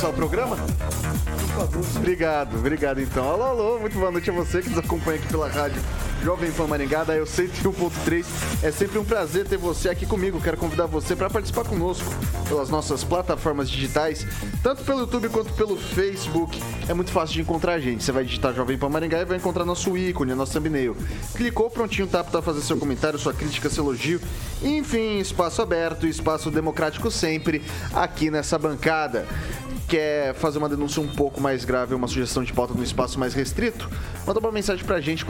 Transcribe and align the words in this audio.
começar 0.00 0.08
o 0.08 0.12
programa? 0.14 0.56
Obrigado, 1.96 2.56
obrigado 2.56 3.00
então. 3.00 3.28
Alô, 3.28 3.42
alô, 3.42 3.78
muito 3.80 3.98
boa 3.98 4.10
noite 4.10 4.30
a 4.30 4.32
você 4.32 4.62
que 4.62 4.70
nos 4.70 4.78
acompanha 4.78 5.18
aqui 5.18 5.28
pela 5.28 5.46
rádio 5.46 5.80
Jovem 6.22 6.52
Pan 6.52 6.66
Maringá, 6.66 7.02
da 7.02 7.16
Eu 7.16 7.24
101.3. 7.24 8.26
É 8.62 8.70
sempre 8.70 8.98
um 8.98 9.04
prazer 9.04 9.46
ter 9.46 9.56
você 9.56 9.88
aqui 9.88 10.04
comigo. 10.04 10.40
Quero 10.40 10.56
convidar 10.58 10.84
você 10.86 11.16
para 11.16 11.30
participar 11.30 11.64
conosco 11.64 12.06
pelas 12.46 12.68
nossas 12.68 13.02
plataformas 13.02 13.70
digitais, 13.70 14.26
tanto 14.62 14.84
pelo 14.84 15.00
YouTube 15.00 15.30
quanto 15.30 15.52
pelo 15.54 15.76
Facebook. 15.78 16.60
É 16.88 16.92
muito 16.92 17.10
fácil 17.10 17.36
de 17.36 17.40
encontrar 17.40 17.74
a 17.74 17.80
gente. 17.80 18.04
Você 18.04 18.12
vai 18.12 18.24
digitar 18.24 18.54
Jovem 18.54 18.76
Pan 18.76 18.90
Maringá 18.90 19.20
e 19.20 19.24
vai 19.24 19.38
encontrar 19.38 19.64
nosso 19.64 19.96
ícone, 19.96 20.34
nosso 20.34 20.52
thumbnail. 20.52 20.94
Clicou, 21.34 21.70
prontinho, 21.70 22.06
tá 22.06 22.22
para 22.22 22.42
fazer 22.42 22.60
seu 22.60 22.76
comentário, 22.76 23.18
sua 23.18 23.32
crítica, 23.32 23.70
seu 23.70 23.84
elogio. 23.84 24.20
Enfim, 24.62 25.18
espaço 25.20 25.62
aberto, 25.62 26.06
espaço 26.06 26.50
democrático 26.50 27.10
sempre 27.10 27.62
aqui 27.94 28.30
nessa 28.30 28.58
bancada 28.58 29.26
quer 29.90 30.34
fazer 30.34 30.58
uma 30.58 30.68
denúncia 30.68 31.02
um 31.02 31.08
pouco 31.08 31.40
mais 31.40 31.64
grave, 31.64 31.96
uma 31.96 32.06
sugestão 32.06 32.44
de 32.44 32.52
pauta 32.52 32.72
no 32.72 32.82
espaço 32.84 33.18
mais 33.18 33.34
restrito, 33.34 33.90
manda 34.24 34.38
uma 34.38 34.52
mensagem 34.52 34.84
pra 34.84 35.00
gente, 35.00 35.24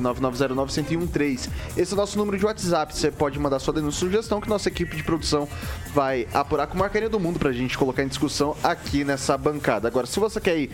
449-9909-1013. 0.00 1.48
Esse 1.76 1.92
é 1.92 1.94
o 1.94 1.96
nosso 1.96 2.18
número 2.18 2.38
de 2.38 2.44
WhatsApp. 2.44 2.94
Você 2.94 3.10
pode 3.10 3.38
mandar 3.38 3.58
sua 3.58 3.74
denúncia 3.74 3.98
e 3.98 4.00
sugestão 4.00 4.40
que 4.40 4.48
nossa 4.48 4.68
equipe 4.68 4.96
de 4.96 5.02
produção 5.02 5.48
vai 5.92 6.26
apurar 6.32 6.66
com 6.66 6.76
marcaria 6.76 7.08
do 7.08 7.20
mundo 7.20 7.38
pra 7.38 7.52
gente 7.52 7.76
colocar 7.76 8.02
em 8.02 8.08
discussão 8.08 8.56
aqui 8.62 9.04
nessa 9.04 9.36
bancada. 9.36 9.88
Agora, 9.88 10.06
se 10.06 10.18
você 10.18 10.40
quer 10.40 10.58
ir 10.58 10.70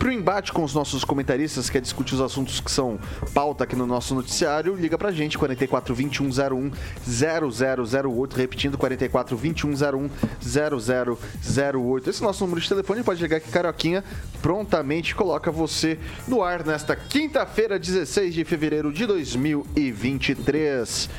pro 0.00 0.10
embate 0.10 0.50
com 0.50 0.64
os 0.64 0.74
nossos 0.74 1.04
comentaristas, 1.04 1.68
quer 1.68 1.82
discutir 1.82 2.14
os 2.14 2.22
assuntos 2.22 2.58
que 2.58 2.70
são 2.70 2.98
pauta 3.34 3.64
aqui 3.64 3.76
no 3.76 3.86
nosso 3.86 4.14
noticiário, 4.14 4.74
liga 4.74 4.96
pra 4.96 5.12
gente, 5.12 5.36
44 5.36 5.94
2101 5.94 6.72
0008, 7.06 8.34
repetindo, 8.34 8.78
44 8.78 9.36
2101 9.36 10.08
0008. 10.40 12.08
Esse 12.08 12.22
é 12.22 12.24
o 12.24 12.26
nosso 12.26 12.42
número 12.44 12.62
de 12.62 12.68
telefone, 12.68 13.02
pode 13.02 13.20
ligar 13.20 13.40
que 13.40 13.50
Carioquinha 13.50 14.02
prontamente 14.40 15.14
coloca 15.14 15.50
você 15.50 15.98
no 16.26 16.42
ar 16.42 16.64
nesta 16.64 16.96
quinta-feira, 16.96 17.78
16 17.78 18.32
de 18.32 18.42
fevereiro 18.42 18.90
de 18.90 19.04
2023. 19.04 21.10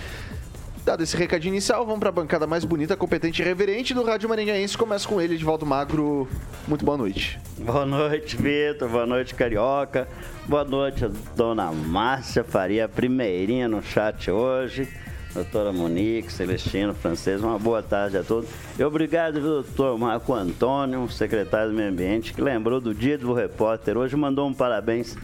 Dado 0.84 1.03
esse 1.03 1.16
recadinho 1.16 1.53
inicial, 1.53 1.86
vamos 1.86 2.00
para 2.00 2.09
a 2.09 2.12
bancada 2.12 2.47
mais 2.47 2.66
bonita, 2.66 2.97
competente 2.97 3.40
e 3.40 3.46
reverente 3.46 3.94
do 3.94 4.03
Rádio 4.03 4.28
Maringaense. 4.28 4.75
Começa 4.75 5.08
com 5.08 5.22
ele, 5.22 5.36
Edivaldo 5.36 5.64
Magro. 5.64 6.28
Muito 6.68 6.84
boa 6.84 6.97
noite. 6.97 7.40
Boa 7.59 7.86
noite, 7.86 8.36
Vitor. 8.36 8.90
Boa 8.90 9.06
noite, 9.06 9.36
Carioca. 9.36 10.08
Boa 10.47 10.66
noite, 10.66 11.08
dona 11.36 11.72
Márcia 11.72 12.44
Faria, 12.44 12.90
primeirinha 12.90 13.68
no 13.68 13.84
chat 13.84 14.31
hoje. 14.31 14.88
Doutora 15.36 15.72
Monique, 15.72 16.34
Celestino, 16.34 16.96
Francês, 16.96 17.41
uma 17.41 17.59
boa 17.59 17.84
tarde 17.84 18.18
a 18.18 18.24
todos. 18.24 18.50
E 18.78 18.84
obrigado, 18.84 19.40
doutor 19.40 19.97
Marco 20.00 20.34
Antônio, 20.34 21.08
secretário 21.09 21.70
do 21.70 21.78
Meio 21.78 21.90
Ambiente, 21.90 22.34
que 22.34 22.41
lembrou 22.41 22.81
do 22.81 22.94
dia 22.94 23.20
do 23.20 23.31
repórter. 23.34 23.97
Hoje 23.97 24.16
mandou 24.16 24.47
um 24.47 24.53
parabéns 24.53 25.16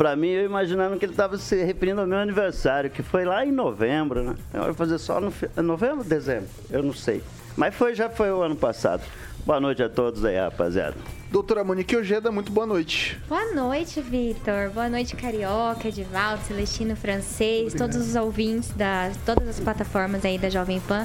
para 0.00 0.16
mim, 0.16 0.28
eu 0.28 0.46
imaginando 0.46 0.96
que 0.96 1.04
ele 1.04 1.12
estava 1.12 1.36
se 1.36 1.62
referindo 1.62 2.00
ao 2.00 2.06
meu 2.06 2.16
aniversário, 2.16 2.88
que 2.88 3.02
foi 3.02 3.26
lá 3.26 3.44
em 3.44 3.52
novembro, 3.52 4.22
né? 4.24 4.34
Eu 4.54 4.64
vou 4.64 4.72
fazer 4.72 4.96
só 4.96 5.20
no 5.20 5.30
novembro, 5.62 6.02
dezembro, 6.02 6.48
eu 6.70 6.82
não 6.82 6.94
sei. 6.94 7.22
Mas 7.54 7.74
foi, 7.74 7.94
já 7.94 8.08
foi 8.08 8.32
o 8.32 8.40
ano 8.40 8.56
passado. 8.56 9.02
Boa 9.44 9.60
noite 9.60 9.82
a 9.82 9.90
todos 9.90 10.24
aí, 10.24 10.38
rapaziada. 10.38 10.96
Doutora 11.30 11.62
Monique 11.62 11.94
Ojeda, 11.94 12.32
muito 12.32 12.50
boa 12.50 12.66
noite. 12.66 13.20
Boa 13.28 13.52
noite, 13.52 14.00
Vitor. 14.00 14.70
Boa 14.70 14.88
noite, 14.88 15.14
Carioca, 15.14 15.88
Edivaldo, 15.88 16.44
Celestino, 16.44 16.96
Francês, 16.96 17.74
Obrigado. 17.74 17.90
todos 17.90 18.08
os 18.08 18.14
ouvintes 18.16 18.70
das 18.70 19.18
todas 19.18 19.46
as 19.46 19.60
plataformas 19.60 20.24
aí 20.24 20.38
da 20.38 20.48
Jovem 20.48 20.80
Pan. 20.80 21.04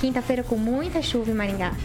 Quinta-feira 0.00 0.42
com 0.42 0.56
muita 0.56 1.00
chuva 1.00 1.30
em 1.30 1.34
Maringá. 1.34 1.76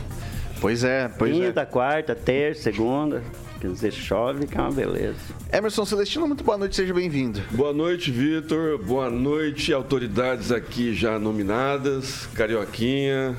Pois 0.59 0.83
é, 0.83 1.07
pois 1.07 1.33
Quinta, 1.33 1.43
é. 1.43 1.47
Quinta, 1.49 1.65
quarta, 1.67 2.15
terça, 2.15 2.63
segunda. 2.63 3.21
Quer 3.59 3.71
dizer, 3.71 3.91
chove 3.91 4.45
que 4.45 4.55
é 4.57 4.61
uma 4.61 4.71
beleza. 4.71 5.17
Emerson 5.51 5.83
Celestino, 5.83 6.27
muito 6.27 6.43
boa 6.43 6.57
noite, 6.57 6.75
seja 6.75 6.93
bem-vindo. 6.93 7.41
Boa 7.51 7.73
noite, 7.73 8.11
Vitor. 8.11 8.77
Boa 8.77 9.09
noite, 9.09 9.73
autoridades 9.73 10.51
aqui 10.51 10.93
já 10.93 11.17
nominadas, 11.17 12.27
Carioquinha. 12.35 13.35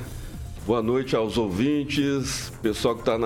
Boa 0.69 0.83
noite 0.83 1.15
aos 1.15 1.35
ouvintes, 1.35 2.53
pessoal 2.61 2.93
que 2.93 3.01
está 3.01 3.17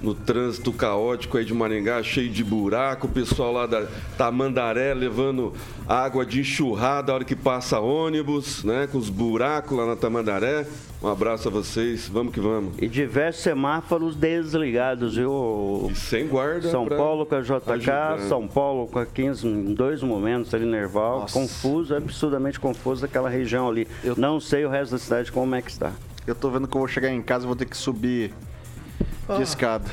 no 0.00 0.14
trânsito 0.14 0.72
caótico 0.72 1.36
aí 1.36 1.44
de 1.44 1.52
Maringá, 1.52 2.00
cheio 2.04 2.30
de 2.30 2.44
buraco, 2.44 3.08
pessoal 3.08 3.52
lá 3.52 3.66
da 3.66 3.84
Tamandaré 4.16 4.94
levando 4.94 5.52
água 5.88 6.24
de 6.24 6.42
enxurrada 6.42 7.10
a 7.10 7.16
hora 7.16 7.24
que 7.24 7.34
passa 7.34 7.80
ônibus, 7.80 8.62
né? 8.62 8.86
Com 8.86 8.98
os 8.98 9.10
buracos 9.10 9.76
lá 9.76 9.86
na 9.86 9.96
Tamandaré. 9.96 10.68
Um 11.02 11.08
abraço 11.08 11.48
a 11.48 11.50
vocês, 11.50 12.08
vamos 12.08 12.32
que 12.32 12.38
vamos. 12.38 12.74
E 12.80 12.86
diversos 12.86 13.42
semáforos 13.42 14.14
desligados, 14.14 15.16
viu? 15.16 15.90
E 15.90 15.96
sem 15.96 16.28
guarda. 16.28 16.70
São 16.70 16.86
Paulo 16.86 17.26
com 17.26 17.34
a 17.34 17.40
JK, 17.40 17.72
ajudar. 17.72 18.20
São 18.20 18.46
Paulo 18.46 18.86
com 18.86 19.00
a 19.00 19.04
15, 19.04 19.44
em 19.48 19.74
dois 19.74 20.00
momentos 20.00 20.54
ali, 20.54 20.64
Nerval. 20.64 21.22
Nossa. 21.22 21.40
Confuso, 21.40 21.92
absurdamente 21.92 22.60
confuso 22.60 23.04
aquela 23.04 23.28
região 23.28 23.68
ali. 23.68 23.88
Eu... 24.04 24.14
Não 24.16 24.38
sei 24.38 24.64
o 24.64 24.68
resto 24.68 24.92
da 24.92 24.98
cidade 24.98 25.32
como 25.32 25.56
é 25.56 25.60
que 25.60 25.72
está. 25.72 25.92
Eu 26.26 26.34
tô 26.34 26.50
vendo 26.50 26.66
que 26.66 26.76
eu 26.76 26.78
vou 26.80 26.88
chegar 26.88 27.10
em 27.10 27.22
casa 27.22 27.44
e 27.44 27.46
vou 27.46 27.56
ter 27.56 27.66
que 27.66 27.76
subir 27.76 28.32
de 29.36 29.42
escada. 29.42 29.90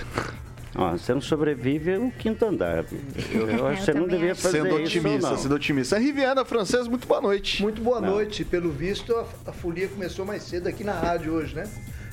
Ó, 0.75 0.92
você 0.92 1.14
não 1.14 1.22
sobrevive 1.22 1.97
no 1.97 2.12
quinto 2.12 2.46
andar. 2.46 2.86
Eu, 3.31 3.50
eu 3.50 3.68
acho 3.68 3.80
que 3.80 3.86
você 3.86 3.94
não 3.94 4.08
deveria 4.08 4.36
fazer 4.36 4.62
sendo 4.62 4.80
isso. 4.80 4.97
Otimista, 4.97 5.30
não. 5.30 5.38
Sendo 5.38 5.56
otimista. 5.56 5.97
Riviana 5.97 6.46
Francesa, 6.46 6.90
muito 6.90 7.08
boa 7.08 7.22
noite. 7.22 7.62
Muito 7.62 7.81
boa 7.81 8.00
não. 8.00 8.12
noite. 8.12 8.46
Pelo 8.46 8.72
visto, 8.72 9.14
a, 9.14 9.25
a, 9.47 9.52
folia 9.52 9.90
começou 9.90 10.25
mais 10.25 10.44
cedo 10.44 10.68
aqui 10.68 10.84
na 10.84 10.94
rádio 10.94 11.34
hoje, 11.34 11.56
né? 11.56 11.68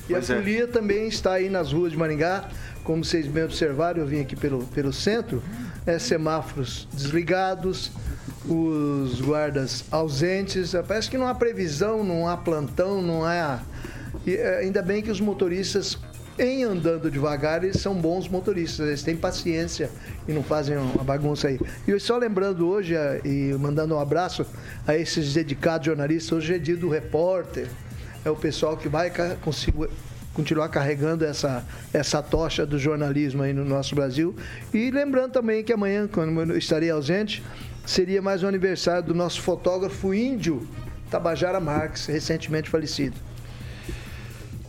E 0.09 0.11
pois 0.11 0.29
a 0.29 0.33
é. 0.33 0.37
folia 0.37 0.67
também 0.67 1.07
está 1.07 1.33
aí 1.33 1.49
nas 1.49 1.71
ruas 1.71 1.93
de 1.93 1.97
Maringá. 1.97 2.49
Como 2.83 3.03
vocês 3.03 3.27
bem 3.27 3.45
observaram, 3.45 4.01
eu 4.01 4.07
vim 4.07 4.19
aqui 4.19 4.35
pelo, 4.35 4.65
pelo 4.67 4.91
centro. 4.91 5.41
É, 5.85 5.97
semáforos 5.97 6.87
desligados, 6.93 7.91
os 8.45 9.21
guardas 9.21 9.85
ausentes. 9.89 10.73
Parece 10.85 11.09
que 11.09 11.17
não 11.17 11.27
há 11.27 11.33
previsão, 11.33 12.03
não 12.03 12.27
há 12.27 12.35
plantão, 12.35 13.01
não 13.01 13.23
há. 13.23 13.61
E, 14.25 14.35
é, 14.35 14.59
ainda 14.59 14.81
bem 14.81 15.01
que 15.01 15.11
os 15.11 15.19
motoristas 15.19 15.97
em 16.39 16.63
andando 16.63 17.11
devagar, 17.11 17.63
eles 17.63 17.81
são 17.81 17.93
bons 17.93 18.29
motoristas, 18.29 18.87
eles 18.87 19.03
têm 19.03 19.15
paciência 19.15 19.89
e 20.25 20.31
não 20.31 20.41
fazem 20.41 20.77
uma 20.77 21.03
bagunça 21.03 21.49
aí. 21.49 21.59
E 21.85 21.99
só 21.99 22.17
lembrando 22.17 22.65
hoje 22.65 22.95
e 23.25 23.53
mandando 23.59 23.95
um 23.95 23.99
abraço 23.99 24.45
a 24.87 24.95
esses 24.95 25.33
dedicados 25.33 25.85
jornalistas, 25.85 26.31
hoje 26.31 26.55
é 26.55 26.57
dia 26.57 26.77
do 26.77 26.87
repórter, 26.87 27.67
é 28.23 28.29
o 28.29 28.37
pessoal 28.37 28.77
que 28.77 28.87
vai 28.87 29.11
continuar 30.33 30.69
carregando 30.69 31.25
essa, 31.25 31.65
essa 31.91 32.23
tocha 32.23 32.65
do 32.65 32.79
jornalismo 32.79 33.43
aí 33.43 33.51
no 33.51 33.65
nosso 33.65 33.93
Brasil. 33.93 34.33
E 34.73 34.89
lembrando 34.91 35.33
também 35.33 35.61
que 35.61 35.73
amanhã, 35.73 36.07
quando 36.07 36.51
eu 36.51 36.57
estarei 36.57 36.89
ausente, 36.89 37.43
seria 37.85 38.21
mais 38.21 38.43
um 38.43 38.47
aniversário 38.47 39.03
do 39.03 39.13
nosso 39.13 39.41
fotógrafo 39.41 40.13
índio, 40.13 40.65
Tabajara 41.11 41.59
Marques, 41.59 42.05
recentemente 42.05 42.69
falecido. 42.69 43.28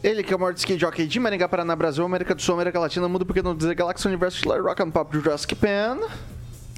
Ele 0.03 0.23
que 0.23 0.33
é 0.33 0.37
o 0.37 0.41
maior 0.41 0.55
ski 0.55 0.79
jockey 0.79 1.07
de 1.07 1.21
Maringá, 1.21 1.47
Paraná, 1.47 1.77
Brasil, 1.77 2.03
América 2.03 2.35
do 2.35 2.41
Sul, 2.41 2.55
América 2.55 2.81
Latina, 2.81 3.07
mundo 3.07 3.27
porque 3.27 3.43
não 3.43 3.55
dizer 3.55 3.75
Galaxy 3.75 4.09
Universo, 4.09 4.49
Rock 4.49 4.83
and 4.83 4.91
Pop, 4.91 5.15
Jurassic 5.15 5.55
Pan. 5.55 5.99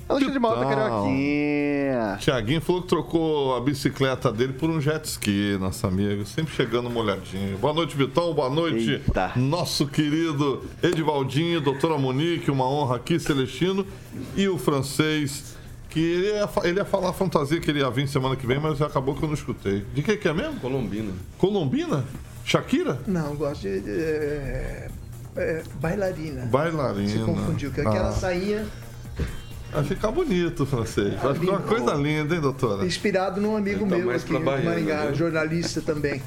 Alexandre 0.08 0.32
de 0.34 0.38
Malta, 0.40 0.64
Carioquinha. 0.66 2.16
Tiaguinho 2.18 2.60
falou 2.60 2.82
que 2.82 2.88
trocou 2.88 3.56
a 3.56 3.60
bicicleta 3.60 4.32
dele 4.32 4.52
por 4.52 4.68
um 4.68 4.80
jet 4.80 5.04
ski, 5.06 5.56
nosso 5.60 5.86
amigo. 5.86 6.26
Sempre 6.26 6.52
chegando 6.52 6.90
molhadinho. 6.90 7.56
Boa 7.58 7.72
noite, 7.72 7.96
Vitão. 7.96 8.34
Boa 8.34 8.50
noite, 8.50 8.90
Eita. 8.90 9.32
nosso 9.36 9.86
querido 9.86 10.64
Edivaldinho, 10.82 11.60
doutora 11.60 11.96
Monique, 11.96 12.50
uma 12.50 12.68
honra 12.68 12.96
aqui, 12.96 13.20
Celestino. 13.20 13.86
E 14.36 14.48
o 14.48 14.58
francês 14.58 15.56
que 15.88 16.00
ele 16.00 16.26
ia, 16.26 16.48
ele 16.64 16.80
ia 16.80 16.84
falar 16.84 17.10
a 17.10 17.12
fantasia 17.12 17.60
que 17.60 17.70
ele 17.70 17.78
ia 17.78 17.88
vir 17.88 18.08
semana 18.08 18.34
que 18.34 18.46
vem, 18.46 18.58
mas 18.58 18.82
acabou 18.82 19.14
que 19.14 19.22
eu 19.22 19.28
não 19.28 19.34
escutei. 19.34 19.84
De 19.94 20.02
que 20.02 20.16
que 20.16 20.26
é 20.26 20.32
mesmo? 20.34 20.58
Colombina. 20.58 21.12
Colombina? 21.38 22.04
Shakira? 22.44 22.98
Não, 23.06 23.34
gosto 23.36 23.62
de. 23.62 23.80
de 23.80 23.90
é, 23.90 24.88
é, 25.36 25.62
bailarina. 25.80 26.46
Bailarina. 26.46 27.08
Se 27.08 27.18
confundiu, 27.20 27.70
que 27.70 27.80
aquela 27.80 28.08
ah. 28.08 28.12
sainha 28.12 28.66
Vai 29.72 29.84
ficar 29.84 30.10
bonito 30.10 30.64
o 30.64 30.66
francês. 30.66 31.14
Vai 31.14 31.34
ficar 31.34 31.52
uma 31.52 31.60
coisa 31.60 31.94
linda, 31.94 32.34
hein, 32.34 32.40
doutora? 32.42 32.84
Inspirado 32.84 33.40
num 33.40 33.56
amigo 33.56 33.86
meu 33.86 34.10
aqui 34.10 34.26
de 34.26 34.38
Maringá, 34.38 35.04
né? 35.04 35.14
jornalista 35.14 35.80
também. 35.80 36.20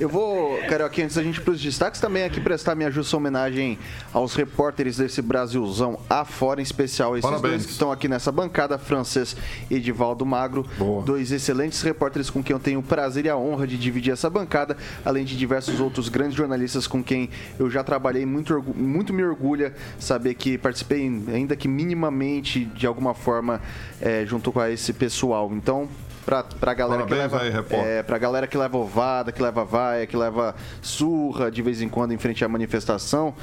Eu 0.00 0.08
vou, 0.08 0.58
Carioca, 0.68 1.00
antes 1.02 1.14
da 1.14 1.22
gente 1.22 1.38
ir 1.38 1.42
para 1.42 1.52
os 1.52 1.60
destaques, 1.60 2.00
também 2.00 2.24
aqui 2.24 2.40
prestar 2.40 2.74
minha 2.74 2.90
justa 2.90 3.16
homenagem 3.16 3.78
aos 4.12 4.34
repórteres 4.34 4.96
desse 4.96 5.22
Brasilzão 5.22 6.00
afora, 6.10 6.60
em 6.60 6.64
especial 6.64 7.16
esses 7.16 7.22
Parabéns. 7.22 7.52
dois 7.52 7.66
que 7.66 7.72
estão 7.72 7.92
aqui 7.92 8.08
nessa 8.08 8.32
bancada, 8.32 8.76
francês 8.78 9.36
Edivaldo 9.70 10.26
Magro. 10.26 10.66
Boa. 10.76 11.02
Dois 11.04 11.30
excelentes 11.30 11.80
repórteres 11.82 12.28
com 12.30 12.42
quem 12.42 12.54
eu 12.54 12.60
tenho 12.60 12.80
o 12.80 12.82
prazer 12.82 13.26
e 13.26 13.28
a 13.28 13.36
honra 13.36 13.64
de 13.64 13.78
dividir 13.78 14.12
essa 14.12 14.28
bancada, 14.28 14.76
além 15.04 15.24
de 15.24 15.36
diversos 15.36 15.78
outros 15.78 16.08
grandes 16.08 16.36
jornalistas 16.36 16.88
com 16.88 17.02
quem 17.02 17.30
eu 17.60 17.70
já 17.70 17.84
trabalhei. 17.84 18.26
Muito, 18.26 18.60
muito 18.74 19.12
me 19.12 19.22
orgulha 19.22 19.72
saber 20.00 20.34
que 20.34 20.58
participei, 20.58 21.06
ainda 21.32 21.54
que 21.54 21.68
minimamente, 21.68 22.64
de 22.64 22.87
alguma 22.88 23.14
forma 23.14 23.60
é, 24.00 24.24
junto 24.26 24.50
com 24.50 24.64
esse 24.64 24.92
pessoal. 24.92 25.50
Então, 25.52 25.88
pra, 26.24 26.42
pra 26.42 26.74
galera 26.74 27.04
Parabéns 27.04 27.32
que 27.32 27.38
leva. 27.48 27.66
Aí, 27.70 27.78
é, 27.98 28.02
pra 28.02 28.18
galera 28.18 28.46
que 28.46 28.56
leva 28.56 28.76
ovada, 28.76 29.32
que 29.32 29.42
leva 29.42 29.64
vaia, 29.64 30.06
que 30.06 30.16
leva 30.16 30.54
surra 30.82 31.50
de 31.50 31.62
vez 31.62 31.80
em 31.80 31.88
quando 31.88 32.12
em 32.12 32.18
frente 32.18 32.44
à 32.44 32.48
manifestação. 32.48 33.34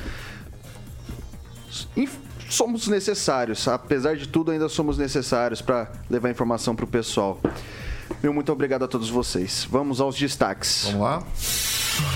Somos 2.50 2.88
necessários, 2.88 3.68
apesar 3.68 4.16
de 4.16 4.28
tudo, 4.28 4.52
ainda 4.52 4.70
somos 4.70 4.98
necessários 4.98 5.62
para 5.62 5.92
levar 6.10 6.30
informação 6.30 6.76
para 6.76 6.86
o 6.86 6.88
pessoal. 6.88 7.40
Meu 8.22 8.34
muito 8.34 8.52
obrigado 8.52 8.86
a 8.86 8.88
todos 8.88 9.10
vocês. 9.10 9.68
Vamos 9.70 10.00
aos 10.00 10.16
destaques. 10.16 10.86
Vamos 10.86 11.02
lá. 11.02 11.24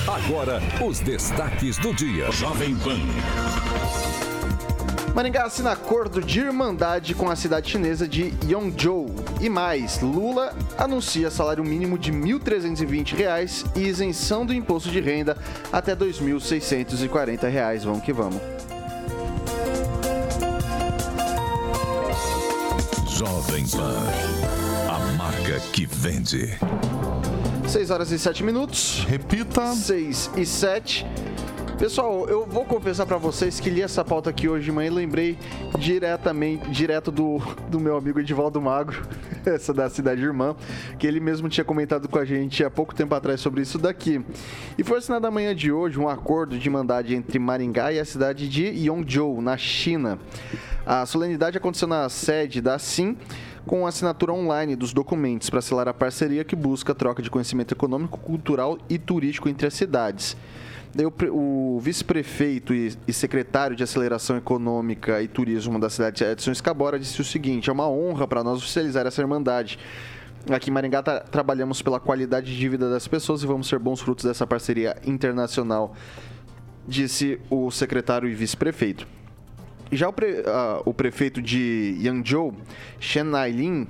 Agora, 0.07 0.61
os 0.85 0.99
destaques 0.99 1.77
do 1.77 1.93
dia. 1.93 2.31
Jovem 2.31 2.75
Pan. 2.75 4.28
Maringá 5.13 5.45
assina 5.45 5.71
acordo 5.71 6.21
de 6.21 6.39
irmandade 6.39 7.13
com 7.13 7.29
a 7.29 7.35
cidade 7.35 7.71
chinesa 7.71 8.07
de 8.07 8.33
Yongzhou. 8.45 9.07
E 9.41 9.49
mais, 9.49 9.99
Lula 10.01 10.55
anuncia 10.77 11.29
salário 11.29 11.63
mínimo 11.63 11.97
de 11.97 12.11
R$ 12.11 12.17
1.320 12.17 13.65
e 13.75 13.81
isenção 13.81 14.45
do 14.45 14.53
imposto 14.53 14.89
de 14.89 14.99
renda 14.99 15.37
até 15.71 15.93
R$ 15.93 16.05
2.640. 16.05 17.79
Vamos 17.83 18.03
que 18.03 18.13
vamos. 18.13 18.41
Jovem 23.07 23.67
Pan, 23.67 23.97
a 24.87 24.99
marca 25.17 25.59
que 25.73 25.85
vende. 25.85 26.57
6 27.67 27.91
horas 27.91 28.11
e 28.11 28.17
7 28.17 28.43
minutos. 28.43 29.05
Repita. 29.07 29.75
6 29.75 30.31
e 30.37 30.45
7. 30.45 31.05
Pessoal, 31.79 32.27
eu 32.27 32.45
vou 32.45 32.65
confessar 32.65 33.05
para 33.05 33.15
vocês 33.15 33.57
que 33.57 33.69
li 33.69 33.81
essa 33.81 34.03
pauta 34.03 34.29
aqui 34.29 34.49
hoje 34.49 34.65
de 34.65 34.71
manhã 34.71 34.87
e 34.87 34.93
lembrei 34.93 35.39
diretamente, 35.77 36.69
direto 36.71 37.09
do, 37.09 37.37
do 37.69 37.79
meu 37.79 37.95
amigo 37.95 38.19
Edivaldo 38.19 38.61
Magro, 38.61 39.07
essa 39.47 39.73
da 39.73 39.89
cidade 39.89 40.21
irmã, 40.21 40.57
que 40.99 41.07
ele 41.07 41.21
mesmo 41.21 41.47
tinha 41.47 41.63
comentado 41.63 42.09
com 42.09 42.19
a 42.19 42.25
gente 42.25 42.65
há 42.65 42.69
pouco 42.69 42.93
tempo 42.93 43.15
atrás 43.15 43.39
sobre 43.39 43.61
isso 43.61 43.77
daqui. 43.77 44.21
E 44.77 44.83
foi 44.83 44.97
assinado 44.97 45.25
amanhã 45.25 45.55
de 45.55 45.71
hoje 45.71 45.97
um 45.97 46.09
acordo 46.09 46.59
de 46.59 46.67
irmandade 46.67 47.15
entre 47.15 47.39
Maringá 47.39 47.93
e 47.93 47.99
a 47.99 48.03
cidade 48.03 48.49
de 48.49 48.65
Yongzhou, 48.65 49.41
na 49.41 49.55
China. 49.55 50.19
A 50.85 51.05
solenidade 51.05 51.57
aconteceu 51.57 51.87
na 51.87 52.09
sede 52.09 52.59
da 52.59 52.77
SIM, 52.77 53.17
com 53.65 53.87
assinatura 53.87 54.33
online 54.33 54.75
dos 54.75 54.91
documentos 54.91 55.49
para 55.49 55.61
selar 55.61 55.87
a 55.87 55.93
parceria 55.93 56.43
que 56.43 56.57
busca 56.57 56.91
a 56.91 56.95
troca 56.95 57.21
de 57.23 57.29
conhecimento 57.29 57.73
econômico, 57.73 58.19
cultural 58.19 58.77
e 58.89 58.97
turístico 58.97 59.47
entre 59.47 59.65
as 59.65 59.73
cidades. 59.73 60.35
Daí 60.99 61.05
o, 61.05 61.79
vice-prefeito 61.79 62.73
e, 62.73 62.93
e, 63.07 63.13
secretário 63.13 63.73
de 63.73 63.81
Aceleração 63.81 64.35
Econômica 64.35 65.21
e 65.21 65.29
Turismo 65.29 65.79
da 65.79 65.89
cidade, 65.89 66.25
Edson 66.25 66.51
Escabora, 66.51 66.99
disse 66.99 67.21
o 67.21 67.23
seguinte: 67.23 67.69
é 67.69 67.73
uma 67.73 67.87
honra 67.89 68.27
para 68.27 68.43
nós 68.43 68.57
oficializar 68.57 69.07
essa 69.07 69.21
irmandade. 69.21 69.79
Aqui 70.49 70.69
em 70.69 70.73
Maringá 70.73 71.01
tá, 71.01 71.21
trabalhamos 71.21 71.81
pela 71.81 72.01
qualidade 72.01 72.53
de 72.53 72.67
vida 72.67 72.89
das 72.89 73.07
pessoas 73.07 73.41
e 73.41 73.47
vamos 73.47 73.69
ser 73.69 73.79
bons 73.79 74.01
frutos 74.01 74.25
dessa 74.25 74.45
parceria 74.45 74.97
internacional, 75.05 75.95
disse 76.85 77.39
o 77.49 77.71
secretário 77.71 78.27
e 78.27 78.35
vice-prefeito. 78.35 79.07
Já 79.93 80.09
o, 80.09 80.11
pre, 80.11 80.41
uh, 80.41 80.83
o 80.83 80.93
prefeito 80.93 81.41
de 81.41 81.97
Yangzhou, 82.01 82.53
Shen 82.99 83.23
Nailin, 83.23 83.87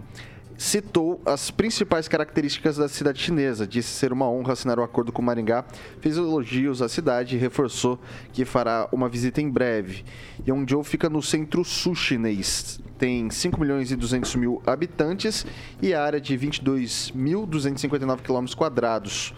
citou 0.60 1.22
as 1.26 1.50
principais 1.50 2.10
características 2.10 2.76
da 2.76 2.90
cidade 2.90 3.22
chinesa, 3.22 3.66
disse 3.66 3.88
ser 3.88 4.12
uma 4.12 4.30
honra 4.30 4.52
assinar 4.52 4.78
o 4.78 4.84
acordo 4.84 5.10
com 5.10 5.22
Maringá, 5.22 5.64
fez 6.02 6.18
elogios 6.18 6.82
à 6.82 6.90
cidade 6.90 7.38
e 7.38 7.40
reforçou 7.40 7.98
que 8.34 8.44
fará 8.44 8.90
uma 8.92 9.08
visita 9.08 9.40
em 9.40 9.50
breve. 9.50 10.04
Yongzhou 10.46 10.84
fica 10.84 11.10
no 11.10 11.22
centro-sul 11.22 11.96
chinês, 11.96 12.78
tem 12.98 13.30
5 13.30 13.58
milhões 13.58 13.90
e 13.90 13.96
200 13.96 14.36
mil 14.36 14.62
habitantes 14.66 15.46
e 15.82 15.94
área 15.94 16.20
de 16.20 16.38
22.259 16.38 18.22
quilômetros 18.22 18.54
quadrados. 18.54 19.34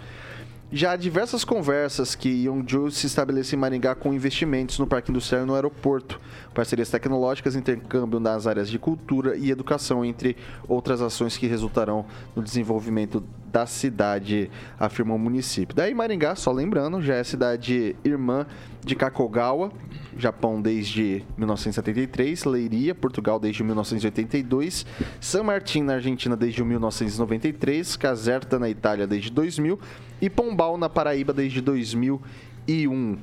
Já 0.74 0.94
há 0.94 0.96
diversas 0.96 1.44
conversas 1.44 2.16
que 2.16 2.30
Yongju 2.46 2.92
se 2.92 3.06
estabelece 3.06 3.58
em 3.58 3.60
Maringá 3.60 3.94
com 3.94 4.14
investimentos 4.14 4.80
no 4.80 4.88
parque 4.88 5.12
industrial 5.12 5.44
e 5.44 5.46
no 5.46 5.54
aeroporto, 5.54 6.18
parcerias 6.54 6.90
tecnológicas, 6.90 7.58
intercâmbio 7.58 8.22
nas 8.22 8.48
áreas 8.48 8.70
de 8.70 8.80
cultura 8.80 9.36
e 9.36 9.52
educação, 9.52 10.06
entre 10.06 10.38
outras 10.70 11.02
ações 11.02 11.38
que 11.38 11.46
resultarão 11.46 12.06
no 12.34 12.42
desenvolvimento 12.42 13.22
da 13.51 13.65
cidade, 13.65 14.50
afirmou 14.80 15.18
o 15.18 15.19
município. 15.19 15.75
Daí 15.75 15.94
Maringá, 15.94 16.36
só 16.36 16.51
lembrando, 16.51 17.01
já 17.01 17.15
é 17.15 17.24
cidade 17.24 17.95
irmã 18.03 18.45
de 18.83 18.95
Kakogawa, 18.95 19.71
Japão 20.18 20.62
desde 20.62 21.24
1973, 21.38 22.45
Leiria, 22.45 22.95
Portugal 22.95 23.39
desde 23.39 23.63
1982, 23.63 24.86
San 25.19 25.44
Martín 25.44 25.83
na 25.83 25.94
Argentina 25.94 26.36
desde 26.36 26.63
1993, 26.63 27.95
Caserta 27.98 28.57
na 28.57 28.69
Itália 28.69 29.06
desde 29.06 29.31
2000 29.31 29.80
e 30.21 30.30
Pombal 30.30 30.77
na 30.77 30.89
Paraíba 30.89 31.33
desde 31.33 31.62
2001. 31.62 33.18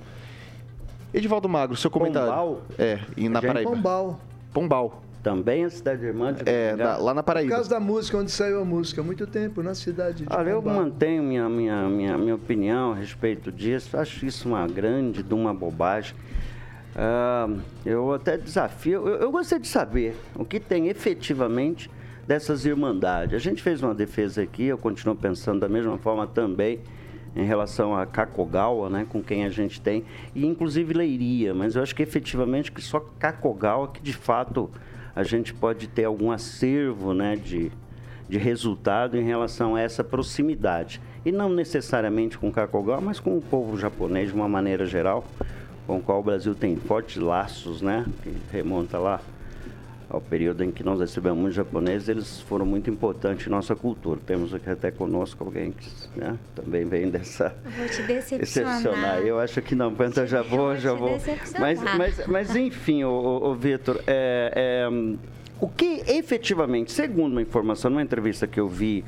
Edivaldo 1.13 1.49
Magro, 1.49 1.77
seu 1.77 1.91
comentário. 1.91 2.29
Pombal? 2.29 2.63
É, 2.79 3.01
e 3.17 3.29
na 3.29 3.41
Paraíba. 3.41 3.71
Pombal. 3.71 4.21
Pombal. 4.53 5.03
Também 5.29 5.65
a 5.65 5.71
cidade 5.71 6.05
irmã 6.05 6.33
de 6.33 6.49
É, 6.49 6.75
na, 6.75 6.97
lá 6.97 7.13
na 7.13 7.23
Paraíba. 7.23 7.51
Por 7.51 7.57
causa 7.57 7.69
da 7.69 7.79
música, 7.79 8.17
onde 8.17 8.31
saiu 8.31 8.63
a 8.63 8.65
música, 8.65 9.03
há 9.03 9.05
muito 9.05 9.27
tempo, 9.27 9.63
na 9.63 9.75
cidade 9.75 10.25
de 10.25 10.27
Olha, 10.31 10.55
Pombal. 10.55 10.75
eu 10.75 10.81
mantenho 10.81 11.23
minha, 11.23 11.49
minha, 11.49 11.89
minha, 11.89 12.17
minha 12.17 12.35
opinião 12.35 12.93
a 12.93 12.95
respeito 12.95 13.53
disso. 13.53 13.97
Acho 13.97 14.25
isso 14.25 14.49
uma 14.49 14.67
grande 14.67 15.23
de 15.23 15.35
uma 15.35 15.53
bobagem. 15.53 16.17
Uh, 16.97 17.61
eu 17.85 18.15
até 18.15 18.39
desafio, 18.39 19.07
eu, 19.07 19.17
eu 19.17 19.31
gostaria 19.31 19.61
de 19.61 19.69
saber 19.69 20.17
o 20.35 20.45
que 20.45 20.59
tem 20.59 20.89
efetivamente 20.89 21.91
dessas 22.27 22.65
irmandades. 22.65 23.35
A 23.35 23.39
gente 23.39 23.63
fez 23.63 23.83
uma 23.83 23.95
defesa 23.95 24.43
aqui, 24.43 24.65
eu 24.65 24.79
continuo 24.79 25.15
pensando 25.15 25.61
da 25.61 25.69
mesma 25.69 25.99
forma 25.99 26.27
também 26.27 26.81
em 27.37 27.45
relação 27.45 27.95
a 27.95 28.05
Cacogawa, 28.07 28.89
né, 28.89 29.07
com 29.09 29.23
quem 29.23 29.45
a 29.45 29.51
gente 29.51 29.81
tem, 29.81 30.05
e 30.35 30.45
inclusive 30.45 30.93
Leiria, 30.95 31.55
mas 31.55 31.77
eu 31.77 31.83
acho 31.83 31.95
que 31.95 32.03
efetivamente 32.03 32.73
que 32.73 32.83
só 32.83 32.99
Cacogawa 33.19 33.89
que 33.89 34.03
de 34.03 34.13
fato 34.15 34.71
a 35.19 35.25
gente 35.25 35.53
pode 35.53 35.89
ter 35.89 36.05
algum 36.05 36.31
acervo 36.31 37.13
né, 37.13 37.35
de, 37.35 37.73
de 38.29 38.39
resultado 38.39 39.19
em 39.19 39.25
relação 39.25 39.75
a 39.75 39.81
essa 39.81 40.05
proximidade. 40.05 41.01
E 41.27 41.33
não 41.33 41.49
necessariamente 41.49 42.39
com 42.39 42.53
Kakogawa, 42.53 43.01
mas 43.01 43.19
com 43.19 43.37
o 43.37 43.41
povo 43.41 43.77
japonês 43.77 44.29
de 44.29 44.35
uma 44.37 44.49
maneira 44.49 44.87
geral, 44.87 45.27
com 45.89 45.97
o 45.97 46.01
qual 46.01 46.21
o 46.21 46.23
Brasil 46.23 46.55
tem 46.55 46.77
fortes 46.77 47.17
laços, 47.17 47.83
né? 47.83 48.07
Que 48.23 48.33
remonta 48.53 48.97
lá 48.97 49.21
ao 50.11 50.21
período 50.21 50.65
em 50.65 50.71
que 50.71 50.83
nós 50.83 51.01
recebemos 51.01 51.39
muitos 51.39 51.57
japoneses, 51.57 52.09
eles 52.09 52.41
foram 52.41 52.65
muito 52.65 52.89
importantes 52.89 53.47
em 53.47 53.51
nossa 53.51 53.77
cultura. 53.77 54.19
Temos 54.25 54.55
aqui 54.55 54.71
até 54.71 54.91
conosco 54.91 55.45
alguém 55.45 55.73
que 55.73 55.89
né, 56.19 56.39
também 56.55 56.85
vem 56.85 57.11
dessa... 57.11 57.55
Vou 57.77 57.87
te 57.87 58.03
decepcionar. 58.03 59.19
Eu 59.19 59.39
acho 59.39 59.61
que 59.61 59.75
não, 59.75 59.93
então 59.93 60.27
já 60.27 60.43
vou, 60.43 60.77
já 60.77 60.95
vou... 60.95 61.19
Mas, 61.59 61.83
mas, 61.83 62.27
mas 62.27 62.57
enfim, 62.57 63.05
o, 63.05 63.11
o, 63.11 63.51
o 63.51 63.55
Vitor, 63.55 64.03
é, 64.07 64.53
é, 64.87 65.17
o 65.61 65.69
que 65.69 66.03
efetivamente, 66.07 66.91
segundo 66.91 67.33
uma 67.33 67.43
informação, 67.43 67.91
numa 67.91 68.03
entrevista 68.03 68.47
que 68.47 68.59
eu 68.59 68.69
vi 68.69 69.05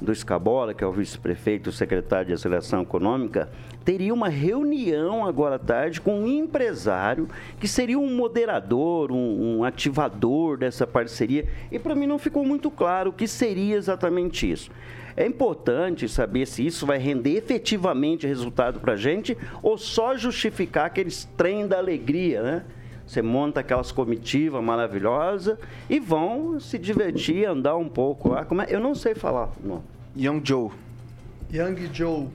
do 0.00 0.12
Escabola, 0.12 0.72
que 0.72 0.84
é 0.84 0.86
o 0.86 0.92
vice-prefeito, 0.92 1.72
secretário 1.72 2.28
de 2.28 2.32
Aceleração 2.32 2.82
Econômica, 2.82 3.50
teria 3.84 4.14
uma 4.14 4.28
reunião 4.28 5.26
agora 5.26 5.56
à 5.56 5.58
tarde 5.58 6.00
com 6.00 6.20
um 6.20 6.26
empresário 6.26 7.28
que 7.58 7.66
seria 7.66 7.98
um 7.98 8.14
moderador, 8.14 9.10
um, 9.10 9.58
um 9.58 9.64
ativador 9.64 10.56
dessa 10.56 10.86
parceria. 10.86 11.46
E 11.70 11.78
para 11.78 11.94
mim 11.94 12.06
não 12.06 12.18
ficou 12.18 12.44
muito 12.44 12.70
claro 12.70 13.10
o 13.10 13.12
que 13.12 13.26
seria 13.26 13.76
exatamente 13.76 14.50
isso. 14.50 14.70
É 15.16 15.26
importante 15.26 16.08
saber 16.08 16.46
se 16.46 16.64
isso 16.64 16.86
vai 16.86 16.96
render 16.96 17.36
efetivamente 17.36 18.24
resultado 18.24 18.78
para 18.78 18.92
a 18.92 18.96
gente 18.96 19.36
ou 19.60 19.76
só 19.76 20.16
justificar 20.16 20.86
aqueles 20.86 21.24
trem 21.36 21.66
da 21.66 21.78
alegria, 21.78 22.40
né? 22.40 22.64
Você 23.08 23.22
monta 23.22 23.60
aquelas 23.60 23.90
comitivas 23.90 24.62
maravilhosas 24.62 25.56
e 25.88 25.98
vão 25.98 26.60
se 26.60 26.78
divertir, 26.78 27.46
andar 27.46 27.74
um 27.74 27.88
pouco 27.88 28.28
lá. 28.28 28.44
Como 28.44 28.60
é? 28.60 28.66
Eu 28.68 28.80
não 28.80 28.94
sei 28.94 29.14
falar. 29.14 29.48
Não. 29.64 29.82
Young 30.14 30.42
Joe. 30.44 30.70
Young 31.50 31.88
Joe. 31.90 32.28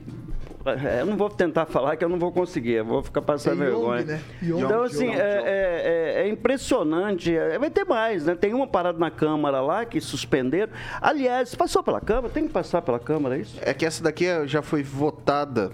É, 0.66 1.02
eu 1.02 1.06
não 1.06 1.16
vou 1.16 1.28
tentar 1.28 1.66
falar 1.66 1.96
que 1.96 2.04
eu 2.04 2.08
não 2.08 2.18
vou 2.18 2.32
conseguir, 2.32 2.72
eu 2.72 2.84
vou 2.84 3.02
ficar 3.02 3.20
passando 3.20 3.62
é 3.62 3.66
vergonha. 3.66 4.00
Young, 4.00 4.06
né? 4.06 4.20
Young, 4.42 4.62
então, 4.62 4.82
assim, 4.82 5.06
Young, 5.06 5.20
é, 5.20 5.42
é, 5.44 6.22
é, 6.22 6.28
impressionante. 6.28 7.36
É, 7.36 7.58
vai 7.58 7.70
ter 7.70 7.84
mais, 7.84 8.24
né? 8.24 8.34
Tem 8.34 8.54
uma 8.54 8.66
parada 8.66 8.98
na 8.98 9.10
Câmara 9.10 9.60
lá 9.60 9.84
que 9.84 10.00
suspenderam. 10.00 10.72
Aliás, 11.00 11.54
passou 11.54 11.82
pela 11.82 12.00
Câmara? 12.00 12.30
Tem 12.30 12.46
que 12.46 12.52
passar 12.52 12.80
pela 12.80 12.98
Câmara, 12.98 13.36
é 13.36 13.40
isso? 13.40 13.58
É 13.60 13.74
que 13.74 13.84
essa 13.84 14.02
daqui 14.02 14.24
já 14.46 14.62
foi 14.62 14.82
votada 14.82 15.70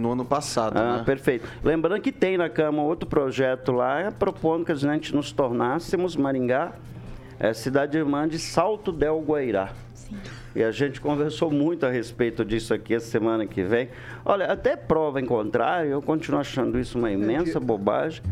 no 0.00 0.12
ano 0.12 0.24
passado. 0.24 0.76
Ah, 0.76 0.98
né? 0.98 1.04
perfeito. 1.04 1.48
Lembrando 1.62 2.00
que 2.02 2.12
tem 2.12 2.36
na 2.36 2.48
Câmara 2.48 2.86
outro 2.86 3.08
projeto 3.08 3.72
lá, 3.72 4.12
propondo 4.12 4.64
que 4.66 4.72
a 4.72 4.74
gente 4.74 5.14
nos 5.14 5.32
tornássemos 5.32 6.16
Maringá, 6.16 6.72
cidade 7.54 7.96
irmã 7.96 8.28
de 8.28 8.38
Salto 8.38 8.92
del 8.92 9.22
Guairá. 9.26 9.70
Sim. 9.94 10.16
E 10.54 10.62
a 10.62 10.70
gente 10.70 11.00
conversou 11.00 11.50
muito 11.50 11.84
a 11.84 11.90
respeito 11.90 12.44
disso 12.44 12.72
aqui 12.72 12.94
a 12.94 13.00
semana 13.00 13.46
que 13.46 13.62
vem. 13.62 13.88
Olha, 14.24 14.46
até 14.46 14.76
prova 14.76 15.20
em 15.20 15.26
contrário, 15.26 15.90
eu 15.90 16.00
continuo 16.00 16.40
achando 16.40 16.78
isso 16.78 16.98
uma 16.98 17.10
imensa 17.10 17.58
bobagem. 17.58 18.22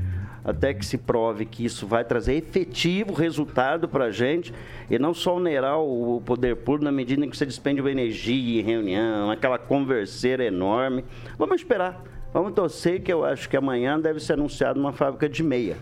Até 0.45 0.75
que 0.75 0.85
se 0.85 0.99
prove 0.99 1.45
que 1.47 1.65
isso 1.65 1.87
vai 1.87 2.05
trazer 2.05 2.35
efetivo 2.35 3.13
resultado 3.13 3.89
para 3.89 4.07
a 4.07 4.11
gente 4.11 4.53
e 4.91 4.99
não 4.99 5.15
só 5.15 5.37
onerar 5.37 5.79
o 5.79 6.21
poder 6.25 6.57
público 6.57 6.85
na 6.85 6.91
medida 6.91 7.25
em 7.25 7.31
que 7.31 7.37
você 7.37 7.47
despende 7.47 7.81
uma 7.81 7.91
energia 7.91 8.61
em 8.61 8.65
reunião, 8.65 9.31
aquela 9.31 9.57
converseira 9.57 10.45
enorme. 10.45 11.05
Vamos 11.39 11.57
esperar. 11.57 12.03
Vamos 12.33 12.55
torcer 12.55 13.03
que 13.03 13.13
eu 13.13 13.25
acho 13.25 13.49
que 13.49 13.57
amanhã 13.57 14.01
deve 14.01 14.19
ser 14.19 14.33
anunciada 14.33 14.81
uma 14.81 14.93
fábrica 14.93 15.29
de 15.29 15.45
meia. 15.45 15.77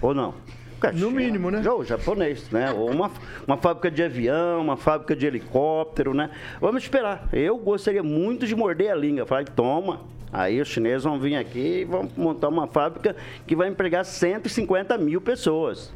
Ou 0.00 0.12
não? 0.12 0.34
No 0.90 1.10
mínimo, 1.10 1.50
né? 1.50 1.62
O 1.70 1.84
japonês, 1.84 2.50
né? 2.50 2.72
Ou 2.72 2.90
uma, 2.90 3.10
uma 3.46 3.56
fábrica 3.56 3.90
de 3.90 4.02
avião, 4.02 4.60
uma 4.60 4.76
fábrica 4.76 5.14
de 5.14 5.26
helicóptero, 5.26 6.14
né? 6.14 6.30
Vamos 6.60 6.82
esperar. 6.82 7.28
Eu 7.32 7.58
gostaria 7.58 8.02
muito 8.02 8.46
de 8.46 8.56
morder 8.56 8.90
a 8.90 8.94
língua. 8.94 9.26
Falar, 9.26 9.44
toma, 9.44 10.00
Aí 10.32 10.58
os 10.62 10.68
chineses 10.68 11.04
vão 11.04 11.20
vir 11.20 11.36
aqui 11.36 11.80
e 11.80 11.84
vão 11.84 12.08
montar 12.16 12.48
uma 12.48 12.66
fábrica 12.66 13.14
que 13.46 13.54
vai 13.54 13.68
empregar 13.68 14.02
150 14.02 14.96
mil 14.96 15.20
pessoas. 15.20 15.92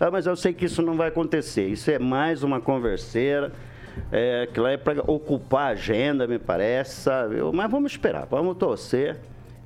Ah, 0.00 0.10
mas 0.10 0.26
eu 0.26 0.34
sei 0.34 0.54
que 0.54 0.64
isso 0.64 0.80
não 0.80 0.94
vai 0.94 1.08
acontecer. 1.08 1.66
Isso 1.68 1.90
é 1.90 1.98
mais 1.98 2.42
uma 2.42 2.60
converseira. 2.60 3.52
É, 4.10 4.48
que 4.52 4.58
lá 4.58 4.72
é 4.72 4.76
para 4.76 5.02
ocupar 5.06 5.68
a 5.68 5.72
agenda, 5.72 6.26
me 6.26 6.38
parece, 6.38 7.02
sabe? 7.02 7.36
Mas 7.52 7.70
vamos 7.70 7.92
esperar, 7.92 8.26
vamos 8.28 8.56
torcer. 8.56 9.18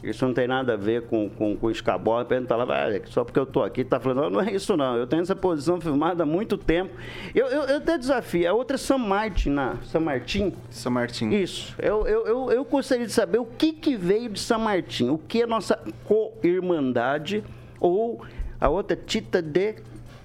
Isso 0.02 0.25
não 0.25 0.33
tem 0.33 0.47
nada 0.47 0.75
a 0.75 0.76
ver 0.76 1.02
com, 1.02 1.28
com, 1.28 1.57
com 1.57 1.71
escabola. 1.71 2.25
Perguntar 2.25 2.57
lá, 2.57 2.67
só 3.07 3.25
porque 3.25 3.38
eu 3.38 3.45
estou 3.45 3.64
aqui, 3.64 3.81
está 3.81 3.99
falando, 3.99 4.23
não, 4.23 4.31
não 4.31 4.40
é 4.40 4.52
isso 4.52 4.76
não. 4.76 4.97
Eu 4.97 5.07
tenho 5.07 5.23
essa 5.23 5.35
posição 5.35 5.81
firmada 5.81 6.23
há 6.23 6.26
muito 6.26 6.57
tempo. 6.57 6.95
Eu, 7.35 7.47
eu, 7.47 7.62
eu 7.64 7.76
até 7.78 7.99
desafio. 7.99 8.49
A 8.49 8.52
outra 8.52 8.76
é 8.76 8.78
São 8.78 8.99
Martin, 8.99 9.50
na 9.50 9.76
São 9.85 10.00
Martin. 10.00 10.52
São 10.71 10.93
Martin. 10.93 11.31
Isso. 11.31 11.75
Eu, 11.78 12.07
eu, 12.07 12.26
eu, 12.26 12.52
eu 12.52 12.64
gostaria 12.64 13.07
de 13.07 13.12
saber 13.12 13.38
o 13.38 13.47
que, 13.47 13.73
que 13.73 13.97
veio 13.97 14.28
de 14.28 14.40
São 14.40 14.61
Martin. 14.61 15.09
O 15.09 15.19
que 15.19 15.43
é 15.43 15.47
nossa 15.47 15.78
co-irmandade 16.05 17.43
ou 17.81 18.25
a 18.61 18.69
outra 18.69 18.97
Tita 18.97 19.43
de 19.43 19.76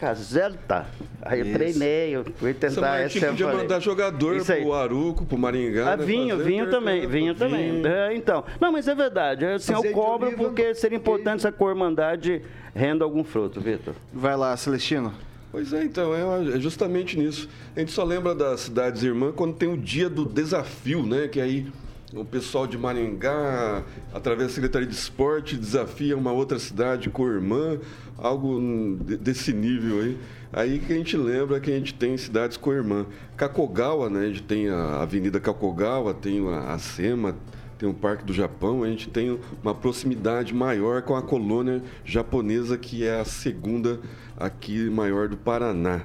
Caselta. 0.04 0.86
Aí 1.22 1.40
eu 1.40 1.54
treinei, 1.54 2.10
eu 2.14 2.26
fui 2.36 2.54
tentar 2.54 3.00
essa. 3.00 3.18
Você 3.18 3.28
podia 3.28 3.48
mandar 3.48 3.80
jogador 3.80 4.44
pro 4.44 4.74
Aruco, 4.74 5.26
pro 5.26 5.38
Maringá. 5.38 5.94
Ah, 5.94 5.98
né, 5.98 6.06
vinho, 6.06 6.38
vinho 6.38 6.70
também, 6.70 7.08
vinho 7.08 7.34
também. 7.34 7.82
É, 7.86 8.14
então. 8.14 8.44
Não, 8.60 8.74
mas 8.74 8.86
é 8.90 8.94
verdade. 8.94 9.46
Assim, 9.46 9.74
eu 9.74 9.92
cobro 9.94 10.34
porque 10.34 10.76
seria 10.76 10.98
importante 10.98 11.40
essa 11.40 11.52
co-irmandade 11.54 12.42
renda 12.76 13.06
algum 13.06 13.24
fruto, 13.24 13.62
Vitor. 13.62 13.94
Vai 14.12 14.36
lá, 14.36 14.56
Celestino. 14.58 15.14
Pois 15.50 15.72
é, 15.72 15.84
então, 15.84 16.14
é, 16.14 16.58
é 16.58 16.60
justamente 16.60 17.18
nisso. 17.18 17.48
A 17.76 17.80
gente 17.80 17.92
só 17.92 18.04
lembra 18.04 18.36
das 18.36 18.62
cidades 18.62 19.04
irmãs 19.04 19.34
quando 19.36 19.56
tem 19.56 19.72
o 19.72 19.78
dia 19.78 20.10
do 20.10 20.26
desafio, 20.26 21.04
né? 21.04 21.30
Que 21.30 21.40
aí 21.40 21.68
o 22.14 22.24
pessoal 22.24 22.68
de 22.68 22.78
Maringá, 22.78 23.84
através 24.14 24.50
da 24.50 24.54
Secretaria 24.54 24.88
de 24.88 24.94
Esporte, 24.94 25.56
desafia 25.56 26.16
uma 26.16 26.32
outra 26.32 26.60
cidade 26.60 27.10
com 27.10 27.28
irmã, 27.28 27.80
algo 28.24 28.98
desse 29.20 29.52
nível 29.52 30.02
aí. 30.02 30.18
Aí 30.52 30.80
que 30.80 30.94
a 30.94 30.96
gente 30.96 31.18
lembra 31.18 31.60
que 31.60 31.70
a 31.70 31.74
gente 31.76 31.94
tem 31.94 32.16
cidades 32.16 32.56
com 32.56 32.72
irmã. 32.72 33.06
Kakogawa, 33.36 34.10
né? 34.10 34.22
A 34.22 34.28
gente 34.28 34.44
tem 34.44 34.70
a 34.70 35.02
Avenida 35.02 35.40
Kakogawa, 35.40 36.14
tem 36.14 36.42
a 36.48 36.78
SEMA, 36.78 37.36
tem 37.78 37.90
o 37.90 37.94
Parque 37.94 38.24
do 38.24 38.32
Japão, 38.32 38.84
a 38.84 38.88
gente 38.88 39.10
tem 39.10 39.38
uma 39.62 39.76
proximidade 39.76 40.54
maior 40.54 41.02
com 41.02 41.16
a 41.16 41.22
colônia 41.22 41.82
japonesa, 42.06 42.78
que 42.78 43.06
é 43.06 43.20
a 43.20 43.26
segunda 43.26 44.00
aqui 44.38 44.90
maior 44.90 45.28
do 45.28 45.36
Paraná. 45.36 46.02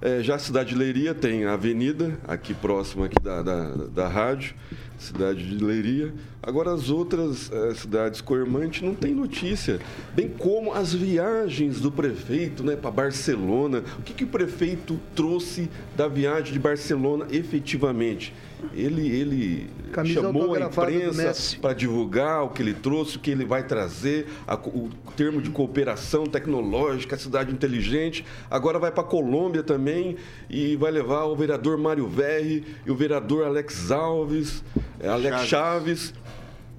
É, 0.00 0.22
já 0.22 0.36
a 0.36 0.38
cidade 0.38 0.70
de 0.70 0.76
Leiria 0.76 1.12
tem 1.12 1.44
a 1.44 1.54
avenida, 1.54 2.18
aqui 2.26 2.54
próxima 2.54 3.06
aqui 3.06 3.20
da, 3.22 3.42
da, 3.42 3.70
da 3.86 4.08
rádio, 4.08 4.54
cidade 4.96 5.46
de 5.46 5.62
Leiria. 5.62 6.14
Agora, 6.42 6.72
as 6.72 6.88
outras 6.88 7.50
é, 7.52 7.74
cidades 7.74 8.22
gente 8.62 8.84
não 8.84 8.94
tem 8.94 9.14
notícia. 9.14 9.80
Bem 10.14 10.28
como 10.28 10.72
as 10.72 10.94
viagens 10.94 11.80
do 11.80 11.90
prefeito 11.90 12.62
né, 12.62 12.76
para 12.76 12.90
Barcelona. 12.90 13.82
O 13.98 14.02
que, 14.02 14.14
que 14.14 14.24
o 14.24 14.28
prefeito 14.28 14.98
trouxe 15.14 15.68
da 15.96 16.06
viagem 16.06 16.52
de 16.52 16.58
Barcelona 16.58 17.26
efetivamente? 17.30 18.32
Ele, 18.74 19.08
ele 19.08 19.70
chamou 20.06 20.54
a 20.54 20.60
imprensa 20.60 21.58
para 21.60 21.72
divulgar 21.72 22.44
o 22.44 22.50
que 22.50 22.60
ele 22.60 22.74
trouxe, 22.74 23.16
o 23.16 23.20
que 23.20 23.30
ele 23.30 23.44
vai 23.44 23.62
trazer, 23.62 24.26
a, 24.46 24.56
o 24.56 24.90
termo 25.16 25.40
de 25.40 25.50
cooperação 25.50 26.26
tecnológica, 26.26 27.14
a 27.14 27.18
cidade 27.18 27.52
inteligente. 27.52 28.24
Agora 28.50 28.78
vai 28.78 28.90
para 28.90 29.04
Colômbia 29.04 29.62
também 29.62 30.16
e 30.50 30.76
vai 30.76 30.90
levar 30.90 31.24
o 31.24 31.36
vereador 31.36 31.78
Mário 31.78 32.08
Verri 32.08 32.64
e 32.84 32.90
o 32.90 32.96
vereador 32.96 33.44
Alex 33.44 33.90
Alves, 33.92 34.64
eh, 34.76 34.80
Alex 35.02 35.46
Chaves. 35.46 35.48
Chaves. 35.48 36.14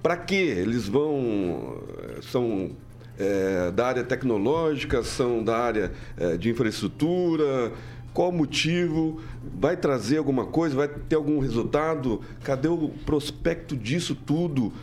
Para 0.02 0.18
quê? 0.18 0.56
Eles 0.58 0.88
vão. 0.88 1.82
Eh, 2.00 2.20
são 2.22 2.72
é, 3.18 3.70
da 3.72 3.88
área 3.88 4.04
tecnológica, 4.04 5.04
são 5.04 5.44
da 5.44 5.58
área 5.58 5.92
é, 6.18 6.38
de 6.38 6.50
infraestrutura, 6.50 7.74
qual 8.14 8.30
o 8.30 8.34
motivo? 8.34 9.22
Vai 9.60 9.78
trazer 9.78 10.18
alguma 10.18 10.46
coisa? 10.46 10.76
Vai 10.76 10.88
ter 10.88 11.16
algum 11.16 11.40
resultado? 11.40 12.22
Cadê 12.44 12.68
o 12.68 12.90
prospecto 13.06 13.76
disso 13.76 14.16
tudo? 14.16 14.74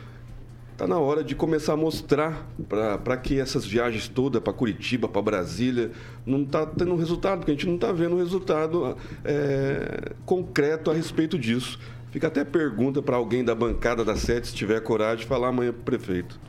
Está 0.72 0.86
na 0.86 0.98
hora 0.98 1.24
de 1.24 1.34
começar 1.34 1.72
a 1.72 1.76
mostrar 1.76 2.46
para 2.68 3.16
que 3.16 3.40
essas 3.40 3.64
viagens 3.64 4.08
todas 4.08 4.42
para 4.42 4.52
Curitiba, 4.52 5.08
para 5.08 5.22
Brasília, 5.22 5.90
não 6.26 6.42
está 6.42 6.66
tendo 6.66 6.94
resultado, 6.96 7.38
porque 7.38 7.52
a 7.52 7.54
gente 7.54 7.66
não 7.66 7.76
está 7.76 7.90
vendo 7.92 8.16
resultado 8.18 8.94
é, 9.24 10.12
concreto 10.26 10.90
a 10.90 10.94
respeito 10.94 11.38
disso. 11.38 11.80
Fica 12.16 12.28
até 12.28 12.46
pergunta 12.46 13.02
para 13.02 13.14
alguém 13.14 13.44
da 13.44 13.54
bancada 13.54 14.02
da 14.02 14.16
sete, 14.16 14.46
se 14.46 14.54
tiver 14.54 14.80
coragem, 14.80 15.18
de 15.18 15.26
falar 15.26 15.48
amanhã 15.48 15.70
para 15.70 15.82
o 15.82 15.84
prefeito. 15.84 16.40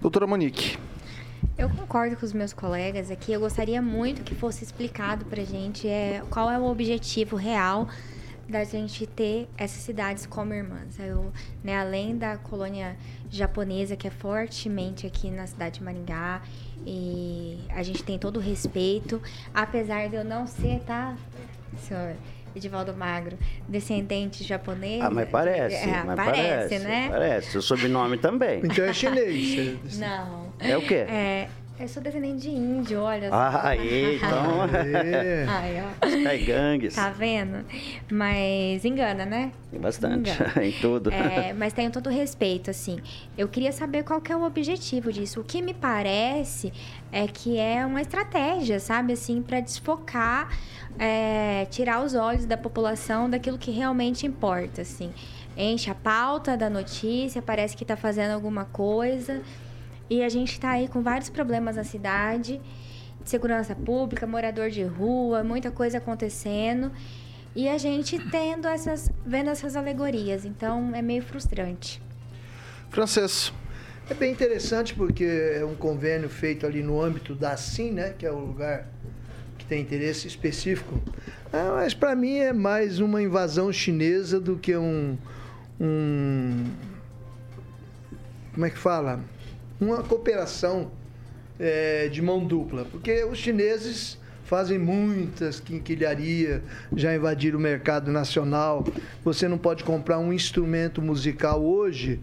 Doutora 0.00 0.26
Monique, 0.26 0.78
eu 1.58 1.68
concordo 1.68 2.16
com 2.16 2.24
os 2.24 2.32
meus 2.32 2.54
colegas 2.54 3.10
aqui. 3.10 3.34
Eu 3.34 3.40
gostaria 3.40 3.82
muito 3.82 4.22
que 4.22 4.34
fosse 4.34 4.64
explicado 4.64 5.26
para 5.26 5.42
a 5.42 5.44
gente 5.44 5.86
é, 5.86 6.22
qual 6.30 6.50
é 6.50 6.58
o 6.58 6.64
objetivo 6.64 7.36
real 7.36 7.86
da 8.48 8.64
gente 8.64 9.06
ter 9.06 9.46
essas 9.58 9.82
cidades 9.82 10.24
como 10.24 10.54
irmãs. 10.54 10.98
Eu, 10.98 11.30
né, 11.62 11.78
além 11.78 12.16
da 12.16 12.38
colônia 12.38 12.96
japonesa, 13.28 13.94
que 13.94 14.08
é 14.08 14.10
fortemente 14.10 15.06
aqui 15.06 15.30
na 15.30 15.46
cidade 15.46 15.80
de 15.80 15.84
Maringá, 15.84 16.40
e 16.86 17.58
a 17.68 17.82
gente 17.82 18.02
tem 18.02 18.18
todo 18.18 18.38
o 18.38 18.40
respeito, 18.40 19.20
apesar 19.52 20.08
de 20.08 20.16
eu 20.16 20.24
não 20.24 20.46
ser, 20.46 20.80
tá, 20.86 21.14
senhor? 21.76 22.16
Edivaldo 22.54 22.94
Magro, 22.94 23.36
descendente 23.68 24.44
japonês. 24.44 25.02
Ah, 25.02 25.10
mas 25.10 25.28
parece. 25.28 25.88
É, 25.88 26.02
mas 26.04 26.16
parece, 26.16 26.42
parece, 26.42 26.78
né? 26.80 27.08
Parece. 27.10 27.58
O 27.58 27.62
sobrenome 27.62 28.18
também. 28.18 28.60
Então 28.64 28.84
é 28.84 28.92
chinês. 28.92 29.98
Não. 29.98 30.52
É 30.58 30.76
o 30.76 30.82
quê? 30.82 31.06
É, 31.08 31.48
eu 31.82 31.88
sou 31.88 32.00
descendente 32.00 32.42
de 32.42 32.50
índio, 32.50 33.00
olha. 33.00 33.28
Ah, 33.32 33.70
aí, 33.70 34.16
então. 34.16 34.62
Aí, 35.50 35.82
ó. 35.82 36.06
Sky 36.06 36.44
Gangues. 36.44 36.94
Tá 36.94 37.10
vendo? 37.10 37.64
Mas 38.08 38.84
engana, 38.84 39.24
né? 39.26 39.50
Bastante, 39.80 40.30
engana. 40.30 40.52
em 40.64 40.72
tudo. 40.72 41.10
É, 41.10 41.52
mas 41.52 41.72
tenho 41.72 41.90
todo 41.90 42.08
respeito, 42.08 42.70
assim. 42.70 43.00
Eu 43.36 43.48
queria 43.48 43.72
saber 43.72 44.04
qual 44.04 44.20
que 44.20 44.30
é 44.30 44.36
o 44.36 44.44
objetivo 44.44 45.12
disso. 45.12 45.40
O 45.40 45.44
que 45.44 45.60
me 45.60 45.74
parece 45.74 46.72
é 47.10 47.26
que 47.26 47.58
é 47.58 47.84
uma 47.84 48.00
estratégia, 48.00 48.78
sabe? 48.78 49.14
Assim, 49.14 49.42
para 49.42 49.58
desfocar, 49.58 50.56
é, 50.98 51.66
tirar 51.70 52.04
os 52.04 52.14
olhos 52.14 52.46
da 52.46 52.56
população 52.56 53.28
daquilo 53.28 53.58
que 53.58 53.70
realmente 53.70 54.26
importa, 54.26 54.82
assim. 54.82 55.12
Enche 55.56 55.90
a 55.90 55.94
pauta 55.94 56.56
da 56.56 56.70
notícia, 56.70 57.42
parece 57.42 57.76
que 57.76 57.84
tá 57.84 57.96
fazendo 57.96 58.32
alguma 58.32 58.64
coisa 58.64 59.42
e 60.12 60.22
a 60.22 60.28
gente 60.28 60.52
está 60.52 60.72
aí 60.72 60.88
com 60.88 61.02
vários 61.02 61.30
problemas 61.30 61.76
na 61.76 61.84
cidade, 61.84 62.60
de 63.22 63.30
segurança 63.30 63.74
pública, 63.74 64.26
morador 64.26 64.68
de 64.68 64.82
rua, 64.82 65.42
muita 65.42 65.70
coisa 65.70 65.98
acontecendo. 65.98 66.92
E 67.56 67.66
a 67.68 67.78
gente 67.78 68.18
tendo 68.30 68.68
essas, 68.68 69.10
vendo 69.24 69.48
essas 69.48 69.74
alegorias. 69.74 70.44
Então 70.44 70.94
é 70.94 71.00
meio 71.00 71.22
frustrante. 71.22 72.02
Francês. 72.90 73.52
É 74.10 74.14
bem 74.14 74.32
interessante 74.32 74.94
porque 74.94 75.24
é 75.24 75.64
um 75.64 75.74
convênio 75.74 76.28
feito 76.28 76.66
ali 76.66 76.82
no 76.82 77.00
âmbito 77.00 77.34
da 77.34 77.56
SIM, 77.56 77.92
né? 77.92 78.14
Que 78.18 78.26
é 78.26 78.30
o 78.30 78.38
lugar 78.38 78.88
tem 79.72 79.80
interesse 79.80 80.28
específico. 80.28 81.00
É, 81.50 81.62
mas 81.70 81.94
para 81.94 82.14
mim 82.14 82.36
é 82.36 82.52
mais 82.52 83.00
uma 83.00 83.22
invasão 83.22 83.72
chinesa 83.72 84.38
do 84.38 84.58
que 84.58 84.76
um, 84.76 85.16
um 85.80 86.66
como 88.52 88.66
é 88.66 88.70
que 88.70 88.76
fala? 88.76 89.20
Uma 89.80 90.02
cooperação 90.02 90.90
é, 91.58 92.06
de 92.08 92.20
mão 92.20 92.44
dupla. 92.44 92.84
Porque 92.84 93.24
os 93.24 93.38
chineses 93.38 94.18
fazem 94.44 94.78
muitas 94.78 95.58
quinquilharias, 95.58 96.60
já 96.94 97.14
invadiram 97.14 97.58
o 97.58 97.62
mercado 97.62 98.12
nacional. 98.12 98.84
Você 99.24 99.48
não 99.48 99.56
pode 99.56 99.84
comprar 99.84 100.18
um 100.18 100.34
instrumento 100.34 101.00
musical 101.00 101.64
hoje. 101.64 102.20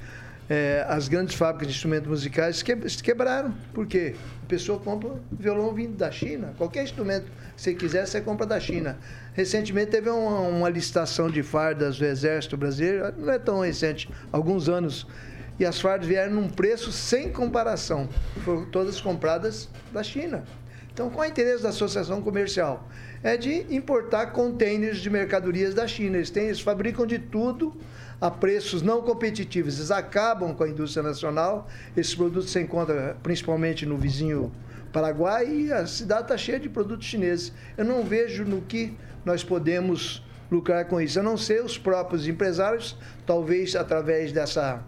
É, 0.48 0.86
as 0.88 1.08
grandes 1.08 1.34
fábricas 1.34 1.70
de 1.70 1.74
instrumentos 1.74 2.08
musicais 2.08 2.58
se 2.58 3.04
quebraram. 3.04 3.56
Por 3.74 3.88
quê? 3.88 4.14
Pessoa 4.50 4.80
compra 4.80 5.12
violão 5.32 5.72
vindo 5.76 5.96
da 5.96 6.10
China. 6.10 6.56
Qualquer 6.58 6.84
instrumento 6.84 7.26
que 7.56 7.62
você 7.62 7.76
quiser, 7.76 8.08
você 8.08 8.20
compra 8.20 8.48
da 8.48 8.60
China. 8.60 8.98
Recentemente 9.34 9.92
teve 9.92 10.10
uma, 10.10 10.40
uma 10.40 10.68
licitação 10.68 11.30
de 11.30 11.44
fardas 11.44 12.00
do 12.00 12.06
Exército 12.06 12.58
Brasileiro, 12.58 13.14
não 13.16 13.32
é 13.32 13.38
tão 13.38 13.60
recente, 13.60 14.10
alguns 14.32 14.68
anos, 14.68 15.06
e 15.60 15.66
as 15.68 15.80
fardas 15.80 16.08
vieram 16.08 16.34
num 16.34 16.50
preço 16.50 16.92
sem 16.92 17.32
comparação. 17.32 18.10
Foram 18.44 18.66
todas 18.66 19.00
compradas 19.00 19.70
da 19.94 20.02
China. 20.02 20.44
Então, 20.92 21.12
qual 21.12 21.26
é 21.26 21.28
o 21.28 21.30
interesse 21.30 21.62
da 21.62 21.70
associação 21.70 22.20
comercial? 22.20 22.90
É 23.22 23.38
de 23.38 23.68
importar 23.70 24.32
contêineres 24.32 24.98
de 24.98 25.12
mercadorias 25.12 25.76
da 25.76 25.86
China. 25.86 26.18
Eles, 26.18 26.32
têm, 26.32 26.46
eles 26.46 26.60
fabricam 26.60 27.06
de 27.06 27.20
tudo 27.20 27.78
a 28.20 28.30
preços 28.30 28.82
não 28.82 29.02
competitivos. 29.02 29.78
Eles 29.78 29.92
acabam 29.92 30.54
com 30.54 30.64
a 30.64 30.70
indústria 30.70 31.04
nacional. 31.04 31.68
Esses 31.96 32.14
produtos 32.14 32.52
se 32.52 32.60
encontram 32.60 33.16
principalmente 33.24 33.86
no 33.86 33.98
vizinho 33.98 34.52
Paraguai 34.92 35.48
e 35.48 35.72
a 35.72 35.86
cidade 35.86 36.24
está 36.24 36.38
cheia 36.38 36.60
de 36.60 36.68
produtos 36.68 37.06
chineses. 37.06 37.54
Eu 37.78 37.86
não 37.86 38.04
vejo 38.04 38.44
no 38.44 38.62
que 38.62 38.98
nós 39.24 39.44
podemos 39.44 40.24
lucrar 40.52 40.86
com 40.86 41.00
isso. 41.00 41.20
A 41.20 41.24
não 41.24 41.38
ser 41.38 41.64
os 41.64 41.78
próprios 41.78 42.28
empresários, 42.28 42.98
talvez 43.26 43.76
através 43.76 44.32
dessa 44.32 44.84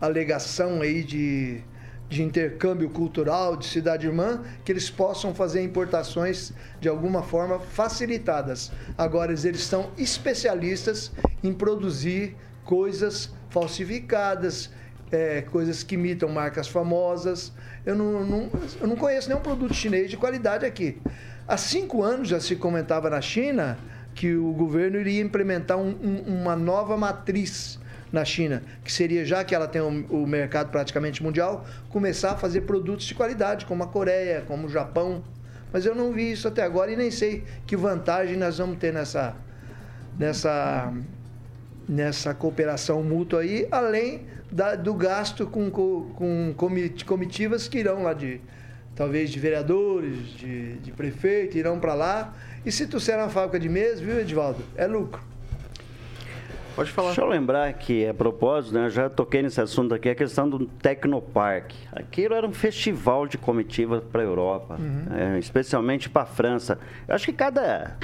alegação 0.00 0.80
aí 0.80 1.02
de 1.02 1.64
de 2.10 2.24
intercâmbio 2.24 2.90
cultural, 2.90 3.56
de 3.56 3.64
cidade 3.64 4.04
irmã, 4.04 4.42
que 4.64 4.72
eles 4.72 4.90
possam 4.90 5.32
fazer 5.32 5.62
importações 5.62 6.52
de 6.80 6.88
alguma 6.88 7.22
forma 7.22 7.60
facilitadas. 7.60 8.72
Agora, 8.98 9.30
eles 9.32 9.62
são 9.62 9.92
especialistas 9.96 11.12
em 11.42 11.52
produzir 11.52 12.36
coisas 12.64 13.32
falsificadas, 13.50 14.70
é, 15.10 15.42
coisas 15.42 15.82
que 15.82 15.94
imitam 15.94 16.28
marcas 16.28 16.68
famosas. 16.68 17.52
Eu 17.84 17.96
não, 17.96 18.24
não, 18.24 18.50
eu 18.80 18.86
não 18.86 18.96
conheço 18.96 19.28
nenhum 19.28 19.40
produto 19.40 19.74
chinês 19.74 20.10
de 20.10 20.16
qualidade 20.16 20.64
aqui. 20.64 21.00
Há 21.46 21.56
cinco 21.56 22.02
anos 22.02 22.28
já 22.28 22.38
se 22.38 22.54
comentava 22.56 23.10
na 23.10 23.20
China 23.20 23.76
que 24.14 24.34
o 24.34 24.52
governo 24.52 24.98
iria 24.98 25.20
implementar 25.20 25.78
um, 25.78 25.88
um, 26.02 26.40
uma 26.40 26.54
nova 26.54 26.96
matriz 26.96 27.78
na 28.12 28.24
China, 28.24 28.62
que 28.84 28.92
seria, 28.92 29.24
já 29.24 29.44
que 29.44 29.54
ela 29.54 29.68
tem 29.68 29.80
o, 29.80 30.26
mercado 30.26 30.70
praticamente 30.70 31.22
mundial, 31.22 31.64
começar 31.88 32.32
a 32.32 32.36
fazer 32.36 32.62
produtos 32.62 33.06
de 33.06 33.14
qualidade, 33.14 33.66
como 33.66 33.84
a 33.84 33.86
Coreia, 33.86 34.42
como 34.46 34.66
o 34.66 34.70
Japão. 34.70 35.22
Mas 35.72 35.86
eu 35.86 35.94
não 35.94 36.12
vi 36.12 36.32
isso 36.32 36.48
até 36.48 36.62
agora 36.62 36.90
e 36.90 36.96
nem 36.96 37.10
sei 37.10 37.44
que 37.66 37.76
vantagem 37.76 38.36
nós 38.36 38.58
vamos 38.58 38.78
ter 38.78 38.92
nessa, 38.92 39.36
nessa, 40.18 40.92
nessa 41.90 42.32
cooperação 42.32 43.02
mútua 43.02 43.40
aí, 43.40 43.66
além 43.68 44.22
da, 44.50 44.76
do 44.76 44.94
gasto 44.94 45.44
com, 45.44 45.68
com 45.68 46.54
comitivas 47.04 47.66
que 47.66 47.78
irão 47.78 48.04
lá 48.04 48.14
de, 48.14 48.40
talvez 48.94 49.28
de 49.28 49.40
vereadores, 49.40 50.28
de, 50.36 50.74
de 50.74 50.92
prefeito, 50.92 51.58
irão 51.58 51.80
para 51.80 51.94
lá. 51.94 52.32
E 52.64 52.70
se 52.70 52.86
tu 52.86 53.00
ser 53.00 53.16
uma 53.16 53.28
fábrica 53.28 53.58
de 53.58 53.68
mesa, 53.68 54.04
viu, 54.04 54.20
Edvaldo? 54.20 54.62
É 54.76 54.86
lucro. 54.86 55.20
Pode 56.76 56.92
falar. 56.92 57.08
Deixa 57.08 57.22
eu 57.22 57.26
lembrar 57.26 57.72
que, 57.72 58.06
a 58.06 58.14
propósito, 58.14 58.72
né, 58.72 58.86
eu 58.86 58.90
já 58.90 59.10
toquei 59.10 59.42
nesse 59.42 59.60
assunto 59.60 59.92
aqui, 59.92 60.08
a 60.08 60.14
questão 60.14 60.48
do 60.48 60.66
Tecnopark. 60.66 61.72
Aquilo 61.90 62.34
era 62.34 62.46
um 62.46 62.52
festival 62.52 63.26
de 63.26 63.36
comitiva 63.36 64.00
para 64.00 64.22
a 64.22 64.24
Europa, 64.24 64.76
uhum. 64.78 65.34
é, 65.34 65.38
especialmente 65.40 66.08
para 66.08 66.22
a 66.22 66.26
França. 66.26 66.78
Eu 67.08 67.16
acho 67.16 67.26
que 67.26 67.32
cada 67.32 67.96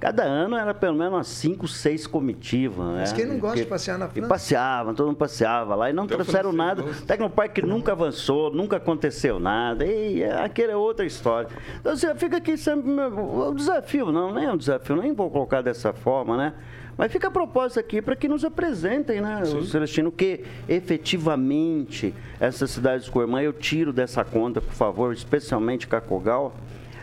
Cada 0.00 0.22
ano 0.22 0.56
era 0.56 0.72
pelo 0.72 0.96
menos 0.96 1.12
umas 1.12 1.26
5, 1.26 1.66
6 1.66 2.06
comitivas. 2.06 2.86
Mas 2.86 3.10
né? 3.10 3.16
quem 3.16 3.26
não 3.26 3.38
gosta 3.38 3.56
que, 3.56 3.64
de 3.64 3.68
passear 3.68 3.98
na 3.98 4.08
França? 4.08 4.26
E 4.26 4.28
passeavam, 4.28 4.94
todo 4.94 5.06
mundo 5.06 5.16
passeava 5.16 5.74
lá 5.74 5.90
e 5.90 5.92
não 5.92 6.06
trouxeram 6.06 6.52
nada. 6.52 6.82
O 6.82 6.94
Tecnopark 7.02 7.58
nunca 7.58 7.92
avançou, 7.92 8.52
nunca 8.52 8.76
aconteceu 8.76 9.40
nada. 9.40 9.84
E 9.84 10.22
aquela 10.24 10.72
é 10.72 10.76
outra 10.76 11.04
história. 11.04 11.48
Então 11.80 11.96
você 11.96 12.14
fica 12.14 12.36
aqui 12.36 12.56
sempre. 12.56 12.88
O 12.90 13.52
desafio, 13.54 14.12
não, 14.12 14.32
nem 14.32 14.44
é 14.44 14.52
um 14.52 14.56
desafio, 14.56 14.96
nem 14.96 15.12
vou 15.12 15.30
colocar 15.30 15.62
dessa 15.62 15.92
forma, 15.92 16.36
né? 16.36 16.54
Mas 16.98 17.12
fica 17.12 17.28
a 17.28 17.30
propósito 17.30 17.78
aqui 17.78 18.02
para 18.02 18.16
que 18.16 18.26
nos 18.26 18.44
apresentem, 18.44 19.20
né, 19.20 19.44
Sim. 19.44 19.58
o 19.58 19.64
Celestino, 19.64 20.10
que 20.10 20.44
efetivamente 20.68 22.12
essas 22.40 22.72
cidades 22.72 23.08
com 23.08 23.20
irmã 23.20 23.40
eu 23.40 23.52
tiro 23.52 23.92
dessa 23.92 24.24
conta, 24.24 24.60
por 24.60 24.74
favor, 24.74 25.12
especialmente 25.12 25.86
Cacogal, 25.86 26.56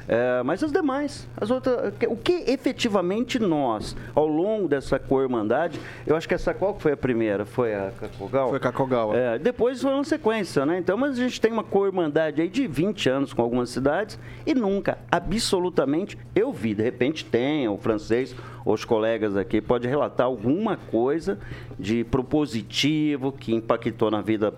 é, 0.07 0.43
mas 0.43 0.63
as 0.63 0.71
demais, 0.71 1.27
as 1.35 1.49
outras, 1.49 1.93
o 2.07 2.15
que 2.15 2.43
efetivamente 2.47 3.39
nós, 3.39 3.95
ao 4.13 4.27
longo 4.27 4.67
dessa 4.67 4.99
co-irmandade, 4.99 5.79
eu 6.05 6.15
acho 6.15 6.27
que 6.27 6.33
essa 6.33 6.53
qual 6.53 6.77
foi 6.79 6.91
a 6.91 6.97
primeira? 6.97 7.45
Foi 7.45 7.73
a 7.73 7.91
Cacogal? 7.99 8.49
Foi 8.49 8.57
a 8.57 8.59
Cacogal. 8.59 9.15
É, 9.15 9.39
depois 9.39 9.81
foi 9.81 9.93
uma 9.93 10.03
sequência, 10.03 10.65
né? 10.65 10.77
Então, 10.77 10.97
mas 10.97 11.17
a 11.17 11.21
gente 11.21 11.41
tem 11.41 11.51
uma 11.51 11.63
co-irmandade 11.63 12.41
aí 12.41 12.49
de 12.49 12.67
20 12.67 13.09
anos 13.09 13.33
com 13.33 13.41
algumas 13.41 13.69
cidades 13.69 14.19
e 14.45 14.53
nunca, 14.53 14.97
absolutamente, 15.11 16.17
eu 16.35 16.53
vi. 16.53 16.75
De 16.75 16.83
repente 16.83 17.25
tem 17.25 17.67
o 17.67 17.77
francês, 17.77 18.35
os 18.65 18.85
colegas 18.85 19.35
aqui, 19.35 19.61
pode 19.61 19.87
relatar 19.87 20.25
alguma 20.25 20.77
coisa 20.77 21.39
de 21.79 22.03
propositivo 22.03 23.31
que 23.31 23.53
impactou 23.53 24.09
na 24.09 24.21
vida 24.21 24.53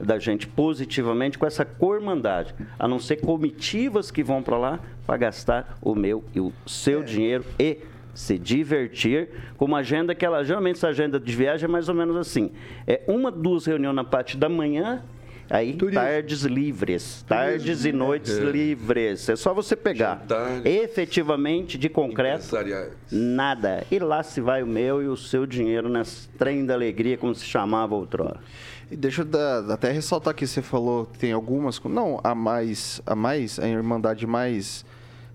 da 0.00 0.18
gente 0.18 0.46
positivamente 0.46 1.38
com 1.38 1.46
essa 1.46 1.64
cormandade, 1.64 2.54
a 2.78 2.86
não 2.86 2.98
ser 2.98 3.16
comitivas 3.16 4.10
que 4.10 4.22
vão 4.22 4.42
para 4.42 4.56
lá 4.56 4.80
para 5.06 5.16
gastar 5.16 5.78
o 5.82 5.94
meu 5.94 6.24
e 6.34 6.40
o 6.40 6.52
seu 6.66 7.00
é. 7.00 7.04
dinheiro 7.04 7.44
e 7.58 7.78
se 8.14 8.36
divertir 8.36 9.28
com 9.56 9.64
uma 9.64 9.78
agenda 9.78 10.14
que 10.14 10.24
ela 10.24 10.42
geralmente 10.42 10.76
essa 10.76 10.88
agenda 10.88 11.20
de 11.20 11.36
viagem 11.36 11.66
é 11.66 11.68
mais 11.68 11.88
ou 11.88 11.94
menos 11.94 12.16
assim 12.16 12.50
é 12.84 13.02
uma 13.06 13.30
duas 13.30 13.64
reuniões 13.64 13.94
na 13.94 14.02
parte 14.02 14.36
da 14.36 14.48
manhã 14.48 15.02
Aí, 15.50 15.74
Turismo. 15.74 16.00
tardes 16.00 16.42
livres, 16.42 17.24
tardes 17.26 17.62
Turismo. 17.62 17.88
e 17.88 17.92
noites 17.92 18.38
é. 18.38 18.44
livres. 18.44 19.28
É 19.30 19.36
só 19.36 19.54
você 19.54 19.74
pegar. 19.74 20.18
Jantar, 20.20 20.66
Efetivamente, 20.66 21.78
de 21.78 21.88
concreto, 21.88 22.44
nada. 23.10 23.82
E 23.90 23.98
lá 23.98 24.22
se 24.22 24.40
vai 24.42 24.62
o 24.62 24.66
meu 24.66 25.02
e 25.02 25.06
o 25.06 25.16
seu 25.16 25.46
dinheiro 25.46 25.88
nesse 25.88 26.28
trem 26.30 26.66
da 26.66 26.74
alegria, 26.74 27.16
como 27.16 27.34
se 27.34 27.46
chamava 27.46 27.94
outrora. 27.94 28.40
E 28.90 28.96
deixa 28.96 29.22
eu 29.22 29.72
até 29.72 29.92
ressaltar 29.92 30.34
que 30.34 30.46
você 30.46 30.62
falou 30.62 31.06
que 31.06 31.18
tem 31.18 31.32
algumas. 31.32 31.80
Não, 31.84 32.20
a 32.24 32.34
mais, 32.34 33.02
a 33.04 33.14
mais, 33.14 33.58
a 33.58 33.68
Irmandade 33.68 34.26
mais 34.26 34.84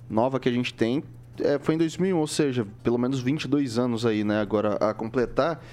nova 0.10 0.40
que 0.40 0.50
a 0.50 0.52
gente 0.52 0.74
tem 0.74 1.04
é, 1.40 1.60
foi 1.60 1.76
em 1.76 1.78
2001, 1.78 2.18
ou 2.18 2.28
seja, 2.28 2.66
pelo 2.84 2.98
menos 2.98 3.20
22 3.20 3.78
anos 3.78 4.06
aí, 4.06 4.24
né? 4.24 4.42
Agora 4.42 4.76
a 4.76 4.94
completar. 4.94 5.64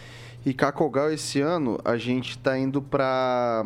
E 0.45 0.55
Cacogal 0.55 1.13
esse 1.13 1.41
ano 1.41 1.79
a 1.85 1.97
gente 1.97 2.31
está 2.31 2.59
indo 2.59 2.81
para 2.81 3.63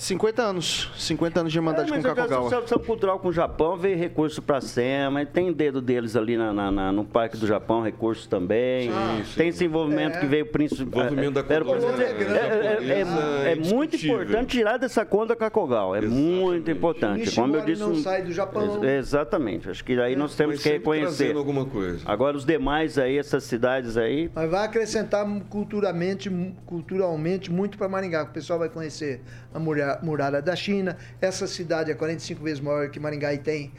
50 0.00 0.42
anos. 0.42 0.90
50 0.96 1.40
anos 1.40 1.52
de 1.52 1.58
Irmandade 1.58 1.92
é, 1.92 1.96
com 1.96 2.02
Kakogawa. 2.02 2.44
Mas 2.44 2.52
Associação 2.54 2.78
Cultural 2.78 3.18
com 3.18 3.28
o 3.28 3.32
Japão 3.32 3.76
veio 3.76 3.98
recurso 3.98 4.40
para 4.40 4.56
a 4.56 4.60
SEMA, 4.62 5.26
tem 5.26 5.52
dedo 5.52 5.82
deles 5.82 6.16
ali 6.16 6.38
na, 6.38 6.54
na, 6.54 6.70
na, 6.70 6.90
no 6.90 7.04
Parque 7.04 7.36
do 7.36 7.46
Japão, 7.46 7.82
recurso 7.82 8.26
também. 8.26 8.90
Sim, 8.90 9.24
sim. 9.26 9.36
Tem 9.36 9.48
esse 9.48 9.62
envolvimento 9.66 10.16
é. 10.16 10.20
que 10.20 10.26
veio 10.26 10.46
principalmente. 10.46 11.12
Envolvimento 11.12 11.32
da 11.32 11.42
cultura. 11.42 12.02
É, 12.02 12.78
é, 12.82 13.52
é, 13.52 13.54
muito 13.54 13.94
importante 13.94 14.56
tirar 14.56 14.78
dessa 14.78 15.04
conta 15.04 15.36
Kakogal. 15.36 15.94
É 15.94 15.98
Exatamente. 15.98 16.24
muito 16.24 16.70
importante. 16.70 17.34
Como 17.34 17.56
eu 17.56 17.64
disse. 17.66 17.82
não 17.82 17.94
sai 17.96 18.22
do 18.22 18.32
Japão. 18.32 18.82
Exatamente. 18.82 19.68
Acho 19.68 19.84
que 19.84 20.00
aí 20.00 20.16
nós 20.16 20.34
temos 20.34 20.62
que 20.62 20.68
reconhecer. 20.70 21.36
alguma 21.36 21.66
coisa. 21.66 22.00
Agora 22.06 22.38
os 22.38 22.46
demais 22.46 22.96
aí, 22.96 23.18
essas 23.18 23.44
cidades 23.44 23.98
aí. 23.98 24.30
Mas 24.34 24.50
vai 24.50 24.64
acrescentar 24.64 25.26
culturalmente, 25.50 26.30
culturalmente 26.64 27.52
muito 27.52 27.76
para 27.76 27.86
Maringá. 27.86 28.22
O 28.22 28.28
pessoal 28.28 28.58
vai 28.58 28.70
conhecer 28.70 29.20
a 29.52 29.58
muralha 30.02 30.40
da 30.40 30.54
China. 30.54 30.96
Essa 31.20 31.46
cidade 31.46 31.90
é 31.90 31.94
45 31.94 32.42
vezes 32.42 32.60
maior 32.60 32.88
que 32.90 33.00
Maringá 33.00 33.32
e 33.34 33.38
tem 33.38 33.72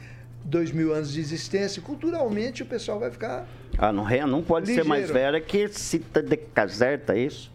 2 0.44 0.72
mil 0.72 0.92
anos 0.92 1.12
de 1.12 1.20
existência. 1.20 1.80
Culturalmente, 1.82 2.62
o 2.62 2.66
pessoal 2.66 2.98
vai 2.98 3.10
ficar. 3.10 3.46
Ah, 3.78 3.92
não, 3.92 4.04
não 4.26 4.42
pode 4.42 4.66
ligeiro. 4.66 4.84
ser 4.84 4.88
mais 4.88 5.10
velha 5.10 5.40
que 5.40 5.68
Cita 5.68 6.22
de 6.22 6.36
Caserta, 6.36 7.14
é 7.14 7.20
isso? 7.20 7.50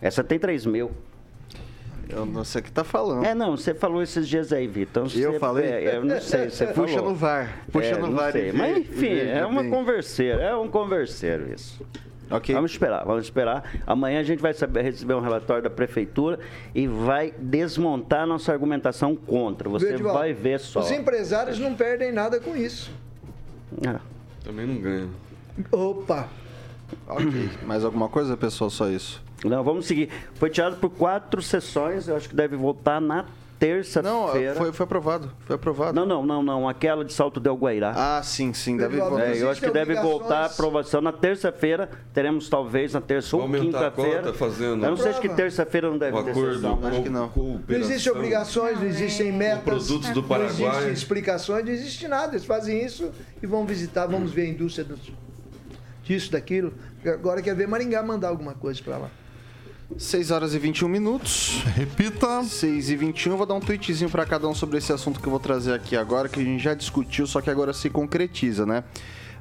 Essa 0.00 0.22
tem 0.22 0.38
3 0.38 0.66
mil. 0.66 0.90
Eu 2.08 2.26
não 2.26 2.44
sei 2.44 2.60
o 2.60 2.64
que 2.64 2.70
tá 2.70 2.84
falando. 2.84 3.24
É, 3.24 3.34
não, 3.34 3.56
você 3.56 3.72
falou 3.72 4.02
esses 4.02 4.28
dias 4.28 4.52
aí, 4.52 4.66
Vitor. 4.66 5.06
Então, 5.06 5.20
eu 5.20 5.40
falei? 5.40 5.66
É, 5.66 5.96
eu 5.96 6.04
não 6.04 6.20
sei, 6.20 6.50
você 6.50 6.66
Puxa 6.74 7.00
no 7.00 7.14
VAR. 7.14 7.64
Puxa 7.72 7.86
é, 7.86 7.96
no 7.96 8.12
VAR. 8.12 8.32
Sei. 8.32 8.52
Mas, 8.52 8.78
enfim, 8.78 9.18
é 9.18 9.44
uma 9.46 9.64
converseira. 9.64 10.42
É 10.42 10.56
um 10.56 10.68
converseiro 10.68 11.52
isso. 11.52 11.84
Okay. 12.30 12.54
Vamos 12.54 12.70
esperar, 12.70 13.04
vamos 13.04 13.24
esperar. 13.24 13.62
Amanhã 13.86 14.20
a 14.20 14.22
gente 14.22 14.40
vai 14.40 14.54
saber, 14.54 14.82
receber 14.82 15.14
um 15.14 15.20
relatório 15.20 15.62
da 15.62 15.70
prefeitura 15.70 16.38
e 16.74 16.86
vai 16.86 17.32
desmontar 17.38 18.26
nossa 18.26 18.52
argumentação 18.52 19.14
contra. 19.14 19.68
Você 19.68 19.96
vai 19.98 20.32
ver 20.32 20.60
só. 20.60 20.80
Os 20.80 20.90
empresários 20.90 21.58
não 21.58 21.74
perdem 21.74 22.12
nada 22.12 22.40
com 22.40 22.56
isso. 22.56 22.90
É. 23.86 23.98
Também 24.44 24.66
não 24.66 24.80
ganham. 24.80 25.10
Opa! 25.70 26.28
Ok. 27.06 27.50
Mais 27.66 27.84
alguma 27.84 28.08
coisa, 28.08 28.36
pessoal? 28.36 28.70
Só 28.70 28.88
isso? 28.88 29.22
Não, 29.44 29.62
vamos 29.62 29.86
seguir. 29.86 30.08
Foi 30.34 30.48
tirado 30.48 30.76
por 30.76 30.90
quatro 30.90 31.42
sessões, 31.42 32.08
eu 32.08 32.16
acho 32.16 32.28
que 32.28 32.34
deve 32.34 32.56
voltar 32.56 33.00
na 33.00 33.26
terça-feira. 33.58 34.54
Não, 34.54 34.56
foi, 34.56 34.72
foi 34.72 34.84
aprovado. 34.84 35.30
Foi 35.40 35.56
aprovado. 35.56 35.94
Não, 35.94 36.06
não, 36.06 36.24
não, 36.24 36.42
não. 36.42 36.68
Aquela 36.68 37.04
de 37.04 37.12
Salto 37.12 37.40
del 37.40 37.54
Guairá. 37.54 37.92
Ah, 37.96 38.22
sim, 38.22 38.52
sim. 38.52 38.76
Deve 38.76 38.98
voltar. 38.98 39.34
É, 39.34 39.42
eu 39.42 39.50
acho 39.50 39.60
que 39.60 39.70
deve 39.70 39.94
voltar 39.94 40.42
a 40.42 40.46
aprovação 40.46 41.00
na 41.00 41.12
terça-feira. 41.12 41.88
Teremos 42.12 42.48
talvez 42.48 42.94
na 42.94 43.00
terça 43.00 43.36
ou 43.36 43.48
quinta-feira. 43.48 44.32
fazendo. 44.34 44.84
Eu 44.84 44.90
não 44.90 44.96
sei 44.96 45.12
se 45.12 45.20
que 45.20 45.28
terça-feira 45.28 45.90
não 45.90 45.98
deve 45.98 46.16
um 46.16 46.24
ter 46.24 46.34
sessão. 46.34 46.80
Acho 46.82 47.02
que 47.02 47.08
não. 47.08 47.32
Não 47.34 47.78
existem 47.78 48.12
obrigações, 48.12 48.78
não 48.78 48.86
existem 48.86 49.32
metas. 49.32 49.64
produtos 49.64 50.10
do 50.10 50.22
Paraguai. 50.22 50.58
Não 50.58 50.68
existem 50.70 50.92
explicações, 50.92 51.64
não 51.64 51.72
existe 51.72 52.08
nada. 52.08 52.32
Eles 52.32 52.44
fazem 52.44 52.84
isso 52.84 53.10
e 53.42 53.46
vão 53.46 53.64
visitar, 53.64 54.06
vamos 54.06 54.32
ver 54.32 54.42
a 54.42 54.48
indústria 54.48 54.86
disso, 56.02 56.30
daquilo. 56.30 56.72
Agora 57.04 57.42
quer 57.42 57.54
ver 57.54 57.66
Maringá 57.66 58.02
mandar 58.02 58.28
alguma 58.28 58.54
coisa 58.54 58.82
para 58.82 58.98
lá. 58.98 59.10
6 59.96 60.30
horas 60.30 60.54
e 60.54 60.58
21 60.58 60.88
minutos. 60.88 61.62
Repita. 61.74 62.42
6 62.42 62.90
e 62.90 62.96
21. 62.96 63.36
Vou 63.36 63.46
dar 63.46 63.54
um 63.54 63.60
tweetzinho 63.60 64.10
para 64.10 64.24
cada 64.24 64.48
um 64.48 64.54
sobre 64.54 64.78
esse 64.78 64.92
assunto 64.92 65.20
que 65.20 65.26
eu 65.26 65.30
vou 65.30 65.40
trazer 65.40 65.72
aqui 65.72 65.96
agora, 65.96 66.28
que 66.28 66.40
a 66.40 66.44
gente 66.44 66.62
já 66.62 66.74
discutiu, 66.74 67.26
só 67.26 67.40
que 67.40 67.50
agora 67.50 67.72
se 67.72 67.90
concretiza, 67.90 68.64
né? 68.66 68.82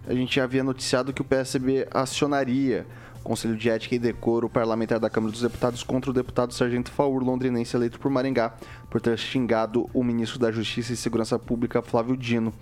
A 0.06 0.14
gente 0.14 0.36
já 0.36 0.44
havia 0.44 0.64
noticiado 0.64 1.14
que 1.14 1.22
o 1.22 1.26
PSB 1.26 1.88
acionaria 1.92 2.86
o 3.22 3.24
Conselho 3.24 3.56
de 3.56 3.70
Ética 3.70 3.96
e 3.96 4.00
Decoro 4.00 4.50
parlamentar 4.50 5.00
da 5.00 5.10
Câmara 5.10 5.32
dos 5.32 5.42
Deputados 5.42 5.82
contra 5.82 6.12
o 6.12 6.14
deputado 6.14 6.54
Sargento 6.54 6.92
Faur, 6.92 7.24
londrinense 7.24 7.76
eleito 7.76 7.98
por 7.98 8.12
Maringá, 8.12 8.54
por 8.90 9.00
ter 9.00 9.18
xingado 9.18 9.90
o 9.94 10.04
ministro 10.04 10.38
da 10.38 10.52
Justiça 10.52 10.92
e 10.92 10.98
Segurança 10.98 11.40
Pública, 11.40 11.82
Flávio 11.82 12.18
Dino. 12.18 12.54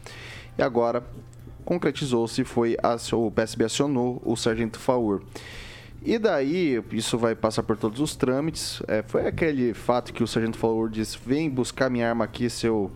E 0.55 0.61
agora 0.61 1.03
concretizou-se, 1.65 2.43
foi 2.43 2.77
o 3.13 3.31
PSB 3.31 3.65
acionou 3.65 4.21
o 4.23 4.35
Sargento 4.35 4.79
Faur. 4.79 5.23
E 6.03 6.17
daí, 6.17 6.83
isso 6.91 7.17
vai 7.17 7.35
passar 7.35 7.61
por 7.63 7.77
todos 7.77 7.99
os 7.99 8.15
trâmites. 8.15 8.81
É, 8.87 9.03
foi 9.03 9.27
aquele 9.27 9.73
fato 9.73 10.11
que 10.11 10.23
o 10.23 10.27
sargento 10.27 10.57
falou, 10.57 10.89
disse, 10.89 11.17
vem 11.23 11.49
buscar 11.49 11.89
minha 11.89 12.09
arma 12.09 12.25
aqui, 12.25 12.49
seu... 12.49 12.91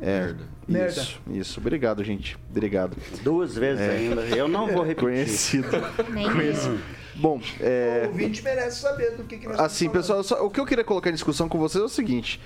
É, 0.00 0.34
Merda. 0.68 1.00
Isso, 1.00 1.20
isso. 1.30 1.60
Obrigado, 1.60 2.04
gente. 2.04 2.38
Obrigado. 2.50 2.96
Duas 3.22 3.56
vezes 3.56 3.80
é. 3.80 3.96
ainda. 3.96 4.20
Eu 4.20 4.46
não 4.46 4.68
vou 4.68 4.84
repetir. 4.84 5.08
Conhecido. 5.08 5.68
Conhecido. 6.32 6.78
Bom, 7.16 7.40
é... 7.58 8.02
O 8.04 8.08
ouvinte 8.08 8.42
merece 8.42 8.82
saber 8.82 9.16
do 9.16 9.24
que, 9.24 9.38
que 9.38 9.48
nós 9.48 9.58
Assim, 9.58 9.88
pessoal, 9.88 10.22
só, 10.22 10.44
o 10.44 10.50
que 10.50 10.60
eu 10.60 10.66
queria 10.66 10.84
colocar 10.84 11.10
em 11.10 11.14
discussão 11.14 11.48
com 11.48 11.58
vocês 11.58 11.82
é 11.82 11.84
o 11.86 11.88
seguinte. 11.88 12.40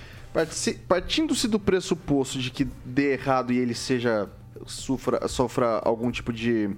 Partindo-se 0.88 1.46
do 1.46 1.58
pressuposto 1.58 2.38
de 2.38 2.50
que 2.50 2.66
dê 2.84 3.12
errado 3.12 3.52
e 3.52 3.58
ele 3.58 3.74
seja... 3.74 4.30
Sofra, 4.64 5.26
sofra 5.26 5.80
algum 5.84 6.10
tipo 6.12 6.32
de 6.32 6.70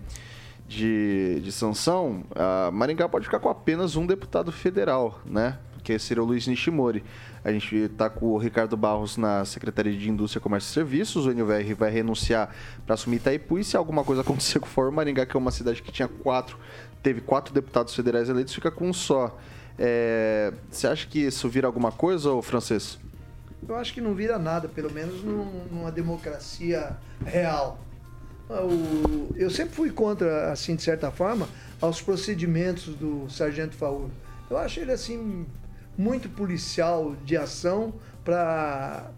de, 0.74 1.40
de 1.40 1.52
sanção, 1.52 2.24
Maringá 2.72 3.08
pode 3.08 3.24
ficar 3.24 3.38
com 3.38 3.48
apenas 3.48 3.96
um 3.96 4.06
deputado 4.06 4.50
federal, 4.52 5.20
né? 5.24 5.58
Que 5.82 5.98
seria 5.98 6.22
o 6.22 6.26
Luiz 6.26 6.46
Nishimori. 6.46 7.04
A 7.44 7.52
gente 7.52 7.76
está 7.76 8.08
com 8.08 8.26
o 8.26 8.38
Ricardo 8.38 8.74
Barros 8.74 9.18
na 9.18 9.44
Secretaria 9.44 9.92
de 9.92 10.08
Indústria, 10.08 10.40
Comércio 10.40 10.70
e 10.70 10.72
Serviços. 10.72 11.26
O 11.26 11.30
NVR 11.30 11.74
vai 11.74 11.90
renunciar 11.90 12.54
para 12.87 12.94
assumir 12.94 13.16
Itaipu. 13.16 13.58
E 13.58 13.64
se 13.64 13.76
alguma 13.76 14.02
coisa 14.02 14.22
acontecer 14.22 14.58
com 14.60 14.66
o 14.66 14.68
Fórum 14.68 14.92
Maringá, 14.92 15.26
que 15.26 15.37
é 15.37 15.38
uma 15.38 15.50
cidade 15.50 15.82
que 15.82 15.92
tinha 15.92 16.08
quatro, 16.08 16.58
teve 17.02 17.20
quatro 17.20 17.52
deputados 17.52 17.94
federais 17.94 18.30
eleitos, 18.30 18.54
fica 18.54 18.70
com 18.70 18.88
um 18.88 18.94
só. 18.94 19.38
É, 19.78 20.54
você 20.70 20.87
acha 20.87 21.06
que 21.06 21.18
isso 21.18 21.48
vira 21.50 21.66
alguma 21.66 21.92
coisa, 21.92 22.30
ou 22.30 22.40
francês? 22.40 22.98
Eu 23.68 23.76
acho 23.76 23.92
que 23.92 24.00
não 24.00 24.14
vira 24.14 24.38
nada, 24.38 24.68
pelo 24.68 24.90
menos 24.90 25.22
numa 25.22 25.92
democracia 25.92 26.96
real. 27.26 27.78
Ah, 28.48 28.62
eu 29.37 29.50
sempre 29.50 29.74
fui 29.74 29.90
contra, 29.90 30.52
assim, 30.52 30.76
de 30.76 30.83
certa 30.83 31.11
forma, 31.11 31.48
aos 31.80 32.00
procedimentos 32.00 32.94
do 32.94 33.28
Sargento 33.30 33.74
Faur. 33.74 34.09
Eu 34.50 34.59
acho 34.59 34.80
ele, 34.80 34.92
assim, 34.92 35.46
muito 35.96 36.28
policial 36.28 37.14
de 37.24 37.37
ação 37.37 37.94
para 38.24 39.11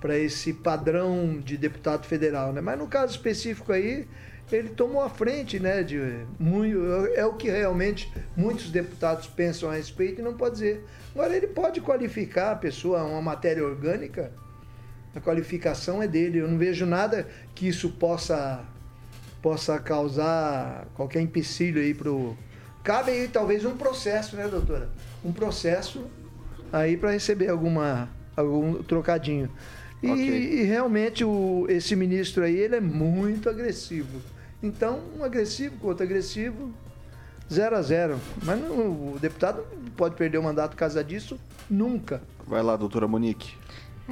para 0.00 0.18
esse 0.18 0.52
padrão 0.52 1.40
de 1.42 1.56
deputado 1.56 2.06
federal, 2.06 2.52
né? 2.52 2.60
Mas 2.60 2.78
no 2.78 2.86
caso 2.86 3.12
específico 3.12 3.72
aí, 3.72 4.06
ele 4.52 4.68
tomou 4.68 5.00
a 5.00 5.08
frente, 5.08 5.58
né? 5.58 5.82
De 5.82 6.26
muito, 6.38 6.78
é 7.14 7.24
o 7.24 7.32
que 7.32 7.48
realmente 7.48 8.12
muitos 8.36 8.70
deputados 8.70 9.26
pensam 9.26 9.70
a 9.70 9.74
respeito 9.74 10.20
e 10.20 10.24
não 10.24 10.34
pode 10.34 10.56
dizer. 10.56 10.84
Agora 11.14 11.34
ele 11.34 11.46
pode 11.46 11.80
qualificar 11.80 12.52
a 12.52 12.56
pessoa 12.56 13.02
uma 13.02 13.22
matéria 13.22 13.64
orgânica 13.64 14.30
a 15.14 15.20
qualificação 15.20 16.02
é 16.02 16.08
dele. 16.08 16.38
Eu 16.38 16.48
não 16.48 16.58
vejo 16.58 16.84
nada 16.84 17.28
que 17.54 17.68
isso 17.68 17.90
possa 17.90 18.64
possa 19.40 19.78
causar 19.78 20.86
qualquer 20.94 21.20
empecilho 21.20 21.78
aí 21.78 21.92
pro 21.92 22.34
cabe 22.82 23.10
aí 23.10 23.28
talvez 23.28 23.64
um 23.64 23.76
processo, 23.76 24.36
né, 24.36 24.48
doutora? 24.48 24.88
Um 25.22 25.32
processo 25.32 26.06
aí 26.72 26.96
para 26.96 27.10
receber 27.10 27.48
alguma 27.48 28.08
algum 28.36 28.82
trocadinho. 28.82 29.50
E, 30.02 30.10
okay. 30.10 30.60
e, 30.60 30.62
realmente 30.64 31.24
o, 31.24 31.66
esse 31.68 31.94
ministro 31.96 32.44
aí 32.44 32.56
ele 32.56 32.76
é 32.76 32.80
muito 32.80 33.48
agressivo. 33.48 34.20
Então, 34.62 35.00
um 35.18 35.24
agressivo 35.24 35.76
com 35.76 35.88
outro 35.88 36.04
agressivo, 36.04 36.72
0 37.52 37.76
a 37.76 37.82
0 37.82 38.18
Mas 38.42 38.60
não, 38.60 39.14
o 39.14 39.18
deputado 39.20 39.64
não 39.72 39.90
pode 39.92 40.14
perder 40.14 40.38
o 40.38 40.42
mandato 40.42 40.72
por 40.72 40.78
causa 40.78 41.02
disso 41.04 41.38
nunca. 41.70 42.22
Vai 42.46 42.62
lá, 42.62 42.76
doutora 42.76 43.06
Monique. 43.06 43.54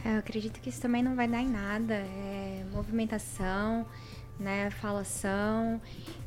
É, 0.04 0.14
eu 0.14 0.18
acredito 0.18 0.60
que 0.60 0.70
isso 0.70 0.80
também 0.80 1.02
não 1.02 1.14
vai 1.14 1.28
dar 1.28 1.40
em 1.40 1.48
nada. 1.48 1.94
É 1.94 2.64
movimentação, 2.72 3.86
né, 4.38 4.70
falação 4.70 5.80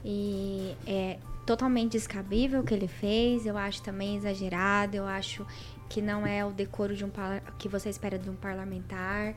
e 0.03 0.75
é 0.85 1.17
totalmente 1.45 1.93
descabível 1.93 2.61
o 2.61 2.63
que 2.63 2.73
ele 2.73 2.87
fez. 2.87 3.45
Eu 3.45 3.57
acho 3.57 3.81
também 3.81 4.15
exagerado. 4.15 4.95
Eu 4.95 5.05
acho 5.05 5.45
que 5.89 6.01
não 6.01 6.25
é 6.25 6.45
o 6.45 6.51
decoro 6.51 6.95
de 6.95 7.03
um 7.03 7.11
que 7.57 7.67
você 7.67 7.89
espera 7.89 8.17
de 8.17 8.29
um 8.29 8.35
parlamentar. 8.35 9.35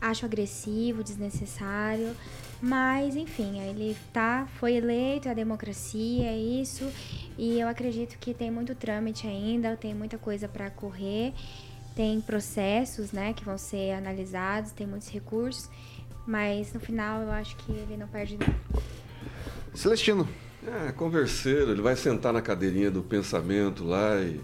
Acho 0.00 0.24
agressivo, 0.26 1.02
desnecessário, 1.02 2.14
mas 2.62 3.16
enfim, 3.16 3.58
ele 3.58 3.96
tá, 4.12 4.46
foi 4.54 4.74
eleito, 4.76 5.26
é 5.26 5.32
a 5.32 5.34
democracia, 5.34 6.24
é 6.24 6.38
isso, 6.38 6.88
e 7.36 7.58
eu 7.58 7.66
acredito 7.66 8.16
que 8.16 8.32
tem 8.32 8.48
muito 8.48 8.76
trâmite 8.76 9.26
ainda, 9.26 9.76
tem 9.76 9.96
muita 9.96 10.16
coisa 10.16 10.46
para 10.46 10.70
correr 10.70 11.34
tem 11.98 12.20
processos, 12.20 13.10
né, 13.10 13.32
que 13.32 13.44
vão 13.44 13.58
ser 13.58 13.90
analisados, 13.90 14.70
tem 14.70 14.86
muitos 14.86 15.08
recursos, 15.08 15.68
mas 16.24 16.72
no 16.72 16.78
final 16.78 17.22
eu 17.22 17.32
acho 17.32 17.56
que 17.56 17.72
ele 17.72 17.96
não 17.96 18.06
perde 18.06 18.38
nada. 18.38 18.54
Celestino. 19.74 20.28
É, 20.64 20.92
converseiro, 20.92 21.72
ele 21.72 21.82
vai 21.82 21.96
sentar 21.96 22.32
na 22.32 22.40
cadeirinha 22.40 22.88
do 22.88 23.02
pensamento 23.02 23.82
lá 23.82 24.14
e 24.20 24.40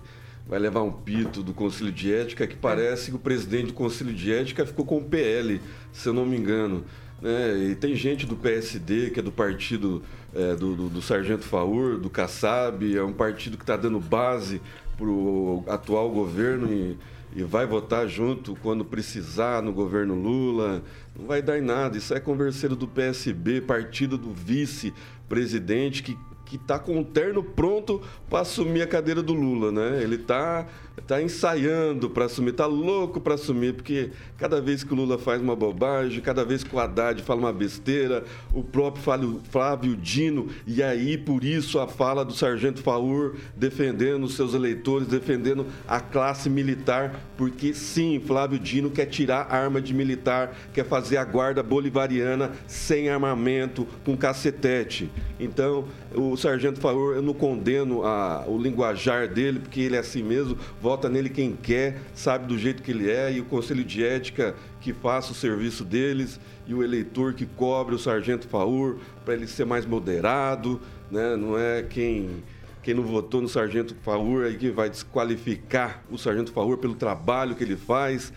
vai 0.48 0.58
levar 0.58 0.82
um 0.82 0.90
pito 0.90 1.44
do 1.44 1.54
Conselho 1.54 1.92
de 1.92 2.12
Ética, 2.12 2.44
que 2.44 2.56
parece 2.56 3.12
que 3.12 3.16
o 3.16 3.20
presidente 3.20 3.66
do 3.66 3.72
Conselho 3.72 4.12
de 4.12 4.32
Ética 4.32 4.66
ficou 4.66 4.84
com 4.84 4.98
o 4.98 5.04
PL, 5.04 5.60
se 5.92 6.08
eu 6.08 6.12
não 6.12 6.26
me 6.26 6.36
engano. 6.36 6.84
Né? 7.22 7.70
E 7.70 7.76
tem 7.76 7.94
gente 7.94 8.26
do 8.26 8.34
PSD, 8.34 9.10
que 9.10 9.20
é 9.20 9.22
do 9.22 9.30
partido 9.30 10.02
é, 10.34 10.56
do, 10.56 10.74
do, 10.74 10.88
do, 10.88 11.00
Sargento 11.00 11.44
Faur, 11.44 11.98
do 11.98 12.10
Kassab, 12.10 12.96
é 12.96 13.02
um 13.04 13.12
partido 13.12 13.56
que 13.56 13.62
está 13.62 13.76
dando 13.76 14.00
base 14.00 14.60
para 14.96 15.06
o 15.06 15.64
atual 15.68 16.10
governo 16.10 16.72
e 16.72 16.98
e 17.34 17.42
vai 17.42 17.66
votar 17.66 18.06
junto 18.08 18.54
quando 18.62 18.84
precisar 18.84 19.62
no 19.62 19.72
governo 19.72 20.14
Lula. 20.14 20.82
Não 21.18 21.26
vai 21.26 21.42
dar 21.42 21.58
em 21.58 21.62
nada. 21.62 21.98
Isso 21.98 22.14
é 22.14 22.20
converseiro 22.20 22.76
do 22.76 22.86
PSB, 22.86 23.60
partido 23.60 24.16
do 24.16 24.32
vice-presidente 24.32 26.02
que 26.02 26.16
que 26.44 26.56
está 26.56 26.78
com 26.78 27.00
o 27.00 27.04
terno 27.04 27.42
pronto 27.42 28.02
para 28.28 28.40
assumir 28.40 28.82
a 28.82 28.86
cadeira 28.86 29.22
do 29.22 29.32
Lula, 29.32 29.72
né? 29.72 30.02
Ele 30.02 30.16
está 30.16 30.66
tá 31.02 31.20
ensaiando 31.20 32.08
para 32.08 32.26
assumir, 32.26 32.50
está 32.50 32.66
louco 32.66 33.20
para 33.20 33.34
assumir, 33.34 33.74
porque 33.74 34.10
cada 34.38 34.60
vez 34.60 34.84
que 34.84 34.92
o 34.92 34.96
Lula 34.96 35.18
faz 35.18 35.40
uma 35.40 35.56
bobagem, 35.56 36.20
cada 36.20 36.44
vez 36.44 36.62
que 36.62 36.74
o 36.74 36.78
Haddad 36.78 37.22
fala 37.22 37.40
uma 37.40 37.52
besteira, 37.52 38.24
o 38.52 38.62
próprio 38.62 39.40
Flávio 39.50 39.96
Dino, 39.96 40.48
e 40.66 40.82
aí 40.82 41.18
por 41.18 41.44
isso 41.44 41.78
a 41.78 41.86
fala 41.86 42.24
do 42.24 42.32
Sargento 42.32 42.82
Faur 42.82 43.34
defendendo 43.56 44.24
os 44.24 44.34
seus 44.34 44.54
eleitores, 44.54 45.08
defendendo 45.08 45.66
a 45.86 46.00
classe 46.00 46.48
militar, 46.48 47.20
porque 47.36 47.74
sim, 47.74 48.20
Flávio 48.24 48.58
Dino 48.58 48.90
quer 48.90 49.06
tirar 49.06 49.46
a 49.50 49.56
arma 49.56 49.80
de 49.80 49.92
militar, 49.92 50.56
quer 50.72 50.84
fazer 50.84 51.16
a 51.16 51.24
guarda 51.24 51.62
bolivariana 51.62 52.52
sem 52.66 53.08
armamento, 53.08 53.86
com 54.04 54.16
cacetete. 54.16 55.10
Então, 55.38 55.86
o 56.14 56.36
Sargento 56.36 56.80
Faur, 56.80 57.14
eu 57.14 57.22
não 57.22 57.34
condeno 57.34 58.04
a, 58.04 58.44
o 58.46 58.56
linguajar 58.56 59.28
dele, 59.28 59.58
porque 59.58 59.80
ele 59.80 59.96
é 59.96 59.98
assim 59.98 60.22
mesmo. 60.22 60.56
Vota 60.84 61.08
nele 61.08 61.30
quem 61.30 61.56
quer, 61.56 61.98
sabe 62.14 62.46
do 62.46 62.58
jeito 62.58 62.82
que 62.82 62.90
ele 62.90 63.10
é, 63.10 63.32
e 63.32 63.40
o 63.40 63.46
Conselho 63.46 63.82
de 63.82 64.04
Ética 64.04 64.54
que 64.82 64.92
faça 64.92 65.32
o 65.32 65.34
serviço 65.34 65.82
deles, 65.82 66.38
e 66.66 66.74
o 66.74 66.84
eleitor 66.84 67.32
que 67.32 67.46
cobre 67.46 67.94
o 67.94 67.98
Sargento 67.98 68.46
Faur 68.46 68.98
para 69.24 69.32
ele 69.32 69.46
ser 69.46 69.64
mais 69.64 69.86
moderado, 69.86 70.78
né? 71.10 71.36
não 71.36 71.58
é 71.58 71.82
quem, 71.82 72.44
quem 72.82 72.92
não 72.92 73.02
votou 73.02 73.40
no 73.40 73.48
Sargento 73.48 73.94
Faur 74.02 74.44
aí 74.44 74.58
que 74.58 74.70
vai 74.70 74.90
desqualificar 74.90 76.02
o 76.10 76.18
Sargento 76.18 76.52
Faur 76.52 76.76
pelo 76.76 76.94
trabalho 76.94 77.54
que 77.54 77.64
ele 77.64 77.76
faz, 77.76 78.30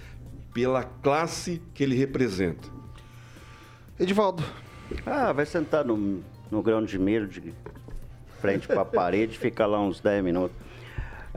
pela 0.53 0.85
classe 0.85 1.61
que 1.73 1.83
ele 1.83 1.97
representa. 1.97 2.69
Edivaldo. 3.99 4.41
Ah, 5.05 5.33
vai 5.33 5.45
sentar 5.45 5.83
no, 5.83 6.23
no 6.49 6.63
grão 6.63 6.81
de 6.81 6.97
milho 6.97 7.27
de 7.27 7.53
frente 8.39 8.69
para 8.69 8.83
a 8.83 8.85
parede 8.85 9.35
e 9.35 9.37
ficar 9.37 9.65
lá 9.65 9.81
uns 9.81 9.99
10 9.99 10.23
minutos. 10.23 10.66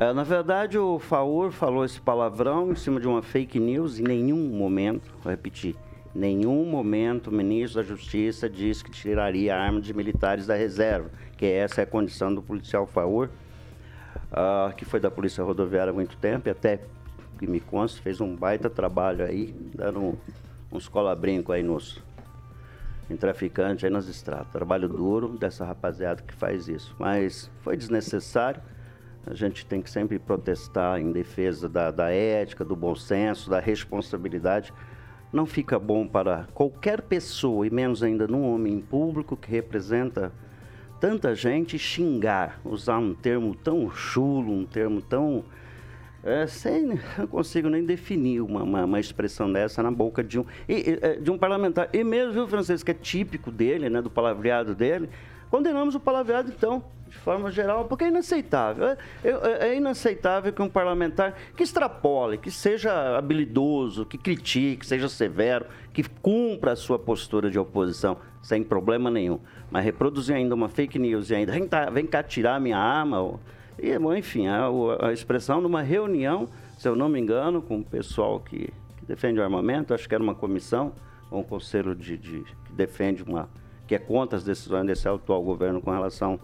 É, 0.01 0.15
na 0.15 0.23
verdade, 0.23 0.79
o 0.79 0.99
Faur 0.99 1.51
falou 1.51 1.85
esse 1.85 2.01
palavrão 2.01 2.73
em 2.73 2.75
cima 2.75 2.99
de 2.99 3.07
uma 3.07 3.21
fake 3.21 3.61
news. 3.61 3.99
Em 3.99 4.03
nenhum 4.03 4.49
momento, 4.49 5.13
vou 5.23 5.31
repetir, 5.31 5.77
nenhum 6.15 6.65
momento 6.65 7.27
o 7.27 7.31
ministro 7.31 7.83
da 7.83 7.87
Justiça 7.87 8.49
disse 8.49 8.83
que 8.83 8.91
tiraria 8.91 9.55
armas 9.55 9.85
de 9.85 9.93
militares 9.93 10.47
da 10.47 10.55
reserva, 10.55 11.11
que 11.37 11.45
essa 11.45 11.83
é 11.83 11.85
a 11.85 11.87
condição 11.87 12.35
do 12.35 12.41
policial 12.41 12.87
Faur, 12.87 13.29
uh, 14.33 14.75
que 14.75 14.87
foi 14.87 15.01
da 15.01 15.11
Polícia 15.11 15.45
Rodoviária 15.45 15.91
há 15.91 15.95
muito 15.95 16.17
tempo 16.17 16.49
e 16.49 16.51
até 16.51 16.81
que 17.39 17.47
me 17.47 17.61
consta 17.61 18.01
fez 18.01 18.23
um 18.23 18.35
baita 18.35 18.71
trabalho 18.71 19.23
aí, 19.23 19.55
dando 19.75 20.19
uns 20.73 20.89
cola-brinco 20.89 21.53
aí 21.53 21.63
nos 21.63 22.03
em 23.11 23.17
traficantes 23.19 23.85
aí 23.85 23.91
nas 23.91 24.09
estradas. 24.09 24.51
Trabalho 24.51 24.89
duro 24.89 25.37
dessa 25.37 25.63
rapaziada 25.63 26.23
que 26.23 26.33
faz 26.33 26.69
isso, 26.69 26.97
mas 26.99 27.51
foi 27.61 27.77
desnecessário. 27.77 28.63
A 29.27 29.35
gente 29.35 29.67
tem 29.67 29.83
que 29.83 29.91
sempre 29.91 30.19
protestar 30.19 31.01
em 31.01 31.13
defesa 31.13 31.69
da, 31.69 31.91
da 31.91 32.11
ética, 32.11 32.65
do 32.65 32.75
bom 32.75 32.95
senso, 32.95 33.51
da 33.51 33.61
responsabilidade. 33.61 34.73
Não 35.33 35.47
fica 35.47 35.79
bom 35.79 36.07
para 36.07 36.49
qualquer 36.55 37.03
pessoa, 37.03 37.67
e 37.67 37.71
menos 37.71 38.03
ainda 38.03 38.27
num 38.27 38.43
homem 38.53 38.81
público 38.81 39.37
que 39.37 39.51
representa 39.51 40.33
tanta 41.01 41.35
gente, 41.35 41.79
xingar, 41.79 42.61
usar 42.65 42.99
um 42.99 43.15
termo 43.15 43.55
tão 43.55 43.91
chulo, 43.91 44.53
um 44.53 44.67
termo 44.67 45.01
tão. 45.01 45.45
É, 46.23 46.47
sem, 46.47 46.99
não 47.17 47.27
consigo 47.27 47.71
nem 47.71 47.85
definir 47.85 48.43
uma, 48.43 48.63
uma, 48.63 48.85
uma, 48.85 49.01
expressão 49.01 49.51
dessa 49.51 49.83
na 49.83 49.91
boca 49.91 50.23
de 50.23 50.39
um, 50.39 50.45
é, 50.69 51.15
de 51.15 51.31
um 51.31 51.39
parlamentar. 51.39 51.89
E 51.95 52.05
mesmo, 52.05 52.33
viu, 52.33 52.47
Francisco, 52.47 52.85
que 52.85 52.91
é 52.91 52.95
típico 52.95 53.51
dele, 53.51 53.89
né, 53.89 54.03
do 54.03 54.11
palavreado 54.11 54.75
dele, 54.75 55.09
condenamos 55.51 55.95
o 55.95 56.01
palavreado, 56.01 56.51
então 56.51 56.83
de 57.11 57.19
forma 57.19 57.51
geral, 57.51 57.87
porque 57.87 58.05
é 58.05 58.09
inaceitável. 58.09 58.87
É, 58.87 58.97
é, 59.25 59.69
é, 59.69 59.77
inaceitável 59.77 60.53
que 60.53 60.63
um 60.63 60.69
parlamentar 60.69 61.35
que 61.57 61.63
extrapole, 61.63 62.39
que 62.39 62.51
seja 62.51 63.19
habilidoso, 63.19 64.07
que 64.07 64.17
critique, 64.17 64.87
seja 64.87 65.09
severo, 65.09 65.67
que 65.93 66.05
cumpra 66.05 66.73
a 66.73 66.77
sua 66.77 66.99
postura 66.99 67.51
de 67.51 67.59
oposição, 67.59 68.17
sem 68.41 68.63
problema 68.63 69.11
nenhum. 69.11 69.41
Mas 69.71 69.85
reproduzir 69.85 70.37
ainda 70.37 70.55
uma 70.55 70.69
fake 70.69 70.99
news 70.99 71.31
e 71.31 71.35
ainda 71.35 71.53
vem 71.53 71.67
cá, 71.67 71.91
vem 71.91 72.07
cá 72.07 72.23
tirar 72.23 72.61
minha 72.61 72.79
arma. 72.79 73.39
E, 73.79 73.93
enfim, 74.17 74.47
a, 74.47 74.69
a 75.01 75.13
expressão 75.13 75.61
numa 75.61 75.83
reunião, 75.83 76.49
se 76.79 76.89
eu 76.89 76.95
não 76.95 77.09
me 77.09 77.19
engano, 77.21 77.61
com 77.61 77.81
o 77.81 77.85
pessoal 77.85 78.39
que, 78.39 78.73
que 78.99 79.07
defende 79.07 79.41
o 79.41 79.43
armamento, 79.43 79.93
acho 79.93 80.09
que 80.09 80.15
era 80.15 80.23
uma 80.23 80.35
comissão, 80.35 80.93
um 81.31 81.43
conselho 81.43 81.95
de, 81.95 82.17
de, 82.17 82.45
que 82.65 82.73
defende 82.73 83.23
uma. 83.23 83.49
Que 83.91 83.95
é 83.97 83.99
contra 83.99 84.39
as 84.39 84.45
decisões 84.45 84.87
desse 84.87 85.09
atual 85.09 85.43
governo 85.43 85.81
com 85.81 85.91
relação 85.91 86.39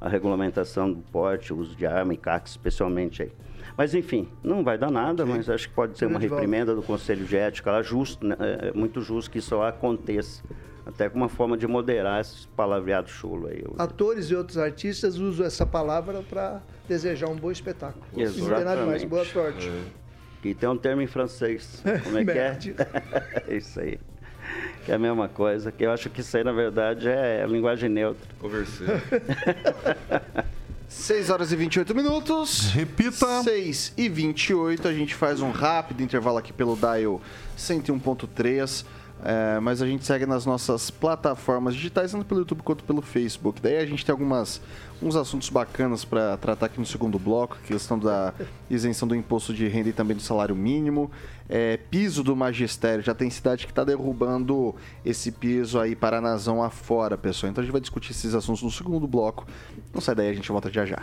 a 0.00 0.08
regulamentação 0.08 0.92
do 0.92 1.00
porte, 1.10 1.52
uso 1.52 1.74
de 1.74 1.84
arma 1.84 2.14
e 2.14 2.16
CAC, 2.16 2.48
especialmente 2.48 3.24
aí. 3.24 3.32
Mas, 3.76 3.92
enfim, 3.92 4.28
não 4.40 4.62
vai 4.62 4.78
dar 4.78 4.88
nada, 4.88 5.26
mas 5.26 5.50
acho 5.50 5.68
que 5.68 5.74
pode 5.74 5.98
ser 5.98 6.06
uma 6.06 6.20
reprimenda 6.20 6.76
do 6.76 6.82
Conselho 6.82 7.24
de 7.24 7.36
Ética 7.36 7.72
lá, 7.72 7.82
justo, 7.82 8.24
né? 8.24 8.36
é, 8.38 8.68
é 8.68 8.72
muito 8.72 9.00
justo 9.00 9.32
que 9.32 9.38
isso 9.38 9.60
aconteça. 9.60 10.44
Até 10.86 11.08
como 11.08 11.24
uma 11.24 11.28
forma 11.28 11.56
de 11.56 11.66
moderar 11.66 12.20
esse 12.20 12.46
palavreado 12.46 13.10
chulo 13.10 13.48
aí. 13.48 13.64
Atores 13.78 14.30
e 14.30 14.36
outros 14.36 14.56
artistas 14.56 15.18
usam 15.18 15.44
essa 15.44 15.66
palavra 15.66 16.22
para 16.22 16.62
desejar 16.88 17.26
um 17.26 17.36
bom 17.36 17.50
espetáculo. 17.50 18.04
Exatamente. 18.16 18.86
Mais. 18.86 19.04
Boa 19.04 19.24
sorte. 19.24 19.68
É. 19.68 20.48
E 20.48 20.54
tem 20.54 20.68
um 20.68 20.76
termo 20.76 21.02
em 21.02 21.08
francês. 21.08 21.82
Como 22.04 22.18
é 22.18 22.24
que 22.24 22.30
é? 22.30 22.58
é 23.48 23.56
isso 23.56 23.80
aí 23.80 23.98
que 24.84 24.92
é 24.92 24.94
a 24.94 24.98
mesma 24.98 25.28
coisa, 25.28 25.70
que 25.70 25.84
eu 25.84 25.92
acho 25.92 26.10
que 26.10 26.20
isso 26.20 26.36
aí, 26.36 26.44
na 26.44 26.52
verdade, 26.52 27.08
é 27.08 27.44
linguagem 27.48 27.88
neutra. 27.88 28.28
Conversei. 28.38 28.86
6 30.92 31.30
horas 31.30 31.50
e 31.50 31.56
28 31.56 31.94
minutos. 31.94 32.70
Repita. 32.70 33.42
6 33.42 33.94
e 33.96 34.08
28. 34.10 34.86
A 34.86 34.92
gente 34.92 35.14
faz 35.14 35.40
um 35.40 35.50
rápido 35.50 36.02
intervalo 36.02 36.36
aqui 36.36 36.52
pelo 36.52 36.76
Dial 36.76 37.20
101.3. 37.56 38.84
É, 39.24 39.60
mas 39.60 39.80
a 39.80 39.86
gente 39.86 40.04
segue 40.04 40.26
nas 40.26 40.44
nossas 40.44 40.90
plataformas 40.90 41.74
digitais, 41.74 42.10
tanto 42.10 42.24
pelo 42.24 42.40
YouTube 42.40 42.62
quanto 42.62 42.82
pelo 42.82 43.00
Facebook. 43.00 43.60
Daí 43.60 43.78
a 43.78 43.86
gente 43.86 44.04
tem 44.04 44.12
algumas 44.12 44.60
uns 45.00 45.16
assuntos 45.16 45.48
bacanas 45.48 46.04
para 46.04 46.36
tratar 46.36 46.66
aqui 46.66 46.78
no 46.78 46.86
segundo 46.86 47.18
bloco, 47.18 47.56
que 47.62 47.72
questão 47.72 47.98
da 47.98 48.32
isenção 48.70 49.08
do 49.08 49.16
imposto 49.16 49.52
de 49.52 49.66
renda 49.66 49.88
e 49.88 49.92
também 49.92 50.16
do 50.16 50.22
salário 50.22 50.54
mínimo. 50.54 51.10
É, 51.48 51.76
piso 51.76 52.22
do 52.22 52.36
magistério, 52.36 53.02
já 53.02 53.14
tem 53.14 53.28
cidade 53.28 53.66
que 53.66 53.72
está 53.72 53.84
derrubando 53.84 54.74
esse 55.04 55.32
piso 55.32 55.80
aí 55.80 55.96
Paranazão 55.96 56.62
afora, 56.62 57.18
pessoal. 57.18 57.50
Então 57.50 57.62
a 57.62 57.64
gente 57.64 57.72
vai 57.72 57.80
discutir 57.80 58.12
esses 58.12 58.34
assuntos 58.34 58.62
no 58.62 58.70
segundo 58.70 59.06
bloco. 59.06 59.46
Não 59.92 60.00
sai 60.00 60.14
daí, 60.14 60.30
a 60.30 60.34
gente 60.34 60.50
volta 60.50 60.70
já 60.70 60.86
já. 60.86 61.02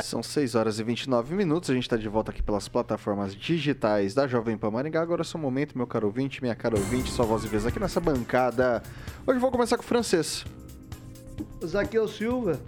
são 0.00 0.22
6 0.22 0.54
horas 0.54 0.78
e 0.78 0.84
29 0.84 1.34
minutos. 1.34 1.70
A 1.70 1.74
gente 1.74 1.84
está 1.84 1.96
de 1.96 2.08
volta 2.08 2.30
aqui 2.30 2.42
pelas 2.42 2.68
plataformas 2.68 3.34
digitais 3.34 4.14
da 4.14 4.26
Jovem 4.26 4.56
Pan 4.56 4.70
Maringá. 4.70 5.00
Agora 5.00 5.20
é 5.20 5.24
o 5.24 5.24
seu 5.24 5.38
momento, 5.38 5.76
meu 5.76 5.86
caro 5.86 6.06
ouvinte, 6.06 6.42
minha 6.42 6.54
cara 6.54 6.76
ouvinte, 6.76 7.10
sua 7.10 7.24
voz 7.24 7.44
e 7.44 7.48
vez 7.48 7.66
aqui 7.66 7.78
nessa 7.78 8.00
bancada. 8.00 8.82
Hoje 9.26 9.38
vou 9.38 9.50
começar 9.50 9.76
com 9.76 9.82
o 9.82 9.86
francês. 9.86 10.44
O 11.60 11.66
Zaqueu 11.66 12.06
Silva 12.08 12.60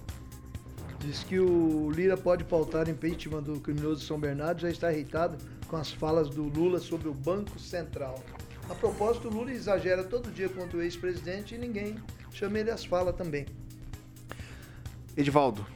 diz 1.01 1.23
que 1.23 1.39
o 1.39 1.91
Lira 1.91 2.17
pode 2.17 2.45
pautar 2.45 2.89
impeachment 2.89 3.43
do 3.43 3.61
criminoso 3.61 4.05
São 4.05 4.19
Bernardo, 4.19 4.63
já 4.63 4.71
está 4.71 4.93
irritado 4.93 5.37
com 5.69 5.77
as 5.77 5.91
falas 5.91 6.31
do 6.31 6.45
Lula 6.45 6.79
sobre 6.79 7.09
o 7.09 7.15
Banco 7.15 7.59
Central. 7.59 8.23
A 8.71 8.75
propósito, 8.75 9.29
o 9.29 9.31
Lula 9.31 9.53
exagera 9.53 10.03
todo 10.03 10.31
dia 10.31 10.49
contra 10.49 10.79
o 10.79 10.83
ex-presidente 10.83 11.55
e 11.55 11.59
ninguém 11.59 11.97
chama 12.33 12.59
ele 12.59 12.71
às 12.71 12.85
falas 12.85 13.15
também. 13.15 13.47
Edivaldo, 15.17 15.67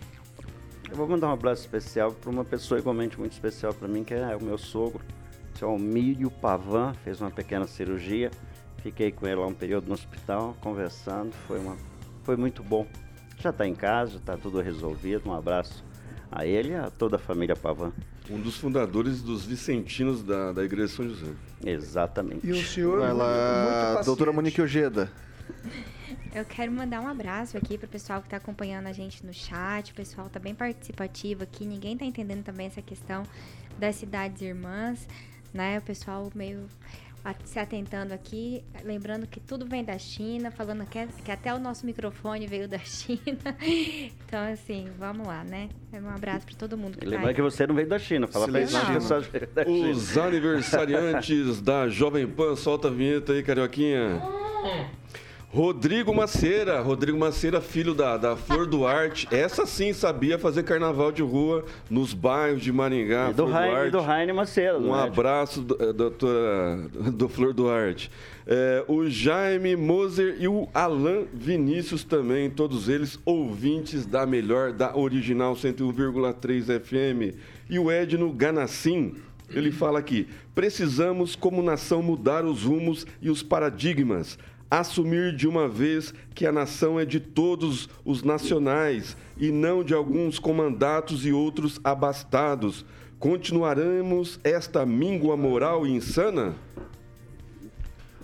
eu 0.91 0.97
vou 0.97 1.09
mandar 1.09 1.29
um 1.29 1.33
abraço 1.33 1.63
especial 1.63 2.13
para 2.13 2.31
uma 2.31 2.45
pessoa 2.45 2.79
igualmente 2.79 3.19
muito 3.19 3.33
especial 3.33 3.75
para 3.75 3.87
mim, 3.87 4.05
que 4.05 4.15
é 4.15 4.37
o 4.37 4.43
meu 4.43 4.57
sogro, 4.57 5.01
seu 5.55 5.69
Almírio 5.69 6.31
Pavan, 6.31 6.95
fez 7.05 7.21
uma 7.21 7.31
pequena 7.31 7.67
cirurgia. 7.67 8.31
Fiquei 8.83 9.11
com 9.11 9.27
ele 9.27 9.37
lá 9.37 9.47
um 9.47 9.55
período 9.55 9.89
no 9.89 9.95
hospital, 9.95 10.57
conversando, 10.61 11.33
foi, 11.47 11.59
uma, 11.59 11.77
foi 12.23 12.37
muito 12.37 12.63
bom. 12.63 12.87
Já 13.39 13.51
está 13.51 13.67
em 13.67 13.75
casa, 13.75 14.17
está 14.17 14.37
tudo 14.37 14.61
resolvido. 14.61 15.29
Um 15.29 15.35
abraço 15.35 15.85
a 16.31 16.47
ele 16.47 16.71
e 16.71 16.75
a 16.75 16.91
toda 16.91 17.17
a 17.17 17.19
família 17.19 17.57
Pavan. 17.57 17.93
Um 18.31 18.41
dos 18.41 18.57
fundadores 18.57 19.23
dos 19.23 19.45
Vicentinos 19.45 20.23
da, 20.23 20.53
da 20.53 20.63
Igreja 20.63 20.87
de 20.87 20.93
São 20.93 21.09
José. 21.09 21.33
Exatamente. 21.65 22.47
E 22.47 22.53
o 22.53 22.65
senhor, 22.65 23.03
Ela, 23.03 24.01
doutora 24.05 24.33
Monique 24.33 24.61
Ojeda. 24.61 25.11
Eu 26.35 26.45
quero 26.45 26.71
mandar 26.71 27.01
um 27.01 27.09
abraço 27.09 27.57
aqui 27.57 27.77
pro 27.79 27.89
pessoal 27.89 28.23
que 28.23 28.29
tá 28.29 28.37
acompanhando 28.37 28.87
a 28.87 28.93
gente 28.93 29.25
no 29.25 29.33
chat. 29.33 29.93
O 29.93 29.95
pessoal 29.95 30.29
tá 30.29 30.39
bem 30.39 30.55
participativo 30.55 31.43
aqui. 31.43 31.67
Ninguém 31.67 31.97
tá 31.97 32.05
entendendo 32.05 32.45
também 32.45 32.67
essa 32.67 32.83
questão 32.83 33.23
das 33.79 33.97
cidades 33.97 34.43
irmãs, 34.43 35.07
né? 35.53 35.79
O 35.79 35.83
pessoal 35.83 36.31
meio 36.35 36.67
se 37.45 37.59
atentando 37.59 38.15
aqui, 38.15 38.65
lembrando 38.85 39.27
que 39.27 39.41
tudo 39.41 39.67
vem 39.67 39.85
da 39.85 39.99
China, 39.99 40.51
falando 40.51 40.87
que, 40.87 41.07
que 41.25 41.31
até 41.31 41.53
o 41.53 41.59
nosso 41.59 41.85
microfone 41.85 42.47
veio 42.47 42.69
da 42.69 42.79
China. 42.85 43.57
Então, 43.61 44.53
assim, 44.53 44.89
vamos 44.99 45.27
lá, 45.27 45.45
né? 45.45 45.69
Um 45.93 46.09
abraço 46.09 46.47
para 46.47 46.55
todo 46.55 46.77
mundo 46.77 46.99
que 46.99 47.05
tá 47.05 47.11
Lembra 47.11 47.35
que 47.35 47.43
você 47.43 47.67
não 47.67 47.75
veio 47.75 47.89
da 47.89 47.99
China, 47.99 48.27
fala 48.27 48.49
pra 48.49 48.61
eles 48.61 48.71
que 48.71 49.01
só 49.01 49.21
da 49.21 49.65
China. 49.65 49.91
Os 49.91 50.17
aniversariantes 50.17 51.61
da 51.61 51.89
Jovem 51.89 52.27
Pan, 52.27 52.57
solta 52.57 52.89
a 52.89 52.91
vinheta 52.91 53.33
aí, 53.33 53.43
Carioquinha. 53.43 54.23
Rodrigo 55.51 56.15
Maceira, 56.15 56.79
Rodrigo 56.83 57.19
Maceira, 57.19 57.59
filho 57.63 57.95
da, 57.95 58.19
da 58.19 58.37
Flor 58.37 58.67
Duarte. 58.67 59.27
Essa 59.31 59.65
sim 59.65 59.95
sabia 59.95 60.39
fazer 60.39 60.63
carnaval 60.63 61.11
de 61.11 61.23
rua 61.23 61.65
nos 61.89 62.13
bairros 62.13 62.61
de 62.61 62.71
Maringá. 62.71 63.31
E 63.31 63.33
do, 63.33 63.47
Raine, 63.47 63.91
do 63.91 64.01
Raine 64.01 64.33
Maceira. 64.35 64.79
Um 64.79 64.93
abraço, 64.93 65.65
eh, 65.81 65.93
doutora 65.95 66.77
do 67.15 67.31
Flor 67.31 67.55
Duarte. 67.55 68.11
É, 68.47 68.85
o 68.87 69.09
Jaime 69.09 69.75
Moser 69.75 70.37
e 70.39 70.47
o 70.47 70.69
Alan 70.75 71.25
Vinícius 71.33 72.05
também, 72.05 72.51
todos 72.51 72.87
eles 72.87 73.19
ouvintes 73.25 74.05
da 74.05 74.27
melhor, 74.27 74.73
da 74.73 74.95
original 74.95 75.55
101,3 75.55 76.79
FM. 76.79 77.35
E 77.71 77.79
o 77.79 77.91
Edno 77.91 78.31
Ganassim, 78.35 79.15
ele 79.49 79.73
fala 79.73 79.99
aqui: 79.99 80.29
precisamos, 80.55 81.35
como 81.35 81.63
nação, 81.63 82.03
mudar 82.03 82.45
os 82.45 82.65
rumos 82.65 83.07
e 83.23 83.31
os 83.31 83.43
paradigmas 83.43 84.39
assumir 84.71 85.35
de 85.35 85.49
uma 85.49 85.69
vez 85.69 86.13
que 86.35 86.47
a 86.47 86.53
nação 86.53 86.99
é 86.99 87.05
de 87.05 87.21
todos 87.21 87.89
os 88.05 88.23
nacionais 88.23 89.17
e 89.37 89.51
não 89.51 89.83
de 89.83 89.95
alguns 89.95 90.39
comandatos 90.39 91.25
e 91.25 91.33
outros 91.33 91.81
abastados. 91.83 92.85
Continuaremos 93.19 94.39
esta 94.45 94.87
míngua 94.87 95.37
moral 95.37 95.87
insana? 95.87 96.55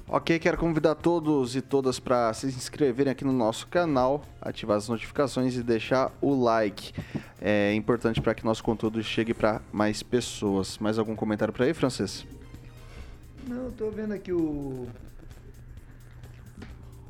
Ok, 0.07 0.39
quero 0.39 0.59
convidar 0.59 0.95
todos 0.95 1.57
e 1.57 1.63
todas 1.63 1.99
para 1.99 2.33
se 2.35 2.47
inscreverem 2.47 3.11
aqui 3.11 3.25
no 3.25 3.33
nosso 3.33 3.67
canal, 3.67 4.23
ativar 4.41 4.77
as 4.77 4.89
notificações 4.89 5.57
e 5.57 5.63
deixar 5.63 6.13
o 6.21 6.35
like. 6.35 6.93
É 7.41 7.75
importante 7.75 8.21
para 8.21 8.35
que 8.35 8.45
nosso 8.45 8.63
conteúdo 8.63 9.03
chegue 9.03 9.33
para 9.33 9.63
mais 9.73 10.03
pessoas. 10.03 10.79
Mais 10.79 10.99
algum 10.99 11.17
comentário 11.17 11.55
para 11.55 11.65
aí, 11.65 11.75
Francês? 11.75 12.27
Não, 13.49 13.69
estou 13.69 13.91
vendo 13.91 14.13
aqui 14.13 14.33
o 14.33 14.87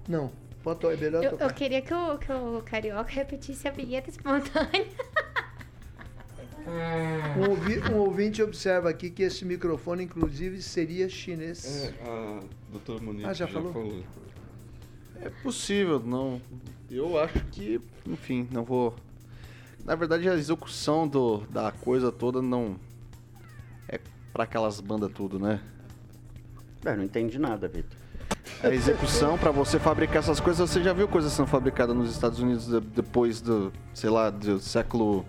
não. 0.08 0.30
Bota 0.64 0.86
é 0.86 0.96
melhor 0.96 1.22
eu, 1.22 1.38
eu 1.38 1.50
queria 1.52 1.82
que 1.82 1.92
o, 1.92 2.16
que 2.16 2.32
o 2.32 2.62
Carioca 2.62 3.10
repetisse 3.10 3.68
a 3.68 3.70
vinheta 3.70 4.08
espontânea. 4.08 4.86
Um, 6.66 7.50
ouvi, 7.50 7.78
um, 7.92 7.98
ouvinte 7.98 8.42
observa 8.42 8.88
aqui 8.88 9.10
que 9.10 9.22
esse 9.22 9.44
microfone, 9.44 10.04
inclusive, 10.04 10.62
seria 10.62 11.10
chinês. 11.10 11.84
É, 11.84 12.08
a 12.08 12.40
doutora 12.72 13.02
Monique 13.02 13.26
ah, 13.26 13.34
já, 13.34 13.44
já 13.44 13.52
falou? 13.52 13.70
falou? 13.70 14.02
É 15.20 15.28
possível, 15.28 16.00
não. 16.00 16.40
Eu 16.90 17.18
acho 17.20 17.44
que, 17.52 17.78
enfim, 18.06 18.48
não 18.50 18.64
vou. 18.64 18.94
Na 19.84 19.94
verdade, 19.94 20.26
a 20.26 20.34
execução 20.34 21.06
do, 21.06 21.40
da 21.50 21.70
coisa 21.70 22.10
toda 22.10 22.40
não. 22.40 22.80
É 23.86 24.00
para 24.32 24.44
aquelas 24.44 24.80
bandas 24.80 25.12
tudo, 25.12 25.38
né? 25.38 25.60
É, 26.82 26.96
não 26.96 27.04
entendi 27.04 27.38
nada, 27.38 27.68
Vitor 27.68 28.03
a 28.62 28.68
execução 28.68 29.36
para 29.36 29.50
você 29.50 29.78
fabricar 29.78 30.18
essas 30.18 30.40
coisas. 30.40 30.70
Você 30.70 30.82
já 30.82 30.92
viu 30.92 31.08
coisas 31.08 31.32
sendo 31.32 31.46
fabricadas 31.46 31.94
nos 31.96 32.10
Estados 32.10 32.38
Unidos 32.38 32.66
depois 32.94 33.40
do, 33.40 33.72
sei 33.92 34.10
lá, 34.10 34.30
do 34.30 34.58
século 34.58 35.24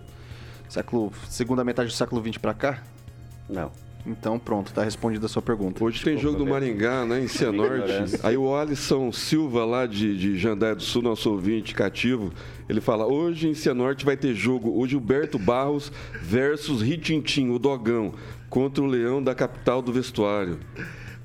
século 0.68 1.12
segunda 1.28 1.62
metade 1.62 1.90
do 1.90 1.94
século 1.94 2.20
20 2.20 2.40
para 2.40 2.54
cá? 2.54 2.82
Não. 3.48 3.70
Então 4.06 4.38
pronto, 4.38 4.72
tá 4.72 4.84
respondida 4.84 5.26
a 5.26 5.28
sua 5.28 5.42
pergunta. 5.42 5.82
Hoje 5.82 6.02
tem 6.02 6.16
jogo 6.16 6.38
do 6.38 6.46
Maringá, 6.46 7.04
né, 7.04 7.20
em 7.20 7.26
Cianorte. 7.26 8.20
Aí 8.22 8.36
o 8.36 8.54
Alisson 8.54 9.10
Silva, 9.10 9.64
lá 9.64 9.84
de, 9.84 10.16
de 10.16 10.38
Jandaia 10.38 10.76
do 10.76 10.82
Sul, 10.82 11.02
nosso 11.02 11.28
ouvinte 11.28 11.74
cativo, 11.74 12.32
ele 12.68 12.80
fala, 12.80 13.04
hoje 13.04 13.48
em 13.48 13.54
Cianorte 13.54 14.04
vai 14.04 14.16
ter 14.16 14.32
jogo, 14.32 14.78
hoje 14.80 14.96
o 14.96 15.00
Berto 15.00 15.40
Barros 15.40 15.90
versus 16.22 16.82
Ritintim, 16.82 17.50
o 17.50 17.58
Dogão, 17.58 18.14
contra 18.48 18.82
o 18.82 18.86
Leão 18.86 19.20
da 19.20 19.34
capital 19.34 19.82
do 19.82 19.92
vestuário. 19.92 20.60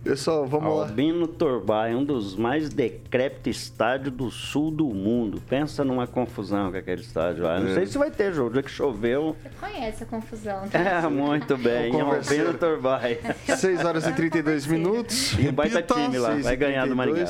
Pessoal, 0.03 0.47
vamos 0.47 0.67
Albino 0.67 0.77
lá. 0.77 0.87
Albino 0.87 1.27
Torbay, 1.27 1.95
um 1.95 2.03
dos 2.03 2.35
mais 2.35 2.69
decrépitos 2.69 3.61
estádios 3.61 4.13
do 4.13 4.31
sul 4.31 4.71
do 4.71 4.85
mundo. 4.87 5.41
Pensa 5.47 5.85
numa 5.85 6.07
confusão 6.07 6.71
com 6.71 6.77
aquele 6.77 7.01
estádio 7.01 7.43
lá. 7.43 7.59
Não 7.59 7.69
é. 7.69 7.73
sei 7.75 7.85
se 7.85 7.97
vai 7.97 8.09
ter 8.09 8.33
jogo, 8.33 8.51
dia 8.51 8.63
que 8.63 8.71
choveu. 8.71 9.35
Você 9.43 9.49
conhece 9.59 10.03
a 10.03 10.05
confusão. 10.07 10.63
É, 10.73 11.07
muito 11.07 11.55
bem. 11.55 11.99
Albino 12.01 12.53
Torbay. 12.55 13.19
6 13.55 13.85
horas 13.85 14.07
e 14.07 14.11
32 14.11 14.65
minutos. 14.65 15.33
E 15.37 15.49
um 15.49 15.53
baita 15.53 15.81
time 15.81 16.17
lá, 16.17 16.35
vai 16.35 16.55
ganhar 16.57 16.87
do 16.87 16.95
Maringá. 16.95 17.25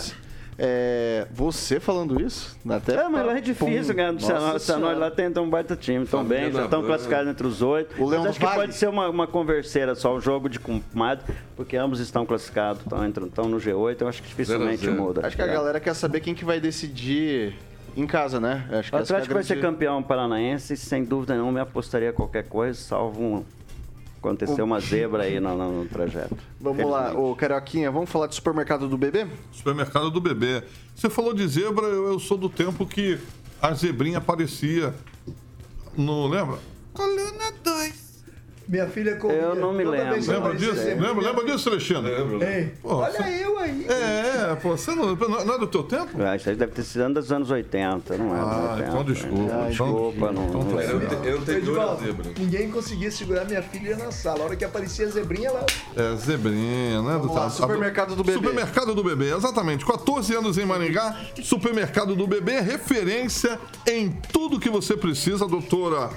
É, 0.58 1.28
você 1.32 1.80
falando 1.80 2.22
isso? 2.22 2.58
Até 2.70 2.96
é, 2.96 3.10
mas 3.10 3.26
lá 3.26 3.38
é 3.38 3.42
difícil 3.42 3.96
ganhar 3.96 4.12
do 4.12 4.22
Cianorte 4.22 5.00
lá 5.00 5.10
tem 5.10 5.32
um 5.40 5.50
baita 5.50 5.76
time 5.76 6.06
também, 6.06 6.52
já 6.52 6.66
estão 6.66 6.84
classificados 6.84 7.30
entre 7.30 7.48
os 7.48 7.62
oito. 7.62 8.02
O 8.02 8.08
Leão 8.08 8.26
acho 8.26 8.40
que 8.40 8.46
pode 8.46 8.76
ser 8.76 8.90
uma, 8.90 9.10
uma 9.10 9.28
converseira 9.28 9.96
só, 9.96 10.16
um 10.16 10.22
jogo 10.22 10.50
de 10.50 10.60
comadre, 10.60 11.26
porque 11.56 11.78
ambos 11.78 12.00
estão 12.00 12.26
classificados, 12.26 12.82
estão, 12.84 13.26
estão 13.26 13.50
no 13.50 13.58
G8, 13.58 14.02
eu 14.02 14.08
acho 14.08 14.22
que 14.22 14.30
dificilmente 14.30 14.82
zero, 14.82 14.92
zero. 14.94 15.04
muda. 15.04 15.28
Acho 15.28 15.36
que 15.36 15.42
a 15.42 15.48
galera 15.48 15.80
quer 15.80 15.94
saber 15.96 16.20
quem 16.20 16.36
que 16.36 16.46
vai 16.46 16.60
decidir 16.60 17.56
em 17.96 18.06
casa, 18.06 18.40
né? 18.40 18.66
Acho 18.72 18.90
que 18.90 18.96
o 18.96 19.00
é 19.00 19.02
Atlético 19.02 19.34
é 19.34 19.36
vai 19.36 19.44
ser 19.44 19.60
campeão 19.60 20.02
paranaense, 20.04 20.78
sem 20.78 21.04
dúvida 21.04 21.34
nenhuma, 21.34 21.52
me 21.52 21.60
apostaria 21.60 22.14
qualquer 22.14 22.44
coisa, 22.44 22.80
salvo 22.80 23.22
um 23.22 23.46
Aconteceu 24.22 24.64
uma 24.66 24.80
zebra 24.80 25.24
aí 25.24 25.40
no, 25.40 25.58
no, 25.58 25.84
no 25.84 25.90
trajeto. 25.90 26.38
Vamos 26.60 26.88
lá, 26.88 27.12
o 27.12 27.36
Carioquinha, 27.36 27.90
vamos 27.90 28.08
falar 28.08 28.28
de 28.28 28.36
supermercado 28.36 28.88
do 28.88 28.96
bebê? 28.96 29.26
Supermercado 29.52 30.12
do 30.12 30.22
bebê. 30.22 30.64
Você 30.96 31.10
falou 31.10 31.34
de 31.34 31.48
zebra, 31.48 31.88
eu, 31.88 32.06
eu 32.06 32.20
sou 32.20 32.38
do 32.38 32.48
tempo 32.48 32.86
que 32.86 33.20
a 33.60 33.74
zebrinha 33.74 34.20
aparecia 34.20 34.94
no. 35.98 36.28
Lembra? 36.28 36.60
Coluna 36.94 37.52
2. 37.64 38.01
Minha 38.72 38.88
filha 38.88 39.18
comia. 39.18 39.36
Eu 39.36 39.56
não 39.56 39.74
me 39.74 39.84
lembro. 39.84 40.16
Lembra 40.16 40.56
disso? 40.56 40.76
Lembra, 40.76 41.22
lembra 41.22 41.44
disso, 41.44 41.68
Alexandre? 41.68 42.10
Lembro. 42.10 42.42
Ei, 42.42 42.72
pô, 42.82 42.96
olha 42.96 43.12
você... 43.12 43.44
eu 43.44 43.60
aí. 43.60 43.86
É, 43.86 44.56
pô, 44.56 44.78
você 44.78 44.96
não, 44.96 45.14
não 45.14 45.56
é 45.56 45.60
do 45.60 45.68
teu 45.68 45.84
tempo? 45.84 46.12
Ah, 46.24 46.38
isso 46.38 46.50
aí 46.50 46.56
deve 46.56 46.72
ter 46.72 46.84
sido 46.84 47.14
dos 47.14 47.30
anos 47.34 47.52
80, 47.52 48.18
não 48.18 48.34
é? 48.34 48.40
Ah, 48.40 48.70
80, 48.76 48.88
então 48.88 49.04
desculpa. 49.04 49.54
Ah, 49.54 49.68
desculpa, 49.68 50.32
não. 50.32 50.48
não, 50.48 50.64
não 50.64 50.82
eu, 50.82 51.02
eu 51.02 51.42
tenho. 51.42 52.34
Ninguém 52.40 52.72
conseguia 52.72 53.12
segurar 53.12 53.44
minha 53.44 53.62
filha 53.62 53.98
na 53.98 54.10
sala. 54.10 54.40
A 54.40 54.46
hora 54.46 54.56
que 54.56 54.64
aparecia 54.64 55.06
a 55.06 55.10
zebrinha, 55.10 55.50
ela. 55.50 55.66
É, 55.98 56.16
zebrinha, 56.16 57.02
né? 57.02 57.20
Do, 57.20 57.34
lá, 57.34 57.50
supermercado 57.50 58.16
do 58.16 58.24
bebê. 58.24 58.38
Supermercado 58.38 58.96
do 58.96 59.04
bebê, 59.04 59.36
exatamente. 59.36 59.86
14 59.86 60.34
anos 60.34 60.58
em 60.58 60.64
Maringá, 60.64 61.18
supermercado 61.44 62.16
do 62.16 62.26
bebê, 62.26 62.62
referência 62.62 63.60
em 63.86 64.10
tudo 64.32 64.62
que 64.62 64.70
você 64.70 64.96
precisa, 64.96 65.46
doutora 65.46 66.10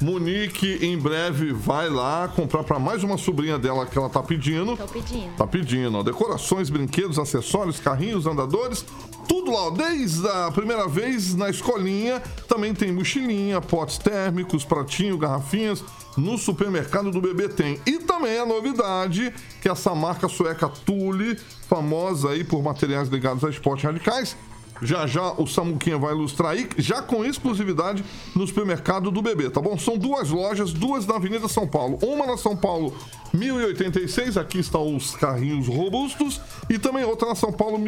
Monique 0.00 0.78
em 0.80 0.96
breve 0.96 1.52
vai 1.52 1.90
lá 1.90 2.26
comprar 2.26 2.64
para 2.64 2.78
mais 2.78 3.04
uma 3.04 3.18
sobrinha 3.18 3.58
dela 3.58 3.84
que 3.84 3.98
ela 3.98 4.08
tá 4.08 4.22
pedindo. 4.22 4.74
Tô 4.74 4.88
pedindo. 4.88 5.36
Tá 5.36 5.46
pedindo, 5.46 5.98
ó. 5.98 6.02
Decorações, 6.02 6.70
brinquedos, 6.70 7.18
acessórios, 7.18 7.78
carrinhos, 7.78 8.26
andadores, 8.26 8.82
tudo 9.28 9.50
lá, 9.52 9.66
ó. 9.66 9.70
Desde 9.70 10.26
a 10.26 10.50
primeira 10.52 10.88
vez 10.88 11.34
na 11.34 11.50
escolinha, 11.50 12.22
também 12.48 12.72
tem 12.72 12.90
mochilinha, 12.90 13.60
potes 13.60 13.98
térmicos, 13.98 14.64
pratinho, 14.64 15.18
garrafinhas. 15.18 15.84
No 16.16 16.38
supermercado 16.38 17.10
do 17.10 17.20
bebê 17.20 17.48
tem. 17.50 17.78
E 17.86 17.98
também 17.98 18.38
a 18.38 18.46
novidade, 18.46 19.32
que 19.60 19.68
essa 19.68 19.94
marca 19.94 20.28
sueca 20.28 20.68
Thule, 20.68 21.38
famosa 21.68 22.30
aí 22.30 22.42
por 22.42 22.62
materiais 22.62 23.08
ligados 23.08 23.44
a 23.44 23.50
esportes 23.50 23.84
radicais, 23.84 24.34
já 24.82 25.06
já 25.06 25.32
o 25.32 25.46
Samuquinha 25.46 25.98
vai 25.98 26.12
ilustrar 26.12 26.52
aí, 26.52 26.68
já 26.78 27.02
com 27.02 27.24
exclusividade 27.24 28.04
no 28.34 28.46
supermercado 28.46 29.10
do 29.10 29.22
bebê, 29.22 29.50
tá 29.50 29.60
bom? 29.60 29.78
São 29.78 29.96
duas 29.96 30.30
lojas, 30.30 30.72
duas 30.72 31.06
na 31.06 31.16
Avenida 31.16 31.48
São 31.48 31.66
Paulo. 31.66 31.98
Uma 32.02 32.26
na 32.26 32.36
São 32.36 32.56
Paulo 32.56 32.94
1086, 33.32 34.36
aqui 34.36 34.58
estão 34.58 34.96
os 34.96 35.14
carrinhos 35.14 35.68
robustos, 35.68 36.40
e 36.68 36.78
também 36.78 37.04
outra 37.04 37.28
na 37.28 37.34
São 37.34 37.52
Paulo 37.52 37.78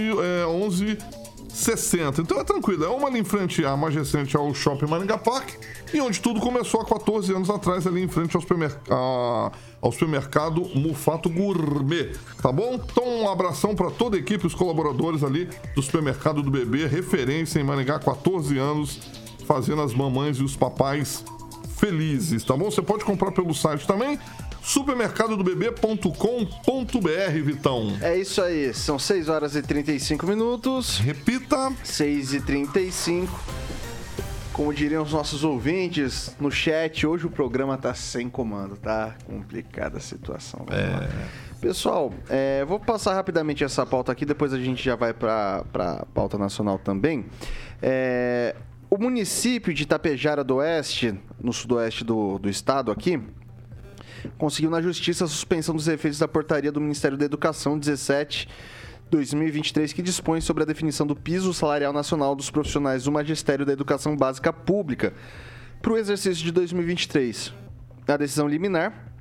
11 0.48 0.98
60. 1.52 2.22
Então 2.22 2.40
é 2.40 2.44
tranquilo, 2.44 2.84
é 2.84 2.88
uma 2.88 3.08
ali 3.08 3.20
em 3.20 3.24
frente, 3.24 3.64
a 3.64 3.76
mais 3.76 3.94
recente 3.94 4.36
ao 4.36 4.52
Shopping 4.54 4.86
Maringá 4.86 5.18
Park, 5.18 5.50
e 5.92 6.00
onde 6.00 6.20
tudo 6.20 6.40
começou 6.40 6.80
há 6.80 6.84
14 6.84 7.32
anos 7.32 7.50
atrás, 7.50 7.86
ali 7.86 8.02
em 8.02 8.08
frente 8.08 8.34
ao 8.34 8.42
supermercado, 8.42 9.52
ao 9.80 9.92
supermercado 9.92 10.62
Mufato 10.74 11.28
Gourmet, 11.28 12.12
tá 12.40 12.50
bom? 12.50 12.74
Então 12.74 13.06
um 13.06 13.28
abração 13.28 13.74
para 13.74 13.90
toda 13.90 14.16
a 14.16 14.18
equipe, 14.18 14.46
os 14.46 14.54
colaboradores 14.54 15.22
ali 15.22 15.48
do 15.74 15.82
supermercado 15.82 16.42
do 16.42 16.50
bebê, 16.50 16.86
referência 16.86 17.60
em 17.60 17.64
Maringá, 17.64 17.98
14 17.98 18.56
anos, 18.58 18.98
fazendo 19.46 19.82
as 19.82 19.92
mamães 19.92 20.38
e 20.38 20.42
os 20.42 20.56
papais 20.56 21.24
felizes, 21.76 22.44
tá 22.44 22.56
bom? 22.56 22.70
Você 22.70 22.80
pode 22.80 23.04
comprar 23.04 23.32
pelo 23.32 23.52
site 23.52 23.86
também 23.86 24.18
supermercadodobebê.com.br, 24.62 27.44
Vitão. 27.44 27.96
É 28.01 28.16
isso 28.16 28.40
aí, 28.40 28.72
são 28.72 28.98
6 28.98 29.29
horas 29.29 29.57
e 29.57 29.62
35 29.62 30.27
minutos. 30.27 30.98
Repita. 30.98 31.72
6 31.83 32.35
e 32.35 32.40
35. 32.40 33.40
Como 34.53 34.72
diriam 34.72 35.03
os 35.03 35.12
nossos 35.12 35.44
ouvintes 35.44 36.37
no 36.38 36.51
chat, 36.51 37.07
hoje 37.07 37.27
o 37.27 37.31
programa 37.31 37.79
tá 37.79 37.94
sem 37.94 38.29
comando, 38.29 38.77
tá 38.77 39.17
complicada 39.25 39.96
a 39.96 40.00
situação. 40.00 40.67
É. 40.71 41.08
Pessoal, 41.58 42.13
é, 42.29 42.63
vou 42.65 42.79
passar 42.79 43.15
rapidamente 43.15 43.65
essa 43.65 43.87
pauta 43.87 44.13
aqui, 44.13 44.27
depois 44.27 44.52
a 44.52 44.58
gente 44.58 44.85
já 44.85 44.94
vai 44.94 45.15
para 45.15 45.65
a 45.75 46.06
pauta 46.06 46.37
nacional 46.37 46.79
também. 46.79 47.25
É, 47.81 48.54
o 48.90 48.98
município 48.98 49.73
de 49.73 49.85
Itapejara 49.85 50.44
do 50.44 50.56
Oeste, 50.56 51.15
no 51.40 51.52
sudoeste 51.52 52.04
do, 52.04 52.38
do 52.38 52.50
estado 52.50 52.92
aqui, 52.92 53.19
conseguiu 54.38 54.70
na 54.70 54.81
justiça 54.81 55.25
a 55.25 55.29
suspensão 55.29 55.75
dos 55.75 55.88
efeitos 55.88 56.18
da 56.18 56.29
portaria 56.29 56.73
do 56.73 56.81
Ministério 56.81 57.16
da 57.16 57.25
Educação 57.25 57.79
17 57.79 58.48
2023, 59.10 59.92
que 59.92 60.00
dispõe 60.00 60.40
sobre 60.40 60.62
a 60.62 60.66
definição 60.66 61.06
do 61.06 61.14
piso 61.14 61.52
salarial 61.52 61.92
nacional 61.92 62.35
dos 62.35 62.50
profissionais 62.50 63.04
do 63.04 63.12
magistério 63.12 63.66
da 63.66 63.73
educação 63.73 64.16
básica 64.16 64.52
pública 64.52 65.12
para 65.83 65.92
o 65.92 65.98
exercício 65.98 66.42
de 66.42 66.50
2023. 66.50 67.52
A 68.08 68.16
decisão 68.16 68.48
liminar 68.48 69.12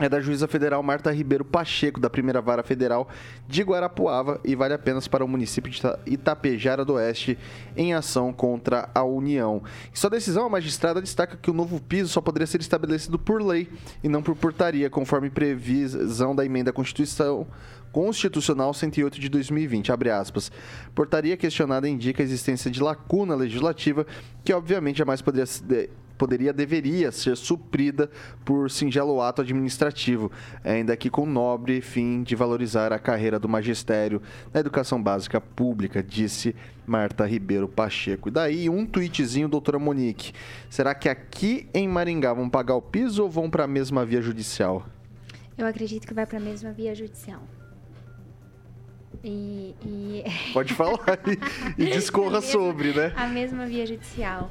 é 0.00 0.08
da 0.08 0.20
juíza 0.20 0.48
federal 0.48 0.82
Marta 0.82 1.12
Ribeiro 1.12 1.44
Pacheco, 1.44 2.00
da 2.00 2.08
primeira 2.08 2.40
vara 2.40 2.62
federal 2.62 3.08
de 3.46 3.62
Guarapuava, 3.62 4.40
e 4.44 4.54
vale 4.54 4.72
apenas 4.72 5.06
para 5.06 5.24
o 5.24 5.28
município 5.28 5.70
de 5.70 5.80
Itapejara 6.06 6.84
do 6.84 6.94
Oeste, 6.94 7.38
em 7.76 7.92
ação 7.92 8.32
contra 8.32 8.88
a 8.94 9.04
União. 9.04 9.62
Em 9.92 9.96
sua 9.96 10.10
decisão, 10.10 10.46
a 10.46 10.48
magistrada 10.48 11.00
destaca 11.00 11.36
que 11.36 11.50
o 11.50 11.54
novo 11.54 11.80
piso 11.80 12.08
só 12.08 12.20
poderia 12.20 12.46
ser 12.46 12.60
estabelecido 12.60 13.18
por 13.18 13.42
lei 13.42 13.68
e 14.02 14.08
não 14.08 14.22
por 14.22 14.34
portaria, 14.34 14.88
conforme 14.88 15.28
previsão 15.28 16.34
da 16.34 16.44
emenda 16.44 16.70
à 16.70 16.72
Constituição 16.72 17.46
Constitucional 17.92 18.72
108 18.72 19.20
de 19.20 19.28
2020, 19.28 19.92
abre 19.92 20.10
aspas. 20.10 20.50
Portaria 20.94 21.36
questionada 21.36 21.88
indica 21.88 22.22
a 22.22 22.24
existência 22.24 22.70
de 22.70 22.80
lacuna 22.80 23.34
legislativa 23.34 24.06
que 24.44 24.52
obviamente 24.52 24.98
jamais 24.98 25.20
poderia 25.20 25.46
poderia, 26.20 26.52
deveria 26.52 27.10
ser 27.10 27.34
suprida 27.34 28.10
por 28.44 28.70
singelo 28.70 29.22
ato 29.22 29.40
administrativo, 29.40 30.30
ainda 30.62 30.94
que 30.94 31.08
com 31.08 31.24
nobre 31.24 31.80
fim 31.80 32.22
de 32.22 32.36
valorizar 32.36 32.92
a 32.92 32.98
carreira 32.98 33.38
do 33.38 33.48
magistério 33.48 34.20
na 34.52 34.60
educação 34.60 35.02
básica 35.02 35.40
pública, 35.40 36.02
disse 36.02 36.54
Marta 36.86 37.24
Ribeiro 37.24 37.66
Pacheco. 37.66 38.28
E 38.28 38.32
daí 38.32 38.68
um 38.68 38.84
tweetzinho, 38.84 39.48
doutora 39.48 39.78
Monique. 39.78 40.34
Será 40.68 40.94
que 40.94 41.08
aqui 41.08 41.66
em 41.72 41.88
Maringá 41.88 42.34
vão 42.34 42.50
pagar 42.50 42.74
o 42.74 42.82
piso 42.82 43.22
ou 43.22 43.30
vão 43.30 43.48
para 43.48 43.64
a 43.64 43.68
mesma 43.68 44.04
via 44.04 44.20
judicial? 44.20 44.84
Eu 45.56 45.66
acredito 45.66 46.06
que 46.06 46.12
vai 46.12 46.26
para 46.26 46.36
a 46.36 46.40
mesma 46.40 46.70
via 46.70 46.94
judicial. 46.94 47.42
E, 49.24 49.74
e... 49.82 50.24
Pode 50.52 50.74
falar 50.74 51.18
e, 51.78 51.80
e 51.82 51.90
discorra 51.90 52.40
sobre, 52.40 52.92
né? 52.92 53.12
A 53.16 53.26
mesma 53.26 53.66
via 53.66 53.86
judicial 53.86 54.50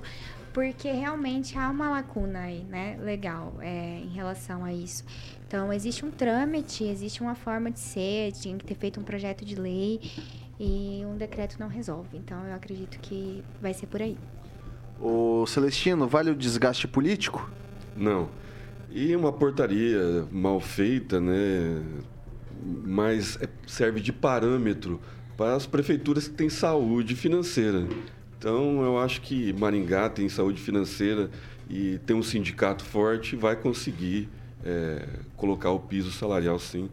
porque 0.59 0.91
realmente 0.91 1.57
há 1.57 1.69
uma 1.69 1.89
lacuna 1.89 2.41
aí, 2.41 2.65
né, 2.65 2.99
legal, 3.01 3.53
é, 3.61 4.01
em 4.03 4.09
relação 4.09 4.65
a 4.65 4.73
isso. 4.73 5.05
Então, 5.47 5.71
existe 5.71 6.03
um 6.03 6.11
trâmite, 6.11 6.83
existe 6.83 7.21
uma 7.21 7.33
forma 7.33 7.71
de 7.71 7.79
ser, 7.79 8.33
tinha 8.33 8.57
que 8.57 8.65
ter 8.65 8.75
feito 8.75 8.99
um 8.99 9.03
projeto 9.03 9.45
de 9.45 9.55
lei 9.55 10.01
e 10.59 11.01
um 11.05 11.15
decreto 11.15 11.55
não 11.61 11.69
resolve. 11.69 12.17
Então, 12.17 12.45
eu 12.45 12.53
acredito 12.53 12.99
que 12.99 13.41
vai 13.61 13.73
ser 13.73 13.87
por 13.87 14.01
aí. 14.01 14.17
O 14.99 15.45
Celestino, 15.45 16.09
vale 16.09 16.29
o 16.29 16.35
desgaste 16.35 16.89
político? 16.89 17.49
Não. 17.95 18.27
E 18.91 19.15
uma 19.15 19.31
portaria 19.31 20.27
mal 20.29 20.59
feita, 20.59 21.21
né, 21.21 21.81
mas 22.83 23.41
é, 23.41 23.47
serve 23.65 24.01
de 24.01 24.11
parâmetro 24.11 24.99
para 25.37 25.55
as 25.55 25.65
prefeituras 25.65 26.27
que 26.27 26.33
têm 26.33 26.49
saúde 26.49 27.15
financeira. 27.15 27.87
Então, 28.39 28.81
eu 28.83 28.97
acho 28.97 29.19
que 29.19 29.51
Maringá 29.51 30.09
tem 30.09 30.29
saúde 30.29 30.61
financeira 30.61 31.29
e 31.69 31.99
tem 32.05 32.15
um 32.15 32.23
sindicato 32.23 32.85
forte, 32.85 33.35
vai 33.35 33.53
conseguir 33.53 34.29
é, 34.63 35.05
colocar 35.35 35.71
o 35.71 35.79
piso 35.79 36.09
salarial, 36.09 36.57
sim. 36.57 36.89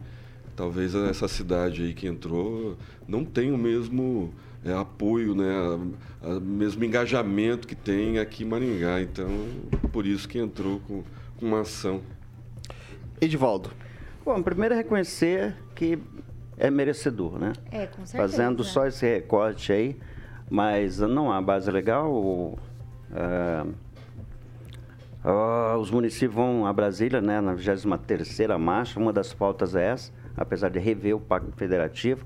Talvez 0.57 0.93
essa 0.93 1.25
cidade 1.25 1.83
aí 1.83 1.93
que 1.93 2.05
entrou 2.05 2.75
não 3.07 3.23
tenha 3.23 3.55
o 3.55 3.57
mesmo 3.57 4.33
é, 4.65 4.73
apoio, 4.73 5.33
né, 5.33 5.53
o 6.21 6.41
mesmo 6.41 6.83
engajamento 6.83 7.65
que 7.65 7.75
tem 7.75 8.19
aqui 8.19 8.43
em 8.43 8.47
Maringá. 8.47 9.01
Então, 9.01 9.29
por 9.93 10.05
isso 10.05 10.27
que 10.27 10.37
entrou 10.37 10.81
com, 10.81 11.01
com 11.39 11.45
uma 11.45 11.61
ação. 11.61 12.01
Edivaldo. 13.21 13.71
Bom, 14.25 14.43
primeiro 14.43 14.73
é 14.73 14.77
reconhecer 14.77 15.55
que 15.73 15.97
é 16.57 16.69
merecedor, 16.69 17.39
né? 17.39 17.53
É, 17.71 17.85
com 17.85 18.05
certeza. 18.05 18.17
Fazendo 18.17 18.65
só 18.65 18.85
esse 18.85 19.05
recorte 19.05 19.71
aí, 19.71 19.95
mas 20.49 20.99
não 20.99 21.31
há 21.31 21.41
base 21.41 21.69
legal. 21.69 22.11
uh, 22.11 22.57
os 25.79 25.91
municípios 25.91 26.33
vão 26.33 26.65
a 26.65 26.73
Brasília, 26.73 27.21
né, 27.21 27.41
na 27.41 27.53
23ª 27.53 28.57
marcha, 28.57 28.99
uma 28.99 29.11
das 29.11 29.33
pautas 29.33 29.75
é 29.75 29.91
essa, 29.91 30.11
apesar 30.35 30.69
de 30.69 30.79
rever 30.79 31.15
o 31.15 31.19
Pacto 31.19 31.51
Federativo, 31.57 32.25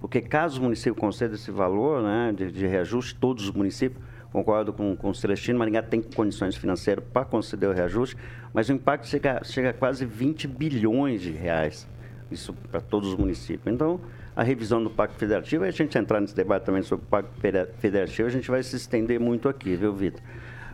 porque 0.00 0.20
caso 0.20 0.60
o 0.60 0.62
município 0.62 0.94
conceda 0.94 1.34
esse 1.34 1.50
valor 1.50 2.02
né, 2.02 2.32
de, 2.34 2.50
de 2.50 2.66
reajuste, 2.66 3.14
todos 3.16 3.44
os 3.44 3.50
municípios, 3.50 4.02
concordo 4.32 4.72
com, 4.72 4.96
com 4.96 5.10
o 5.10 5.14
Celestino, 5.14 5.58
Maringá 5.58 5.82
tem 5.82 6.00
condições 6.00 6.56
financeiras 6.56 7.04
para 7.12 7.24
conceder 7.24 7.68
o 7.68 7.72
reajuste, 7.72 8.16
mas 8.52 8.68
o 8.68 8.72
impacto 8.72 9.06
chega, 9.06 9.42
chega 9.44 9.70
a 9.70 9.72
quase 9.74 10.06
20 10.06 10.46
bilhões 10.46 11.20
de 11.20 11.30
reais, 11.30 11.86
isso 12.30 12.54
para 12.70 12.80
todos 12.80 13.10
os 13.10 13.16
municípios. 13.16 13.74
Então, 13.74 14.00
a 14.38 14.44
revisão 14.44 14.80
do 14.80 14.88
Pacto 14.88 15.18
Federativo, 15.18 15.64
e 15.64 15.68
a 15.68 15.72
gente 15.72 15.98
entrar 15.98 16.20
nesse 16.20 16.36
debate 16.36 16.62
também 16.62 16.80
sobre 16.80 17.04
o 17.04 17.08
Pacto 17.08 17.32
Federativo, 17.40 18.28
a 18.28 18.30
gente 18.30 18.48
vai 18.48 18.62
se 18.62 18.76
estender 18.76 19.18
muito 19.18 19.48
aqui, 19.48 19.74
viu, 19.74 19.92
Vitor? 19.92 20.20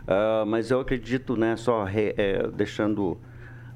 Uh, 0.03 0.45
mas 0.45 0.69
eu 0.69 0.79
acredito, 0.79 1.35
né, 1.35 1.57
só 1.57 1.83
re, 1.83 2.13
é, 2.15 2.47
deixando 2.49 3.17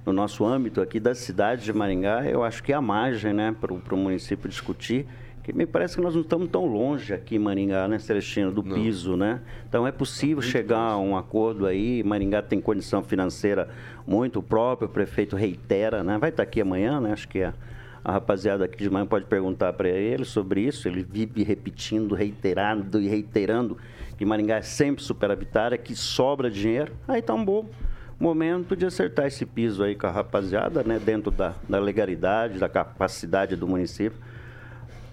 no 0.05 0.13
nosso 0.13 0.45
âmbito 0.45 0.79
aqui 0.79 0.99
da 0.99 1.15
cidade 1.15 1.63
de 1.63 1.73
Maringá, 1.73 2.23
eu 2.23 2.43
acho 2.43 2.61
que 2.61 2.71
a 2.71 2.79
margem 2.79 3.33
né, 3.33 3.55
para 3.59 3.73
o 3.73 3.97
município 3.97 4.47
discutir, 4.47 5.07
que 5.41 5.51
me 5.51 5.65
parece 5.65 5.95
que 5.95 6.03
nós 6.03 6.13
não 6.13 6.21
estamos 6.21 6.49
tão 6.49 6.67
longe 6.67 7.11
aqui 7.11 7.37
em 7.37 7.39
Maringá, 7.39 7.87
né, 7.87 7.97
Celestino, 7.97 8.51
do 8.51 8.61
não. 8.61 8.75
piso, 8.75 9.17
né? 9.17 9.41
Então 9.67 9.87
é 9.87 9.91
possível 9.91 10.43
chegar 10.43 10.91
a 10.91 10.99
um 10.99 11.17
acordo 11.17 11.65
aí, 11.65 12.03
Maringá 12.03 12.43
tem 12.43 12.61
condição 12.61 13.01
financeira 13.01 13.67
muito 14.05 14.39
própria, 14.39 14.85
o 14.85 14.89
prefeito 14.89 15.35
reitera, 15.35 16.03
né? 16.03 16.19
Vai 16.19 16.29
estar 16.29 16.43
aqui 16.43 16.61
amanhã, 16.61 17.01
né? 17.01 17.11
Acho 17.11 17.27
que 17.27 17.39
é 17.39 17.53
a 18.03 18.11
rapaziada 18.11 18.65
aqui 18.65 18.77
de 18.77 18.89
manhã 18.89 19.05
pode 19.05 19.25
perguntar 19.25 19.73
para 19.73 19.89
ele 19.89 20.25
sobre 20.25 20.61
isso. 20.61 20.87
Ele 20.87 21.03
vive 21.03 21.43
repetindo, 21.43 22.15
reiterando 22.15 23.01
e 23.01 23.07
reiterando 23.07 23.77
que 24.17 24.25
Maringá 24.25 24.57
é 24.57 24.61
sempre 24.61 25.03
superavitária, 25.03 25.77
que 25.77 25.95
sobra 25.95 26.49
dinheiro. 26.49 26.93
Aí 27.07 27.21
tá 27.21 27.33
um 27.33 27.43
bom 27.43 27.65
momento 28.19 28.75
de 28.75 28.85
acertar 28.85 29.27
esse 29.27 29.45
piso 29.45 29.83
aí 29.83 29.95
com 29.95 30.07
a 30.07 30.11
rapaziada, 30.11 30.83
né? 30.83 30.99
Dentro 30.99 31.31
da, 31.31 31.53
da 31.67 31.79
legalidade, 31.79 32.59
da 32.59 32.67
capacidade 32.67 33.55
do 33.55 33.67
município. 33.67 34.19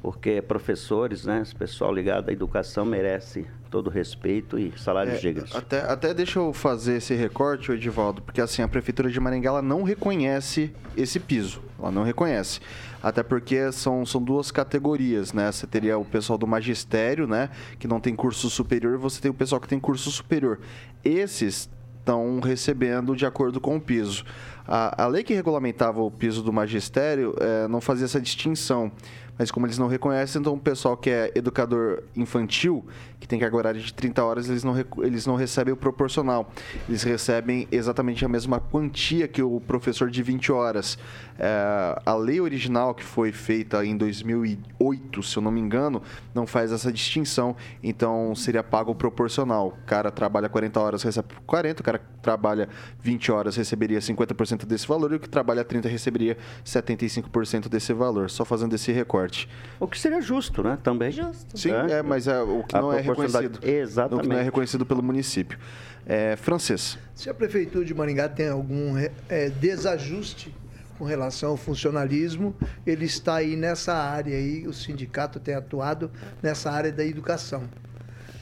Porque 0.06 0.40
professores, 0.40 1.24
né? 1.24 1.40
Esse 1.42 1.52
pessoal 1.52 1.92
ligado 1.92 2.28
à 2.28 2.32
educação 2.32 2.84
merece 2.84 3.44
todo 3.68 3.90
respeito 3.90 4.56
e 4.56 4.72
salários 4.78 5.16
é, 5.16 5.18
dignos. 5.18 5.52
Até, 5.52 5.80
até 5.80 6.14
deixa 6.14 6.38
eu 6.38 6.52
fazer 6.52 6.98
esse 6.98 7.12
recorte, 7.12 7.72
Edivaldo, 7.72 8.22
porque 8.22 8.40
assim, 8.40 8.62
a 8.62 8.68
Prefeitura 8.68 9.10
de 9.10 9.18
Maringá 9.18 9.50
ela 9.50 9.62
não 9.62 9.82
reconhece 9.82 10.72
esse 10.96 11.18
piso. 11.18 11.60
Ela 11.76 11.90
não 11.90 12.04
reconhece. 12.04 12.60
Até 13.02 13.24
porque 13.24 13.72
são, 13.72 14.06
são 14.06 14.22
duas 14.22 14.52
categorias, 14.52 15.32
né? 15.32 15.50
Você 15.50 15.66
teria 15.66 15.98
o 15.98 16.04
pessoal 16.04 16.38
do 16.38 16.46
magistério, 16.46 17.26
né? 17.26 17.50
Que 17.76 17.88
não 17.88 17.98
tem 17.98 18.14
curso 18.14 18.48
superior, 18.48 18.94
e 18.94 18.98
você 18.98 19.20
tem 19.20 19.32
o 19.32 19.34
pessoal 19.34 19.60
que 19.60 19.66
tem 19.66 19.80
curso 19.80 20.08
superior. 20.12 20.60
Esses 21.04 21.68
estão 21.98 22.38
recebendo 22.38 23.16
de 23.16 23.26
acordo 23.26 23.60
com 23.60 23.74
o 23.74 23.80
piso. 23.80 24.24
A, 24.68 25.04
a 25.04 25.06
lei 25.08 25.24
que 25.24 25.34
regulamentava 25.34 26.00
o 26.00 26.10
piso 26.10 26.42
do 26.42 26.52
magistério 26.52 27.34
é, 27.40 27.66
não 27.66 27.80
fazia 27.80 28.04
essa 28.04 28.20
distinção 28.20 28.92
mas 29.38 29.50
como 29.50 29.66
eles 29.66 29.78
não 29.78 29.88
reconhecem, 29.88 30.40
então 30.40 30.54
o 30.54 30.58
pessoal 30.58 30.96
que 30.96 31.10
é 31.10 31.32
educador 31.34 32.02
infantil, 32.16 32.84
que 33.18 33.26
tem 33.26 33.38
carga 33.38 33.56
horária 33.56 33.80
de 33.80 33.92
30 33.92 34.24
horas, 34.24 34.48
eles 34.48 34.62
não, 34.62 34.74
eles 34.98 35.26
não 35.26 35.36
recebem 35.36 35.72
o 35.72 35.76
proporcional. 35.76 36.50
Eles 36.88 37.02
recebem 37.02 37.66
exatamente 37.72 38.24
a 38.24 38.28
mesma 38.28 38.60
quantia 38.60 39.26
que 39.26 39.42
o 39.42 39.60
professor 39.60 40.10
de 40.10 40.22
20 40.22 40.52
horas. 40.52 40.98
É, 41.38 42.00
a 42.04 42.14
lei 42.14 42.40
original, 42.40 42.94
que 42.94 43.02
foi 43.02 43.32
feita 43.32 43.84
em 43.84 43.96
2008, 43.96 45.22
se 45.22 45.36
eu 45.36 45.42
não 45.42 45.50
me 45.50 45.60
engano, 45.60 46.02
não 46.34 46.46
faz 46.46 46.72
essa 46.72 46.92
distinção. 46.92 47.56
Então, 47.82 48.34
seria 48.34 48.62
pago 48.62 48.94
proporcional. 48.94 49.68
O 49.68 49.86
cara 49.86 50.10
trabalha 50.10 50.48
40 50.48 50.80
horas, 50.80 51.02
recebe 51.02 51.28
40. 51.46 51.80
O 51.80 51.84
cara 51.84 52.00
trabalha 52.20 52.68
20 53.00 53.32
horas, 53.32 53.56
receberia 53.56 53.98
50% 53.98 54.66
desse 54.66 54.86
valor. 54.86 55.12
E 55.12 55.16
o 55.16 55.20
que 55.20 55.28
trabalha 55.28 55.64
30 55.64 55.88
receberia 55.88 56.36
75% 56.64 57.68
desse 57.68 57.92
valor. 57.92 58.28
Só 58.30 58.44
fazendo 58.44 58.74
esse 58.74 58.92
recorte. 58.92 59.48
O 59.80 59.86
que 59.86 59.98
seria 59.98 60.20
justo, 60.20 60.62
né? 60.62 60.78
Também. 60.82 61.10
Justo. 61.10 61.58
Sim, 61.58 61.70
é, 61.72 61.92
é 61.92 62.02
mas 62.02 62.28
é, 62.28 62.40
o 62.42 62.62
que 62.62 62.76
a 62.76 62.80
não 62.80 62.92
é 62.92 63.05
reconhecido. 63.06 63.60
Exatamente. 63.62 64.20
O 64.20 64.22
que 64.22 64.28
não 64.28 64.40
é 64.40 64.42
reconhecido 64.42 64.86
pelo 64.86 65.02
município. 65.02 65.58
É, 66.06 66.36
francês. 66.36 66.98
Se 67.14 67.28
a 67.28 67.34
Prefeitura 67.34 67.84
de 67.84 67.94
Maringá 67.94 68.28
tem 68.28 68.48
algum 68.48 68.96
é, 69.28 69.50
desajuste 69.50 70.54
com 70.98 71.04
relação 71.04 71.50
ao 71.50 71.56
funcionalismo, 71.56 72.54
ele 72.86 73.04
está 73.04 73.36
aí 73.36 73.56
nessa 73.56 73.94
área 73.94 74.36
aí, 74.36 74.66
o 74.66 74.72
sindicato 74.72 75.38
tem 75.38 75.54
atuado 75.54 76.10
nessa 76.42 76.70
área 76.70 76.92
da 76.92 77.04
educação. 77.04 77.64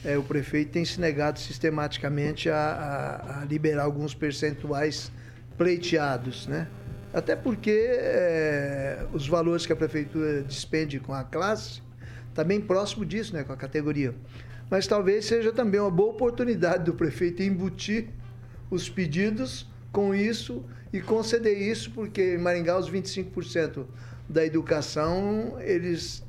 É, 0.03 0.17
o 0.17 0.23
prefeito 0.23 0.71
tem 0.71 0.85
se 0.85 1.01
negado 1.01 1.39
sistematicamente 1.39 2.49
a, 2.49 2.55
a, 2.55 3.41
a 3.41 3.45
liberar 3.45 3.83
alguns 3.83 4.13
percentuais 4.13 5.11
pleiteados, 5.57 6.45
né? 6.47 6.67
Até 7.11 7.35
porque 7.35 7.71
é, 7.71 9.05
os 9.13 9.27
valores 9.27 9.65
que 9.65 9.73
a 9.73 9.75
prefeitura 9.75 10.43
despende 10.43 10.99
com 10.99 11.13
a 11.13 11.23
classe 11.23 11.81
está 12.29 12.43
bem 12.43 12.59
próximo 12.59 13.05
disso, 13.05 13.33
né, 13.33 13.43
com 13.43 13.53
a 13.53 13.55
categoria. 13.55 14.13
Mas 14.69 14.87
talvez 14.87 15.25
seja 15.25 15.51
também 15.51 15.79
uma 15.79 15.91
boa 15.91 16.11
oportunidade 16.11 16.83
do 16.83 16.93
prefeito 16.93 17.43
embutir 17.43 18.07
os 18.69 18.89
pedidos 18.89 19.67
com 19.91 20.13
isso 20.13 20.63
e 20.91 20.99
conceder 20.99 21.57
isso, 21.57 21.91
porque 21.91 22.35
em 22.35 22.37
Maringá 22.37 22.77
os 22.77 22.89
25% 22.89 23.85
da 24.27 24.45
educação, 24.45 25.57
eles 25.59 26.23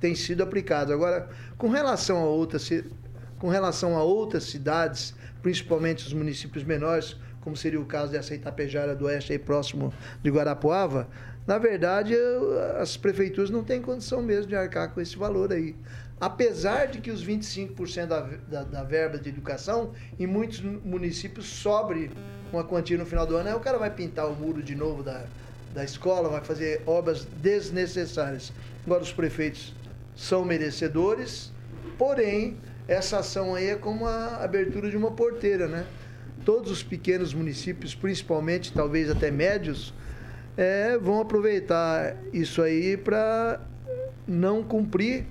tem 0.00 0.14
sido 0.14 0.42
aplicado. 0.42 0.92
Agora, 0.92 1.28
com 1.56 1.68
relação 1.68 2.18
a 2.18 2.26
outras, 2.26 2.68
com 3.38 3.48
relação 3.48 3.96
a 3.96 4.02
outras 4.02 4.44
cidades, 4.44 5.14
principalmente 5.42 6.06
os 6.06 6.12
municípios 6.12 6.64
menores, 6.64 7.16
como 7.40 7.56
seria 7.56 7.80
o 7.80 7.84
caso 7.84 8.12
dessa 8.12 8.34
Itapejara 8.34 8.94
do 8.94 9.06
Oeste 9.06 9.32
aí 9.32 9.38
próximo 9.38 9.92
de 10.22 10.30
Guarapuava, 10.30 11.08
na 11.46 11.58
verdade, 11.58 12.12
as 12.80 12.96
prefeituras 12.96 13.50
não 13.50 13.62
têm 13.62 13.80
condição 13.80 14.20
mesmo 14.20 14.48
de 14.48 14.56
arcar 14.56 14.92
com 14.92 15.00
esse 15.00 15.16
valor 15.16 15.52
aí. 15.52 15.76
Apesar 16.18 16.86
de 16.86 17.00
que 17.00 17.10
os 17.10 17.24
25% 17.24 18.06
da, 18.06 18.20
da, 18.20 18.62
da, 18.62 18.82
verba 18.82 19.18
de 19.18 19.28
educação, 19.28 19.92
em 20.18 20.26
muitos 20.26 20.60
municípios 20.60 21.46
sobre 21.46 22.10
uma 22.50 22.64
quantia 22.64 22.96
no 22.96 23.04
final 23.04 23.26
do 23.26 23.36
ano, 23.36 23.50
aí 23.50 23.54
o 23.54 23.60
cara 23.60 23.76
vai 23.76 23.90
pintar 23.90 24.26
o 24.26 24.34
muro 24.34 24.62
de 24.62 24.74
novo 24.74 25.02
da, 25.02 25.26
da 25.74 25.84
escola, 25.84 26.30
vai 26.30 26.40
fazer 26.40 26.80
obras 26.86 27.26
desnecessárias. 27.42 28.50
Agora, 28.86 29.02
os 29.02 29.12
prefeitos 29.12 29.74
são 30.14 30.42
merecedores, 30.42 31.52
porém, 31.98 32.56
essa 32.88 33.18
ação 33.18 33.54
aí 33.54 33.66
é 33.66 33.76
como 33.76 34.06
a 34.06 34.42
abertura 34.42 34.88
de 34.88 34.96
uma 34.96 35.10
porteira, 35.10 35.68
né? 35.68 35.86
Todos 36.46 36.70
os 36.70 36.82
pequenos 36.82 37.34
municípios, 37.34 37.94
principalmente, 37.94 38.72
talvez 38.72 39.10
até 39.10 39.30
médios, 39.30 39.92
é, 40.56 40.96
vão 40.96 41.20
aproveitar 41.20 42.16
isso 42.32 42.62
aí 42.62 42.96
para 42.96 43.60
não 44.26 44.62
cumprir 44.62 45.26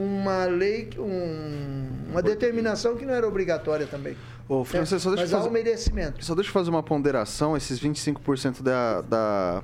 uma 0.00 0.46
lei, 0.46 0.88
um, 0.98 1.88
uma 2.10 2.22
determinação 2.22 2.96
que 2.96 3.04
não 3.04 3.12
era 3.12 3.26
obrigatória 3.28 3.86
também. 3.86 4.16
Ô, 4.48 4.64
Francisco, 4.64 4.96
é, 4.96 4.98
só 4.98 5.10
deixa 5.10 5.22
mas 5.24 5.30
fazer, 5.30 5.46
há 5.46 5.48
um 5.48 5.52
merecimento. 5.52 6.24
Só 6.24 6.34
deixa 6.34 6.48
eu 6.48 6.54
fazer 6.54 6.70
uma 6.70 6.82
ponderação, 6.82 7.56
esses 7.56 7.78
25% 7.78 8.62
da, 8.62 9.02
da 9.02 9.62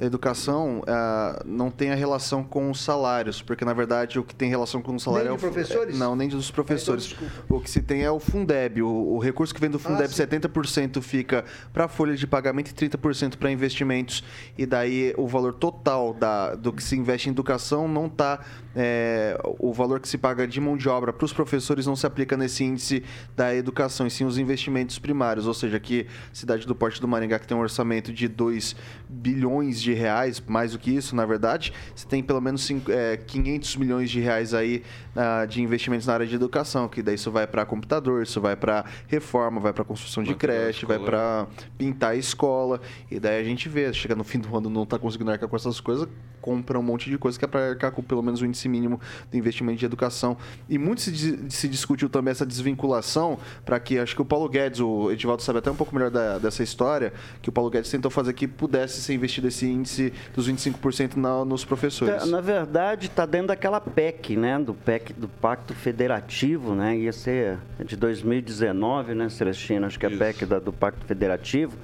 da 0.00 0.06
educação 0.06 0.80
uh, 0.80 1.44
não 1.44 1.70
tem 1.70 1.90
a 1.90 1.94
relação 1.94 2.42
com 2.42 2.70
os 2.70 2.82
salários, 2.82 3.42
porque 3.42 3.66
na 3.66 3.74
verdade 3.74 4.18
o 4.18 4.24
que 4.24 4.34
tem 4.34 4.48
relação 4.48 4.80
com 4.80 4.94
o 4.94 4.98
salário 4.98 5.26
nem 5.26 5.34
é 5.34 5.36
o. 5.36 5.38
professores? 5.38 5.98
Não, 5.98 6.16
nem 6.16 6.26
dos 6.26 6.50
professores. 6.50 7.14
Ah, 7.20 7.24
então, 7.44 7.56
o 7.58 7.60
que 7.60 7.70
se 7.70 7.82
tem 7.82 8.02
é 8.02 8.10
o 8.10 8.18
Fundeb. 8.18 8.80
O, 8.80 8.88
o 8.88 9.18
recurso 9.18 9.54
que 9.54 9.60
vem 9.60 9.68
do 9.68 9.76
ah, 9.76 9.80
Fundeb, 9.80 10.04
ah, 10.04 10.08
70% 10.08 11.02
fica 11.02 11.44
para 11.70 11.86
folha 11.86 12.16
de 12.16 12.26
pagamento 12.26 12.70
e 12.70 12.72
30% 12.72 13.36
para 13.36 13.52
investimentos. 13.52 14.24
E 14.56 14.64
daí 14.64 15.12
o 15.18 15.28
valor 15.28 15.52
total 15.52 16.14
da, 16.14 16.54
do 16.54 16.72
que 16.72 16.82
se 16.82 16.96
investe 16.96 17.28
em 17.28 17.32
educação 17.32 17.86
não 17.86 18.06
está. 18.06 18.40
É, 18.74 19.36
o 19.58 19.72
valor 19.72 19.98
que 20.00 20.08
se 20.08 20.16
paga 20.16 20.46
de 20.46 20.60
mão 20.60 20.76
de 20.76 20.88
obra 20.88 21.12
para 21.12 21.24
os 21.24 21.32
professores 21.32 21.86
não 21.86 21.96
se 21.96 22.06
aplica 22.06 22.36
nesse 22.36 22.62
índice 22.62 23.02
da 23.36 23.54
educação, 23.54 24.06
e 24.06 24.10
sim 24.10 24.24
os 24.24 24.38
investimentos 24.38 24.98
primários. 24.98 25.46
Ou 25.46 25.52
seja, 25.52 25.78
que 25.78 26.06
cidade 26.32 26.66
do 26.66 26.74
Porte 26.74 27.00
do 27.00 27.08
Maringá, 27.08 27.38
que 27.38 27.46
tem 27.46 27.56
um 27.56 27.60
orçamento 27.60 28.12
de 28.12 28.28
2 28.28 28.76
bilhões 29.08 29.80
de 29.80 29.89
de 29.90 29.98
reais, 29.98 30.42
mais 30.46 30.72
do 30.72 30.78
que 30.78 30.90
isso, 30.90 31.14
na 31.14 31.26
verdade, 31.26 31.72
você 31.94 32.06
tem 32.06 32.22
pelo 32.22 32.40
menos 32.40 32.62
5, 32.64 32.90
é, 32.90 33.16
500 33.16 33.76
milhões 33.76 34.10
de 34.10 34.20
reais 34.20 34.54
aí 34.54 34.82
uh, 35.16 35.46
de 35.46 35.60
investimentos 35.62 36.06
na 36.06 36.14
área 36.14 36.26
de 36.26 36.34
educação, 36.34 36.88
que 36.88 37.02
daí 37.02 37.16
isso 37.16 37.30
vai 37.30 37.46
para 37.46 37.64
computador, 37.64 38.22
isso 38.22 38.40
vai 38.40 38.56
para 38.56 38.84
reforma, 39.08 39.60
vai 39.60 39.72
para 39.72 39.84
construção 39.84 40.22
de 40.22 40.34
creche, 40.34 40.86
vai 40.86 40.98
para 40.98 41.46
pintar 41.76 42.12
a 42.12 42.16
escola, 42.16 42.80
e 43.10 43.18
daí 43.18 43.40
a 43.40 43.44
gente 43.44 43.68
vê, 43.68 43.92
chega 43.92 44.14
no 44.14 44.24
fim 44.24 44.38
do 44.38 44.56
ano 44.56 44.70
não 44.70 44.84
está 44.84 44.98
conseguindo 44.98 45.30
arcar 45.30 45.48
com 45.48 45.56
essas 45.56 45.80
coisas, 45.80 46.08
compra 46.40 46.78
um 46.78 46.82
monte 46.82 47.10
de 47.10 47.18
coisa 47.18 47.38
que 47.38 47.44
é 47.44 47.48
para 47.48 47.70
arcar 47.70 47.92
com 47.92 48.02
pelo 48.02 48.22
menos 48.22 48.40
o 48.40 48.46
índice 48.46 48.68
mínimo 48.68 49.00
do 49.30 49.36
investimento 49.36 49.78
de 49.78 49.84
educação. 49.84 50.36
E 50.68 50.78
muito 50.78 51.00
se, 51.00 51.50
se 51.50 51.68
discutiu 51.68 52.08
também 52.08 52.32
essa 52.32 52.46
desvinculação 52.46 53.38
para 53.64 53.78
que, 53.78 53.98
acho 53.98 54.14
que 54.14 54.22
o 54.22 54.24
Paulo 54.24 54.48
Guedes, 54.48 54.80
o 54.80 55.10
Edivaldo 55.10 55.42
sabe 55.42 55.58
até 55.58 55.70
um 55.70 55.76
pouco 55.76 55.94
melhor 55.94 56.10
da, 56.10 56.38
dessa 56.38 56.62
história, 56.62 57.12
que 57.42 57.48
o 57.48 57.52
Paulo 57.52 57.70
Guedes 57.70 57.90
tentou 57.90 58.10
fazer 58.10 58.32
que 58.32 58.48
pudesse 58.48 59.00
ser 59.00 59.14
investido 59.14 59.48
esse 59.48 59.66
índice 59.80 60.12
dos 60.34 60.48
25% 60.48 61.16
na, 61.16 61.44
nos 61.44 61.64
professores. 61.64 62.26
Na 62.26 62.40
verdade, 62.40 63.06
está 63.06 63.26
dentro 63.26 63.48
daquela 63.48 63.80
PEC, 63.80 64.36
né, 64.36 64.58
do 64.58 64.74
PEC, 64.74 65.12
do 65.12 65.28
Pacto 65.28 65.74
Federativo, 65.74 66.74
né, 66.74 66.96
ia 66.96 67.12
ser 67.12 67.58
de 67.84 67.96
2019, 67.96 69.14
né, 69.14 69.28
Celestino, 69.28 69.86
acho 69.86 69.98
que 69.98 70.06
é 70.06 70.14
a 70.14 70.16
PEC 70.16 70.46
da, 70.46 70.58
do 70.58 70.72
Pacto 70.72 71.04
Federativo, 71.04 71.76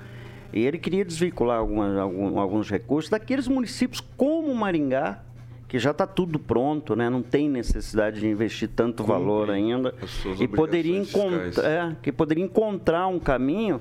e 0.53 0.65
ele 0.65 0.79
queria 0.79 1.05
desvincular 1.05 1.59
algumas, 1.59 1.99
alguns, 1.99 2.37
alguns 2.37 2.71
recursos 2.71 3.11
daqueles 3.11 3.49
municípios 3.49 4.01
como 4.17 4.55
Maringá, 4.55 5.21
que 5.69 5.79
já 5.79 5.91
está 5.91 6.07
tudo 6.07 6.39
pronto, 6.39 6.95
né? 6.95 7.11
não 7.11 7.23
tem 7.23 7.49
necessidade 7.49 8.21
de 8.21 8.29
investir 8.29 8.69
tanto 8.69 9.03
Cumpre 9.03 9.19
valor 9.19 9.51
ainda, 9.51 9.95
e 10.39 10.47
poderia, 10.47 11.03
é, 11.03 11.97
que 12.01 12.13
poderia 12.13 12.45
encontrar 12.45 13.09
um 13.09 13.19
caminho, 13.19 13.81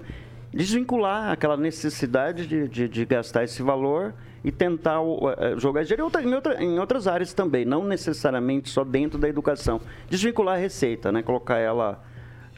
desvincular 0.55 1.31
aquela 1.31 1.57
necessidade 1.57 2.47
de, 2.47 2.69
de, 2.69 2.87
de 2.87 3.05
gastar 3.05 3.43
esse 3.43 3.61
valor 3.61 4.13
e 4.41 4.53
tentar 4.53 5.01
uh, 5.01 5.19
jogar 5.57 5.83
dinheiro 5.83 6.09
em, 6.23 6.33
outra, 6.33 6.63
em, 6.63 6.79
outras 6.79 7.07
áreas 7.07 7.33
também, 7.33 7.65
não 7.65 7.83
necessariamente 7.83 8.69
só 8.69 8.85
dentro 8.85 9.19
da 9.19 9.27
educação. 9.27 9.81
Desvincular 10.09 10.55
a 10.55 10.57
receita, 10.57 11.11
né? 11.11 11.21
colocar 11.21 11.57
ela 11.57 12.01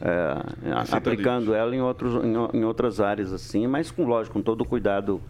é, 0.00 0.94
aplicando 0.94 1.52
ela 1.52 1.74
em, 1.74 1.80
outros, 1.80 2.24
em, 2.24 2.58
em, 2.58 2.64
outras 2.64 3.00
áreas 3.00 3.32
assim, 3.32 3.66
mas 3.66 3.90
com 3.90 4.04
lógico, 4.04 4.34
com 4.34 4.42
todo 4.42 4.60
o 4.60 4.64
cuidado 4.64 5.20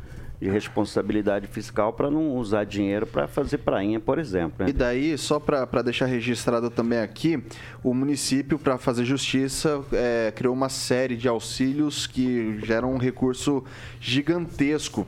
de 0.40 0.48
responsabilidade 0.48 1.46
fiscal 1.48 1.92
para 1.92 2.10
não 2.10 2.36
usar 2.36 2.64
dinheiro 2.64 3.06
para 3.06 3.26
fazer 3.26 3.58
prainha, 3.58 3.98
por 3.98 4.18
exemplo. 4.18 4.64
Né? 4.64 4.70
E 4.70 4.72
daí, 4.72 5.18
só 5.18 5.40
para 5.40 5.82
deixar 5.82 6.06
registrado 6.06 6.70
também 6.70 7.00
aqui, 7.00 7.42
o 7.82 7.92
município, 7.92 8.58
para 8.58 8.78
fazer 8.78 9.04
justiça, 9.04 9.84
é, 9.92 10.32
criou 10.34 10.54
uma 10.54 10.68
série 10.68 11.16
de 11.16 11.26
auxílios 11.26 12.06
que 12.06 12.58
geram 12.64 12.94
um 12.94 12.98
recurso 12.98 13.64
gigantesco 14.00 15.06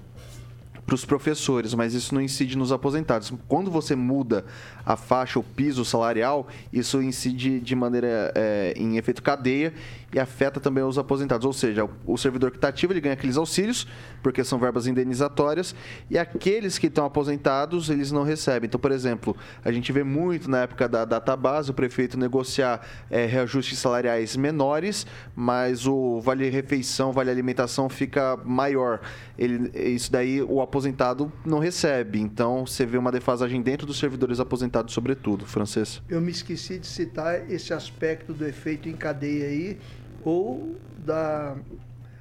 para 0.91 0.97
os 0.97 1.05
professores, 1.05 1.73
mas 1.73 1.95
isso 1.95 2.13
não 2.13 2.21
incide 2.21 2.59
nos 2.59 2.73
aposentados. 2.73 3.33
Quando 3.47 3.71
você 3.71 3.95
muda 3.95 4.45
a 4.85 4.97
faixa, 4.97 5.39
o 5.39 5.43
piso 5.43 5.85
salarial, 5.85 6.49
isso 6.73 7.01
incide 7.01 7.61
de 7.61 7.77
maneira 7.77 8.33
é, 8.35 8.75
em 8.77 8.97
efeito 8.97 9.23
cadeia 9.23 9.73
e 10.13 10.19
afeta 10.19 10.61
também 10.61 10.83
os 10.83 10.99
aposentados. 10.99 11.47
Ou 11.47 11.53
seja, 11.53 11.89
o, 12.07 12.17
servidor 12.17 12.51
que 12.51 12.57
está 12.57 12.69
ativo 12.69 12.93
ele 12.93 13.01
ganha 13.01 13.15
aqueles 13.15 13.37
auxílios, 13.37 13.87
porque 14.23 14.43
são 14.45 14.59
verbas 14.59 14.87
indenizatórias, 14.87 15.75
e 16.11 16.19
aqueles 16.19 16.79
que 16.79 16.89
estão 16.89 17.05
aposentados, 17.05 17.89
eles 17.89 18.11
não 18.11 18.23
recebem. 18.23 18.67
Então, 18.67 18.81
por 18.81 18.93
exemplo, 18.93 19.37
a 19.65 19.71
gente 19.73 19.93
vê 19.93 20.03
muito 20.03 20.51
na 20.51 20.63
época 20.63 20.89
da 20.89 21.05
database 21.05 21.71
o 21.71 21.75
prefeito 21.75 22.19
negociar 22.19 22.87
é, 23.11 23.27
reajustes 23.27 23.79
salariais 23.79 24.37
menores, 24.37 25.07
mas 25.35 25.87
o 25.87 26.21
vale-refeição, 26.21 27.13
vale-alimentação 27.13 27.89
fica 27.89 28.37
maior. 28.45 29.01
Ele, 29.39 29.71
isso 29.75 30.11
daí 30.11 30.43
o 30.43 30.61
aposentado 30.61 31.33
não 31.45 31.59
recebe. 31.59 32.21
Então, 32.21 32.67
você 32.67 32.85
vê 32.85 32.99
uma 32.99 33.13
defasagem 33.13 33.63
dentro 33.63 33.87
dos 33.87 33.99
servidores 33.99 34.41
aposentados, 34.41 34.93
sobretudo, 34.93 35.47
francês. 35.47 36.03
Eu 36.09 36.21
me 36.21 36.31
esqueci 36.31 36.79
de 36.79 36.87
citar 36.87 37.51
esse 37.51 37.73
aspecto 37.73 38.33
do 38.33 38.47
efeito 38.47 38.89
em 38.89 38.97
cadeia 38.97 39.47
aí, 39.47 39.79
ou 40.25 40.77
da 40.99 41.57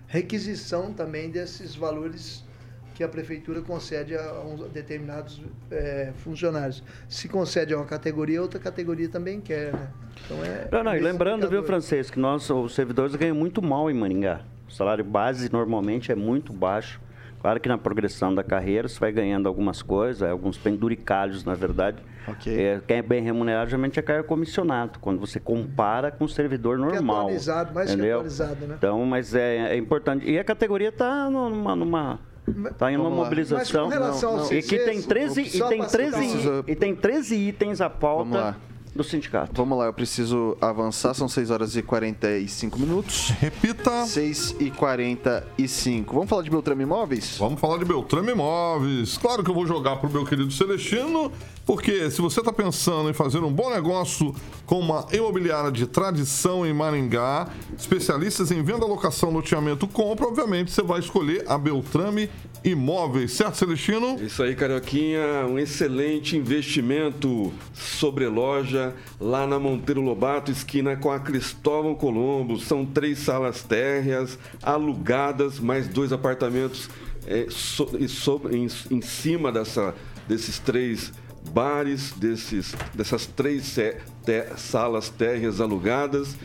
requisição 0.08 0.93
também 0.93 1.30
desses 1.30 1.76
valores 1.76 2.43
que 3.00 3.04
a 3.04 3.08
prefeitura 3.08 3.62
concede 3.62 4.14
a, 4.14 4.41
uns 4.41 4.70
determinados 4.72 5.41
é, 5.72 6.12
funcionários. 6.18 6.84
Se 7.08 7.30
concede 7.30 7.74
a 7.74 7.78
uma 7.78 7.86
categoria, 7.86 8.41
outra 8.41 8.60
categoria 8.60 9.08
também 9.08 9.39
quer, 9.39 9.72
né? 9.72 9.88
Então 10.26 10.43
é. 10.43 10.68
Não, 10.70 10.84
não, 10.84 10.95
e 10.95 11.00
lembrando, 11.00 11.47
viu, 11.47 11.64
Francês, 11.64 12.12
que 12.12 12.20
nós, 12.20 12.50
os 12.50 12.76
servidores, 12.76 13.16
ganham 13.16 13.36
muito 13.36 13.62
mal 13.62 13.89
em 13.89 13.93
Maringá. 13.93 14.41
O 14.68 14.72
salário 14.72 15.06
base 15.06 15.50
normalmente 15.50 16.12
é 16.12 16.16
muito 16.16 16.52
baixo. 16.52 17.00
Claro 17.41 17.60
que 17.62 17.70
na 17.70 17.78
progressão 17.78 18.36
da 18.36 18.43
carreira 18.43 18.88
você 18.89 19.00
vai 19.00 19.14
ganhando 19.14 19.47
algumas 19.47 19.82
coisas, 19.82 20.22
alguns 20.22 20.58
penduricalhos, 20.58 21.45
na 21.45 21.56
verdade. 21.56 22.04
Okay. 22.32 22.62
É, 22.62 22.82
quem 22.88 22.98
é 22.98 23.02
bem 23.02 23.22
remunerado 23.22 23.70
geralmente 23.70 24.00
é 24.00 24.02
cargo 24.02 24.28
comissionado, 24.28 25.00
quando 25.00 25.20
você 25.20 25.40
compara 25.40 26.12
com 26.12 26.26
o 26.26 26.30
servidor 26.30 26.78
normal. 26.78 27.28
Que 27.28 27.34
atualizado, 27.34 27.74
mais 27.74 27.90
entendeu? 27.90 28.08
que 28.08 28.14
atualizado, 28.14 28.68
né? 28.68 28.76
Então, 28.78 29.06
mas 29.06 29.36
é, 29.36 29.74
é 29.74 29.78
importante. 29.78 30.30
E 30.30 30.38
a 30.38 30.44
categoria 30.44 30.90
está 30.90 31.30
numa, 31.30 31.76
numa 31.76 32.20
Está 32.72 32.92
em 32.92 32.98
uma 32.98 33.10
mobilização. 33.10 33.88
Mas 33.88 34.22
com 34.22 34.28
não, 34.28 34.38
não. 34.38 34.54
E 34.54 34.62
que 34.62 34.80
tem 34.80 35.02
13, 35.02 35.42
e 35.42 35.64
tem 35.70 35.86
13, 35.86 36.64
e 36.68 36.76
tem 36.76 36.96
13 36.96 37.36
itens 37.36 37.82
à 37.82 37.90
pauta 37.90 38.58
do 38.96 39.04
sindicato. 39.04 39.52
Vamos 39.54 39.78
lá, 39.78 39.86
eu 39.86 39.94
preciso 39.94 40.58
avançar, 40.60 41.14
são 41.14 41.28
6 41.28 41.52
horas 41.52 41.76
e 41.76 41.82
45 41.82 42.80
minutos. 42.80 43.30
Repita. 43.40 44.06
6 44.06 44.56
e 44.60 44.72
45. 44.72 46.14
Vamos 46.14 46.30
falar 46.30 46.44
de 46.44 46.50
Beltrame 46.50 46.84
Imóveis? 46.84 47.38
Vamos 47.38 47.60
falar 47.60 47.78
de 47.78 47.86
Beltrame 47.86 48.32
Imóveis. 48.32 49.18
Claro 49.18 49.44
que 49.44 49.50
eu 49.50 49.56
vou 49.56 49.66
jogar 49.66 49.98
pro 49.98 50.10
meu 50.10 50.26
querido 50.26 50.52
Celestino, 50.52 51.32
porque 51.70 52.10
se 52.10 52.20
você 52.20 52.40
está 52.40 52.52
pensando 52.52 53.12
em 53.12 53.14
fazer 53.14 53.44
um 53.44 53.54
bom 53.54 53.70
negócio 53.70 54.36
com 54.66 54.80
uma 54.80 55.06
imobiliária 55.14 55.72
de 55.72 55.86
tradição 55.86 56.66
em 56.66 56.74
Maringá, 56.74 57.48
especialistas 57.78 58.50
em 58.50 58.64
venda, 58.64 58.88
locação, 58.88 59.30
loteamento, 59.30 59.88
compra, 59.88 60.26
obviamente 60.26 60.72
você 60.72 60.82
vai 60.82 61.00
escolher 61.00 61.46
a 61.48 61.60
Beltrame 61.60 62.28
Imóveis, 62.64 63.34
certo, 63.34 63.58
Celestino? 63.58 64.20
Isso 64.20 64.42
aí, 64.42 64.56
Carioquinha, 64.56 65.46
um 65.48 65.60
excelente 65.60 66.36
investimento 66.36 67.54
sobre 67.72 68.26
loja 68.26 68.96
lá 69.20 69.46
na 69.46 69.60
Monteiro 69.60 70.02
Lobato, 70.02 70.50
esquina 70.50 70.98
com 70.98 71.12
a 71.12 71.20
Cristóvão 71.20 71.94
Colombo. 71.94 72.60
São 72.60 72.84
três 72.84 73.20
salas 73.20 73.62
térreas 73.62 74.40
alugadas, 74.64 75.60
mais 75.60 75.88
dois 75.88 76.12
apartamentos 76.12 76.90
é, 77.28 77.46
so, 77.48 77.88
so, 78.08 78.42
em, 78.50 78.68
em 78.90 79.02
cima 79.02 79.52
dessa, 79.52 79.94
desses 80.28 80.58
três 80.58 81.14
bares 81.52 82.12
desses, 82.14 82.76
dessas 82.94 83.26
três 83.26 83.76
te, 83.76 83.96
salas 84.58 85.10
térreas 85.10 85.62
alugadas. 85.62 86.36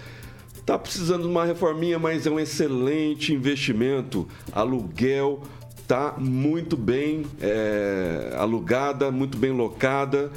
Está 0.55 0.79
precisando 0.79 1.23
de 1.23 1.29
uma 1.29 1.45
reforminha, 1.45 1.99
mas 1.99 2.27
é 2.27 2.31
um 2.31 2.41
excelente 2.41 3.33
investimento. 3.35 4.27
Aluguel 4.53 5.43
está 5.77 6.15
muito 6.17 6.77
bem 6.77 7.27
é, 7.41 8.35
alugada, 8.39 9.11
muito 9.11 9.37
bem 9.37 9.53
locada. 9.53 10.33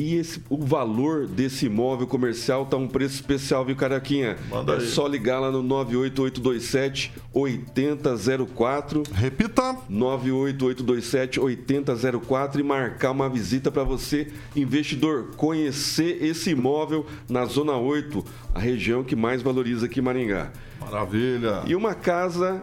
E 0.00 0.14
esse, 0.14 0.42
o 0.48 0.56
valor 0.56 1.26
desse 1.26 1.66
imóvel 1.66 2.06
comercial 2.06 2.64
tá 2.64 2.74
um 2.74 2.88
preço 2.88 3.16
especial, 3.16 3.66
viu, 3.66 3.76
Caraquinha? 3.76 4.38
Manda 4.48 4.72
é 4.72 4.76
aí. 4.76 4.86
só 4.86 5.06
ligar 5.06 5.40
lá 5.40 5.50
no 5.50 5.62
98827 5.62 7.12
8004. 7.34 9.02
Repita. 9.12 9.76
98827 9.90 11.38
8004 11.38 12.60
e 12.62 12.64
marcar 12.64 13.10
uma 13.10 13.28
visita 13.28 13.70
para 13.70 13.84
você, 13.84 14.28
investidor, 14.56 15.32
conhecer 15.36 16.24
esse 16.24 16.48
imóvel 16.48 17.04
na 17.28 17.44
Zona 17.44 17.76
8, 17.76 18.24
a 18.54 18.58
região 18.58 19.04
que 19.04 19.14
mais 19.14 19.42
valoriza 19.42 19.84
aqui 19.84 20.00
em 20.00 20.02
Maringá. 20.02 20.50
Maravilha. 20.80 21.62
E 21.66 21.76
uma 21.76 21.94
casa, 21.94 22.62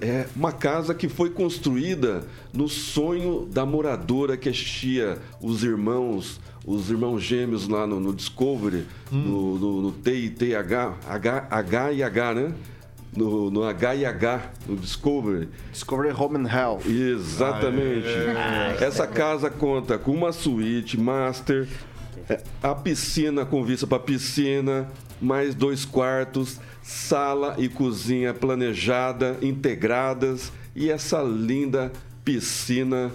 é, 0.00 0.26
uma 0.34 0.52
casa 0.52 0.94
que 0.94 1.08
foi 1.08 1.30
construída 1.30 2.24
no 2.52 2.68
sonho 2.68 3.46
da 3.46 3.66
moradora 3.66 4.36
que 4.36 4.48
assistia 4.48 5.18
os 5.40 5.64
irmãos, 5.64 6.40
os 6.64 6.88
irmãos 6.88 7.20
gêmeos 7.20 7.66
lá 7.68 7.86
no, 7.86 7.98
no 7.98 8.14
Discovery, 8.14 8.86
no, 9.10 9.58
no, 9.58 9.82
no 9.82 9.92
TITH, 9.92 10.54
H, 10.56 11.46
H 11.50 11.92
e 11.92 12.02
H, 12.02 12.34
né? 12.34 12.52
No, 13.16 13.50
no 13.50 13.64
H 13.64 13.96
e 13.96 14.04
H, 14.04 14.52
no 14.66 14.76
Discovery. 14.76 15.48
Discovery 15.72 16.12
Home 16.12 16.38
and 16.38 16.48
Health. 16.48 16.86
Exatamente. 16.86 18.06
Essa 18.80 19.06
casa 19.06 19.50
conta 19.50 19.98
com 19.98 20.12
uma 20.12 20.30
suíte 20.30 20.98
master, 21.00 21.66
é, 22.28 22.42
a 22.62 22.74
piscina 22.74 23.46
com 23.46 23.64
vista 23.64 23.86
para 23.86 23.98
piscina, 23.98 24.86
mais 25.20 25.54
dois 25.54 25.84
quartos, 25.84 26.60
sala 26.82 27.54
e 27.58 27.68
cozinha 27.68 28.32
planejada, 28.32 29.36
integradas 29.42 30.52
e 30.74 30.90
essa 30.90 31.22
linda 31.22 31.92
piscina 32.24 33.10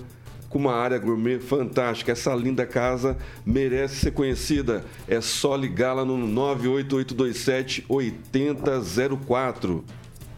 com 0.49 0.59
uma 0.59 0.75
área 0.75 0.99
gourmet 0.99 1.39
fantástica. 1.39 2.11
Essa 2.11 2.35
linda 2.35 2.65
casa 2.65 3.17
merece 3.43 3.95
ser 3.95 4.11
conhecida. 4.11 4.85
É 5.07 5.19
só 5.19 5.55
ligar 5.55 5.93
lá 5.93 6.05
no 6.05 6.15
98827 6.17 7.85
8004. 7.89 9.83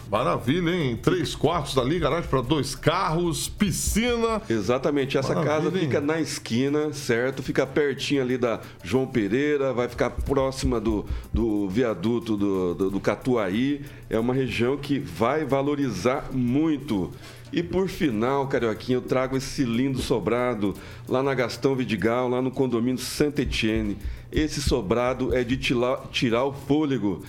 Maravilha, 0.09 0.69
hein? 0.69 0.95
Três 1.01 1.33
quartos 1.33 1.73
dali, 1.73 1.97
garagem 1.99 2.29
para 2.29 2.41
dois 2.41 2.75
carros, 2.75 3.49
piscina. 3.49 4.41
Exatamente, 4.47 5.17
essa 5.17 5.29
Maravilha, 5.33 5.55
casa 5.55 5.69
hein? 5.77 5.83
fica 5.85 5.99
na 5.99 6.21
esquina, 6.21 6.93
certo? 6.93 7.41
Fica 7.41 7.65
pertinho 7.65 8.21
ali 8.21 8.37
da 8.37 8.61
João 8.83 9.07
Pereira, 9.07 9.73
vai 9.73 9.89
ficar 9.89 10.11
próxima 10.11 10.79
do, 10.79 11.05
do 11.33 11.67
viaduto 11.67 12.37
do, 12.37 12.75
do, 12.75 12.91
do 12.91 12.99
Catuaí. 12.99 13.81
É 14.09 14.19
uma 14.19 14.33
região 14.33 14.77
que 14.77 14.99
vai 14.99 15.43
valorizar 15.43 16.29
muito. 16.31 17.11
E 17.51 17.63
por 17.63 17.87
final, 17.87 18.47
Carioquinha, 18.47 18.97
eu 18.97 19.01
trago 19.01 19.35
esse 19.35 19.63
lindo 19.63 19.99
sobrado 19.99 20.75
lá 21.07 21.23
na 21.23 21.33
Gastão 21.33 21.75
Vidigal, 21.75 22.29
lá 22.29 22.41
no 22.41 22.51
condomínio 22.51 22.99
Santa 23.01 23.41
Etienne. 23.41 23.97
Esse 24.31 24.61
sobrado 24.61 25.33
é 25.33 25.43
de 25.43 25.57
tila- 25.57 26.03
tirar 26.11 26.43
o 26.45 26.53
fôlego, 26.53 27.23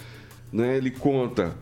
né? 0.52 0.76
Ele 0.76 0.90
conta 0.90 1.54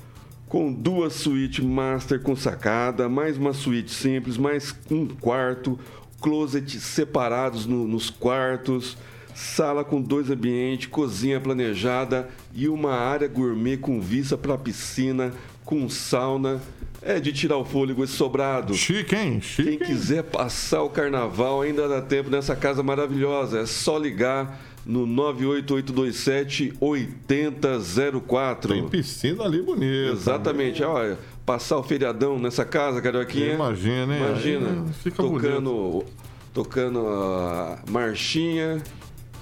com 0.55 0.73
duas 0.73 1.15
suítes 1.15 1.65
master 1.65 2.21
com 2.21 2.37
sacada, 2.37 3.09
mais 3.09 3.37
uma 3.37 3.53
suíte 3.53 3.91
simples, 3.91 4.37
mais 4.37 4.73
um 4.89 5.05
quarto, 5.05 5.77
closet 6.21 6.79
separados 6.79 7.67
no- 7.67 7.89
nos 7.89 8.09
quartos, 8.09 8.97
sala 9.35 9.83
com 9.83 10.01
dois 10.01 10.31
ambientes, 10.31 10.87
cozinha 10.87 11.41
planejada 11.41 12.29
e 12.55 12.69
uma 12.69 12.93
área 12.95 13.27
gourmet 13.27 13.77
com 13.79 14.01
vista 14.01 14.39
para 14.39 14.57
piscina, 14.57 15.33
com 15.65 15.89
sauna. 15.89 16.61
É 17.03 17.19
de 17.19 17.33
tirar 17.33 17.57
o 17.57 17.65
fôlego 17.65 18.05
esse 18.05 18.13
sobrado. 18.13 18.75
Chique, 18.75 19.17
hein? 19.17 19.41
Chique. 19.41 19.77
Quem 19.77 19.79
quiser 19.89 20.23
passar 20.23 20.85
o 20.85 20.89
carnaval 20.89 21.63
ainda 21.63 21.89
dá 21.89 22.01
tempo 22.01 22.31
nessa 22.31 22.55
casa 22.55 22.81
maravilhosa. 22.81 23.59
É 23.59 23.67
só 23.67 23.99
ligar 23.99 24.57
no 24.87 25.07
98827 25.07 26.75
8004. 26.81 28.75
Tem 28.75 28.89
piscina 28.89 29.45
ali 29.45 29.63
bonita. 29.63 30.13
Exatamente. 30.13 30.83
Olha, 30.83 31.19
passar 31.45 31.79
o 31.79 31.83
feriadão 31.83 32.39
nessa 32.39 32.65
casa, 32.65 33.01
Carioquinha. 33.01 33.55
Imagina, 33.55 34.17
hein? 34.17 34.23
Imagina. 34.23 34.69
Aí 34.87 34.93
fica 34.93 35.23
tocando, 35.23 36.05
tocando 36.53 37.07
a 37.07 37.79
marchinha. 37.89 38.83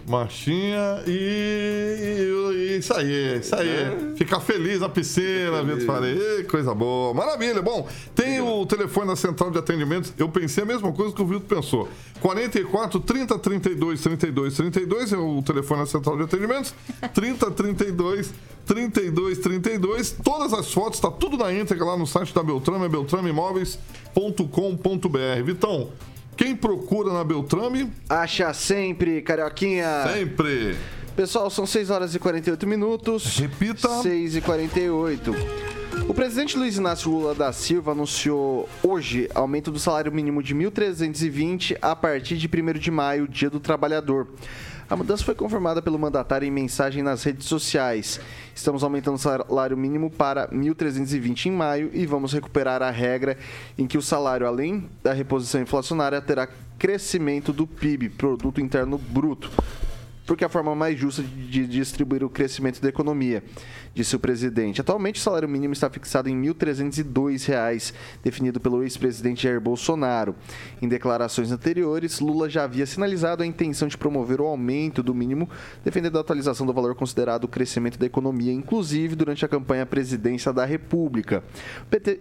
Marchinha 0.09 1.03
e, 1.07 2.29
e 2.55 2.79
isso 2.79 2.93
aí, 2.95 3.39
isso 3.39 3.55
aí. 3.55 4.15
Ficar 4.17 4.41
feliz 4.41 4.81
na 4.81 4.89
piscina, 4.89 5.63
Vitor 5.63 5.87
Faria. 5.87 6.41
Ê, 6.41 6.45
Coisa 6.45 6.75
boa. 6.75 7.15
Maravilha. 7.15 7.63
Bom, 7.63 7.87
tem 8.15 8.41
o 8.41 8.67
telefone 8.67 9.09
da 9.09 9.17
central 9.17 9.51
de 9.51 9.59
atendimentos. 9.59 10.13
Eu 10.19 10.29
pensei 10.29 10.65
a 10.65 10.67
mesma 10.67 10.93
coisa 10.93 11.15
que 11.15 11.23
o 11.23 11.27
Vitor 11.27 11.43
pensou. 11.43 11.89
44 12.21 13.01
30 13.01 13.39
32 13.39 14.01
32 14.01 14.57
32 14.57 15.13
é 15.13 15.17
o 15.17 15.43
telefone 15.43 15.81
da 15.81 15.87
central 15.87 16.17
de 16.17 16.25
atendimentos. 16.25 16.75
30 17.15 17.51
32 17.51 18.33
32 18.67 19.39
32. 19.39 20.17
Todas 20.23 20.53
as 20.53 20.73
fotos, 20.73 21.01
tá 21.01 21.11
tudo 21.11 21.37
na 21.37 21.53
íntegra 21.53 21.85
lá 21.85 21.97
no 21.97 22.07
site 22.07 22.33
da 22.35 22.43
Beltrame, 22.43 22.85
é 22.85 22.89
beltrameimóveis.com.br. 22.89 25.43
Vitão, 25.45 25.89
quem 26.37 26.55
procura 26.57 27.13
na 27.13 27.23
Beltrame, 27.25 27.91
Acha 28.09 28.53
sempre, 28.53 29.23
Carioquinha. 29.23 30.09
sempre. 30.13 30.77
Pessoal, 31.15 31.51
são 31.51 31.67
6 31.67 31.91
horas 31.91 32.15
e 32.15 32.19
48 32.19 32.67
minutos. 32.67 33.37
Repita. 33.39 33.89
6 34.01 34.37
e 34.37 34.41
48. 34.41 35.35
O 36.09 36.15
presidente 36.15 36.57
Luiz 36.57 36.77
Inácio 36.79 37.11
Lula 37.11 37.35
da 37.35 37.53
Silva 37.53 37.93
anunciou 37.93 38.67
hoje 38.83 39.29
aumento 39.35 39.71
do 39.71 39.79
salário 39.79 40.11
mínimo 40.11 40.43
de 40.43 40.55
1.320 40.55 41.77
a 41.83 41.95
partir 41.95 42.39
de 42.39 42.49
1 42.49 42.79
de 42.79 42.91
maio, 42.91 43.29
Dia 43.29 43.51
do 43.51 43.61
Trabalhador. 43.61 44.27
A 44.93 44.97
mudança 44.97 45.25
foi 45.25 45.35
confirmada 45.35 45.81
pelo 45.81 45.99
mandatário 45.99 46.47
em 46.47 46.51
mensagem 46.51 47.03
nas 47.03 47.23
redes 47.23 47.47
sociais. 47.47 48.21
Estamos 48.55 48.85
aumentando 48.85 49.15
o 49.15 49.19
salário 49.19 49.75
mínimo 49.75 50.11
para 50.11 50.49
1.320 50.49 51.47
em 51.47 51.51
maio 51.51 51.91
e 51.95 52.05
vamos 52.05 52.35
recuperar 52.35 52.83
a 52.83 52.91
regra 52.91 53.39
em 53.79 53.87
que 53.87 53.97
o 53.97 54.03
salário, 54.03 54.47
além 54.47 54.91
da 55.03 55.15
reposição 55.15 55.63
inflacionária, 55.63 56.21
terá 56.21 56.47
crescimento 56.79 57.55
do 57.55 57.67
PIB, 57.67 58.11
Produto 58.11 58.61
Interno 58.61 58.99
Bruto 58.99 59.51
porque 60.27 60.45
é 60.45 60.47
a 60.47 60.51
forma 60.51 60.75
mais 60.75 60.99
justa 60.99 61.23
de 61.23 61.67
distribuir 61.67 62.23
o 62.25 62.31
crescimento 62.31 62.81
da 62.81 62.89
economia, 62.89 63.43
disse 63.95 64.15
o 64.15 64.19
presidente. 64.19 64.81
Atualmente, 64.81 65.21
o 65.21 65.23
salário 65.23 65.49
mínimo 65.49 65.73
está 65.73 65.91
fixado 65.91 66.29
em 66.29 66.41
R$ 66.41 66.55
1.302, 66.55 67.93
definido 68.23 68.61
pelo 68.61 68.83
ex-presidente 68.83 69.43
Jair 69.43 69.61
Bolsonaro. 69.61 70.35
Em 70.81 70.89
declarações 70.89 71.51
anteriores, 71.51 72.21
Lula 72.21 72.49
já 72.49 72.65
havia 72.65 72.87
sinalizado 72.87 73.43
a 73.43 73.47
intenção 73.47 73.89
de 73.89 73.99
promover 73.99 74.41
o 74.41 74.47
aumento 74.47 75.03
do 75.03 75.15
mínimo, 75.15 75.49
defendendo 75.85 76.19
a 76.19 76.21
atualização 76.21 76.67
do 76.67 76.73
valor 76.73 76.95
considerado 76.95 77.45
o 77.45 77.49
crescimento 77.49 77.99
da 77.99 78.07
economia, 78.07 78.53
inclusive 78.53 79.17
durante 79.17 79.45
a 79.45 79.49
campanha 79.49 79.83
à 79.83 79.87
presidência 79.87 80.53
da 80.53 80.65
República. 80.65 81.43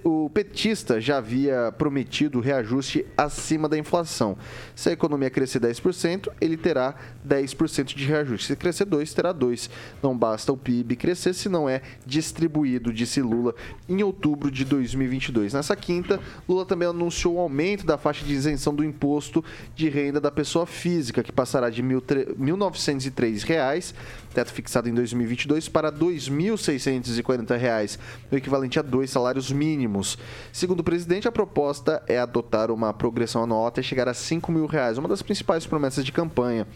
O 0.03 0.29
petista 0.29 0.99
já 0.99 1.17
havia 1.17 1.71
prometido 1.77 2.39
reajuste 2.39 3.05
acima 3.17 3.69
da 3.69 3.77
inflação. 3.77 4.37
Se 4.75 4.89
a 4.89 4.93
economia 4.93 5.29
crescer 5.29 5.59
10%, 5.59 6.29
ele 6.41 6.57
terá 6.57 6.95
10% 7.27 7.90
de 7.95 8.05
reajuste. 8.05 8.47
Se 8.47 8.55
crescer 8.55 8.85
2, 8.85 9.13
terá 9.13 9.31
2. 9.31 9.69
Não 10.01 10.17
basta 10.17 10.51
o 10.51 10.57
PIB 10.57 10.95
crescer 10.95 11.33
se 11.33 11.49
não 11.49 11.67
é 11.67 11.81
distribuído, 12.05 12.93
disse 12.93 13.21
Lula 13.21 13.55
em 13.87 14.03
outubro 14.03 14.51
de 14.51 14.63
2022. 14.65 15.53
Nessa 15.53 15.75
quinta, 15.75 16.19
Lula 16.47 16.65
também 16.65 16.87
anunciou 16.87 17.35
o 17.35 17.39
aumento 17.39 17.85
da 17.85 17.97
faixa 17.97 18.25
de 18.25 18.33
isenção 18.33 18.73
do 18.73 18.83
imposto 18.83 19.43
de 19.75 19.89
renda 19.89 20.19
da 20.19 20.31
pessoa 20.31 20.65
física, 20.65 21.23
que 21.23 21.31
passará 21.31 21.69
de 21.69 21.83
1.903 21.83 23.43
reais, 23.43 23.93
teto 24.33 24.51
fixado 24.51 24.87
em 24.87 24.93
2022, 24.93 25.67
para 25.69 25.91
2.640 25.91 27.57
reais, 27.57 27.99
o 28.31 28.35
equivalente 28.35 28.79
a 28.79 28.81
dois 28.81 29.09
salários 29.09 29.51
mínimos. 29.51 30.17
Segundo 30.51 30.81
o 30.81 30.83
presidente, 30.83 31.27
a 31.27 31.31
proposta 31.31 32.03
é 32.07 32.19
adotar 32.19 32.71
uma 32.71 32.93
progressão 32.93 33.43
anual 33.43 33.67
até 33.67 33.81
chegar 33.81 34.07
a 34.07 34.13
5 34.13 34.51
mil 34.51 34.65
reais, 34.65 34.97
uma 34.97 35.07
das 35.07 35.21
principais 35.21 35.65
promessas 35.65 36.05
de 36.05 36.11
campanha. 36.11 36.67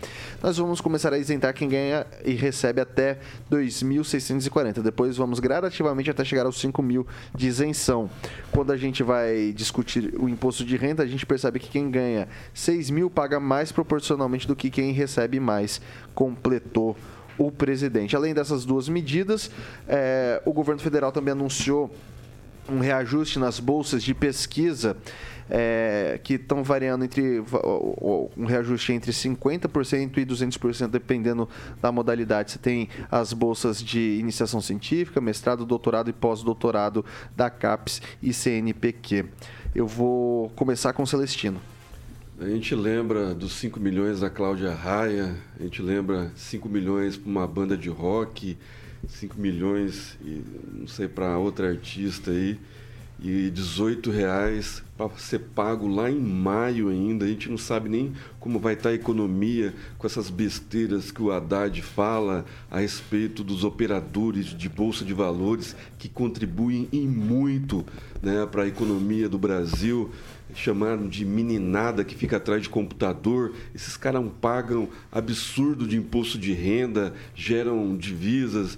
Nós 0.41 0.57
vamos 0.57 0.81
começar 0.81 1.04
a 1.13 1.17
isentar 1.17 1.53
quem 1.53 1.69
ganha 1.69 2.05
e 2.23 2.33
recebe 2.33 2.81
até 2.81 3.19
2.640. 3.51 4.81
Depois 4.81 5.17
vamos 5.17 5.39
gradativamente 5.39 6.09
até 6.09 6.23
chegar 6.23 6.45
aos 6.45 6.59
5 6.59 6.81
mil 6.81 7.05
de 7.33 7.47
isenção. 7.47 8.09
Quando 8.51 8.71
a 8.71 8.77
gente 8.77 9.03
vai 9.03 9.53
discutir 9.53 10.13
o 10.17 10.29
imposto 10.29 10.63
de 10.63 10.77
renda, 10.77 11.03
a 11.03 11.07
gente 11.07 11.25
percebe 11.25 11.59
que 11.59 11.69
quem 11.69 11.89
ganha 11.89 12.27
6 12.53 12.89
mil 12.89 13.09
paga 13.09 13.39
mais 13.39 13.71
proporcionalmente 13.71 14.47
do 14.47 14.55
que 14.55 14.69
quem 14.69 14.91
recebe 14.91 15.39
mais. 15.39 15.81
Completou 16.13 16.95
o 17.37 17.51
presidente. 17.51 18.15
Além 18.15 18.33
dessas 18.33 18.65
duas 18.65 18.87
medidas, 18.87 19.51
eh, 19.87 20.41
o 20.45 20.53
governo 20.53 20.81
federal 20.81 21.11
também 21.11 21.33
anunciou 21.33 21.93
um 22.69 22.79
reajuste 22.79 23.37
nas 23.37 23.59
bolsas 23.59 24.01
de 24.03 24.13
pesquisa 24.13 24.97
é, 25.49 26.19
que 26.23 26.35
estão 26.35 26.63
variando 26.63 27.05
entre 27.05 27.43
um 28.37 28.45
reajuste 28.45 28.93
entre 28.93 29.11
50% 29.11 30.17
e 30.17 30.25
200%, 30.25 30.87
dependendo 30.87 31.47
da 31.81 31.91
modalidade. 31.91 32.51
Você 32.51 32.59
tem 32.59 32.89
as 33.11 33.33
bolsas 33.33 33.81
de 33.81 34.17
iniciação 34.19 34.61
científica, 34.61 35.21
mestrado, 35.21 35.65
doutorado 35.65 36.09
e 36.09 36.13
pós-doutorado 36.13 37.05
da 37.35 37.49
CAPES 37.49 38.01
e 38.21 38.33
CNPq. 38.33 39.25
Eu 39.73 39.87
vou 39.87 40.49
começar 40.51 40.93
com 40.93 41.03
o 41.03 41.07
Celestino. 41.07 41.59
A 42.39 42.47
gente 42.47 42.75
lembra 42.75 43.33
dos 43.33 43.53
5 43.53 43.79
milhões 43.79 44.19
da 44.19 44.29
Cláudia 44.29 44.73
Raia, 44.73 45.37
a 45.57 45.63
gente 45.63 45.81
lembra 45.81 46.31
5 46.35 46.67
milhões 46.67 47.15
para 47.15 47.29
uma 47.29 47.47
banda 47.47 47.77
de 47.77 47.87
rock, 47.87 48.57
5 49.07 49.39
milhões, 49.39 50.17
não 50.73 50.87
sei, 50.87 51.07
para 51.07 51.37
outra 51.37 51.69
artista 51.69 52.31
aí 52.31 52.59
e 53.19 53.49
18 53.49 54.11
reais 54.11 54.83
para 54.97 55.09
ser 55.17 55.39
pago 55.39 55.87
lá 55.87 56.09
em 56.09 56.19
maio 56.19 56.89
ainda. 56.89 57.25
A 57.25 57.27
gente 57.27 57.49
não 57.49 57.57
sabe 57.57 57.89
nem 57.89 58.13
como 58.39 58.59
vai 58.59 58.73
estar 58.73 58.89
a 58.89 58.93
economia 58.93 59.73
com 59.97 60.07
essas 60.07 60.29
besteiras 60.29 61.11
que 61.11 61.21
o 61.21 61.31
Haddad 61.31 61.81
fala 61.81 62.45
a 62.69 62.79
respeito 62.79 63.43
dos 63.43 63.63
operadores 63.63 64.47
de 64.47 64.69
bolsa 64.69 65.03
de 65.03 65.13
valores 65.13 65.75
que 65.97 66.07
contribuem 66.07 66.87
em 66.91 67.07
muito 67.07 67.85
né, 68.21 68.45
para 68.45 68.63
a 68.63 68.67
economia 68.67 69.27
do 69.29 69.37
Brasil. 69.37 70.11
Chamado 70.53 71.09
de 71.09 71.25
meninada 71.25 72.03
que 72.03 72.15
fica 72.15 72.37
atrás 72.37 72.61
de 72.61 72.69
computador, 72.69 73.53
esses 73.73 73.97
caras 73.97 74.23
pagam 74.39 74.87
absurdo 75.11 75.85
de 75.85 75.97
imposto 75.97 76.37
de 76.37 76.53
renda, 76.53 77.13
geram 77.33 77.97
divisas, 77.97 78.77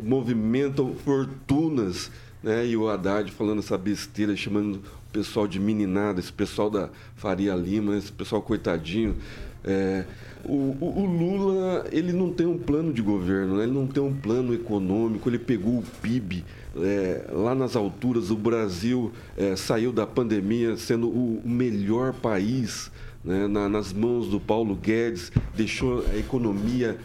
movimentam 0.00 0.94
fortunas 0.94 2.08
né? 2.42 2.66
E 2.66 2.76
o 2.76 2.88
Haddad 2.88 3.30
falando 3.32 3.60
essa 3.60 3.76
besteira, 3.78 4.36
chamando 4.36 4.76
o 4.76 5.12
pessoal 5.12 5.46
de 5.46 5.60
meninada, 5.60 6.20
esse 6.20 6.32
pessoal 6.32 6.70
da 6.70 6.88
Faria 7.16 7.54
Lima, 7.54 7.96
esse 7.96 8.12
pessoal 8.12 8.42
coitadinho. 8.42 9.16
É, 9.64 10.04
o, 10.44 10.76
o, 10.80 11.06
Lula 11.06 11.86
ele 11.92 12.12
não 12.12 12.32
tem 12.32 12.46
um 12.46 12.58
plano 12.58 12.92
de 12.92 13.00
governo, 13.00 13.58
né? 13.58 13.62
ele 13.62 13.72
não 13.72 13.86
tem 13.86 14.02
um 14.02 14.12
plano 14.12 14.52
econômico, 14.52 15.28
ele 15.28 15.38
pegou 15.38 15.78
o 15.78 15.84
PIB 16.02 16.44
é, 16.78 17.26
lá 17.32 17.54
nas 17.54 17.76
alturas, 17.76 18.32
o 18.32 18.36
Brasil 18.36 19.12
é, 19.36 19.54
saiu 19.54 19.92
da 19.92 20.04
pandemia 20.04 20.76
sendo 20.76 21.08
o 21.08 21.40
melhor 21.44 22.12
país 22.12 22.90
né? 23.24 23.46
Na, 23.46 23.68
nas 23.68 23.92
mãos 23.92 24.28
do 24.28 24.40
Paulo 24.40 24.74
Guedes, 24.74 25.30
deixou 25.54 26.04
a 26.12 26.16
economia 26.16 26.98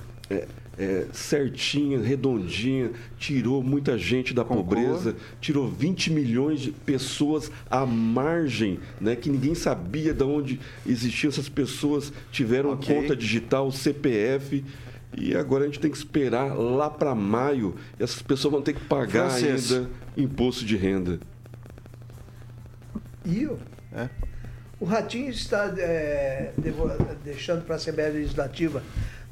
é, 0.77 1.05
certinha, 1.11 1.99
redondinha, 1.99 2.91
tirou 3.17 3.63
muita 3.63 3.97
gente 3.97 4.33
da 4.33 4.43
Concordo. 4.43 4.75
pobreza, 4.75 5.15
tirou 5.41 5.67
20 5.67 6.11
milhões 6.11 6.61
de 6.61 6.71
pessoas 6.71 7.51
à 7.69 7.85
margem, 7.85 8.79
né, 9.01 9.15
que 9.15 9.29
ninguém 9.29 9.55
sabia 9.55 10.13
de 10.13 10.23
onde 10.23 10.59
existiam 10.85 11.29
essas 11.29 11.49
pessoas, 11.49 12.13
tiveram 12.31 12.73
okay. 12.73 12.95
conta 12.95 13.15
digital, 13.15 13.71
CPF. 13.71 14.63
E 15.17 15.35
agora 15.35 15.63
a 15.63 15.67
gente 15.67 15.79
tem 15.79 15.89
que 15.89 15.97
esperar 15.97 16.53
lá 16.53 16.89
para 16.89 17.15
maio. 17.15 17.75
Essas 17.97 18.21
pessoas 18.21 18.51
vão 18.51 18.61
ter 18.61 18.73
que 18.73 18.81
pagar 18.81 19.31
Francês. 19.31 19.71
ainda 19.71 19.89
imposto 20.15 20.65
de 20.65 20.75
renda. 20.75 21.19
E 23.25 23.49
é. 23.93 24.09
o 24.79 24.85
Ratinho 24.85 25.29
está 25.29 25.73
é, 25.77 26.53
deixando 27.23 27.63
para 27.63 27.75
a 27.75 27.77
Assembleia 27.77 28.11
Legislativa 28.11 28.83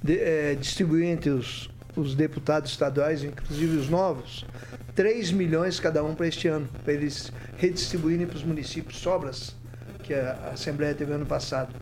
de, 0.06 0.20
é, 0.20 0.54
distribuir 0.54 1.06
entre 1.06 1.32
os, 1.32 1.68
os 1.96 2.14
deputados 2.14 2.70
estaduais, 2.70 3.24
inclusive 3.24 3.76
os 3.76 3.90
novos, 3.90 4.46
3 4.94 5.32
milhões 5.32 5.80
cada 5.80 6.04
um 6.04 6.14
para 6.14 6.28
este 6.28 6.48
ano, 6.48 6.70
para 6.84 6.94
eles 6.94 7.32
redistribuírem 7.58 8.28
para 8.28 8.38
os 8.38 8.44
municípios 8.44 9.00
sobras 9.00 9.56
que 10.04 10.14
a 10.14 10.52
Assembleia 10.54 10.94
teve 10.94 11.12
ano 11.12 11.26
passado. 11.26 11.74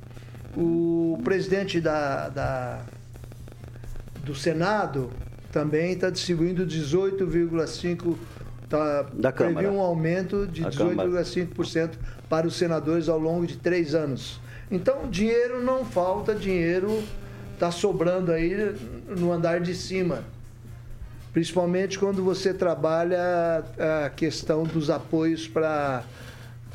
O 0.56 1.20
presidente 1.24 1.82
da, 1.82 2.30
da 2.30 2.86
do 4.24 4.34
Senado 4.34 5.12
também 5.52 5.92
está 5.92 6.10
distribuindo 6.10 6.66
18,5% 6.66 8.16
tá, 8.70 9.06
da 9.14 9.34
Câmara. 9.34 9.70
um 9.70 9.82
aumento 9.82 10.48
de 10.48 10.64
18,5% 10.64 11.92
para 12.30 12.48
os 12.48 12.56
senadores 12.56 13.10
ao 13.10 13.20
longo 13.20 13.46
de 13.46 13.58
três 13.58 13.94
anos. 13.94 14.40
Então, 14.72 15.10
dinheiro 15.10 15.62
não 15.62 15.84
falta, 15.84 16.34
dinheiro 16.34 17.04
está 17.64 17.72
sobrando 17.72 18.32
aí 18.32 18.76
no 19.08 19.32
andar 19.32 19.62
de 19.62 19.74
cima. 19.74 20.24
Principalmente 21.32 21.98
quando 21.98 22.22
você 22.24 22.54
trabalha 22.54 23.64
a 24.06 24.10
questão 24.10 24.64
dos 24.64 24.90
apoios 24.90 25.48
para 25.48 26.04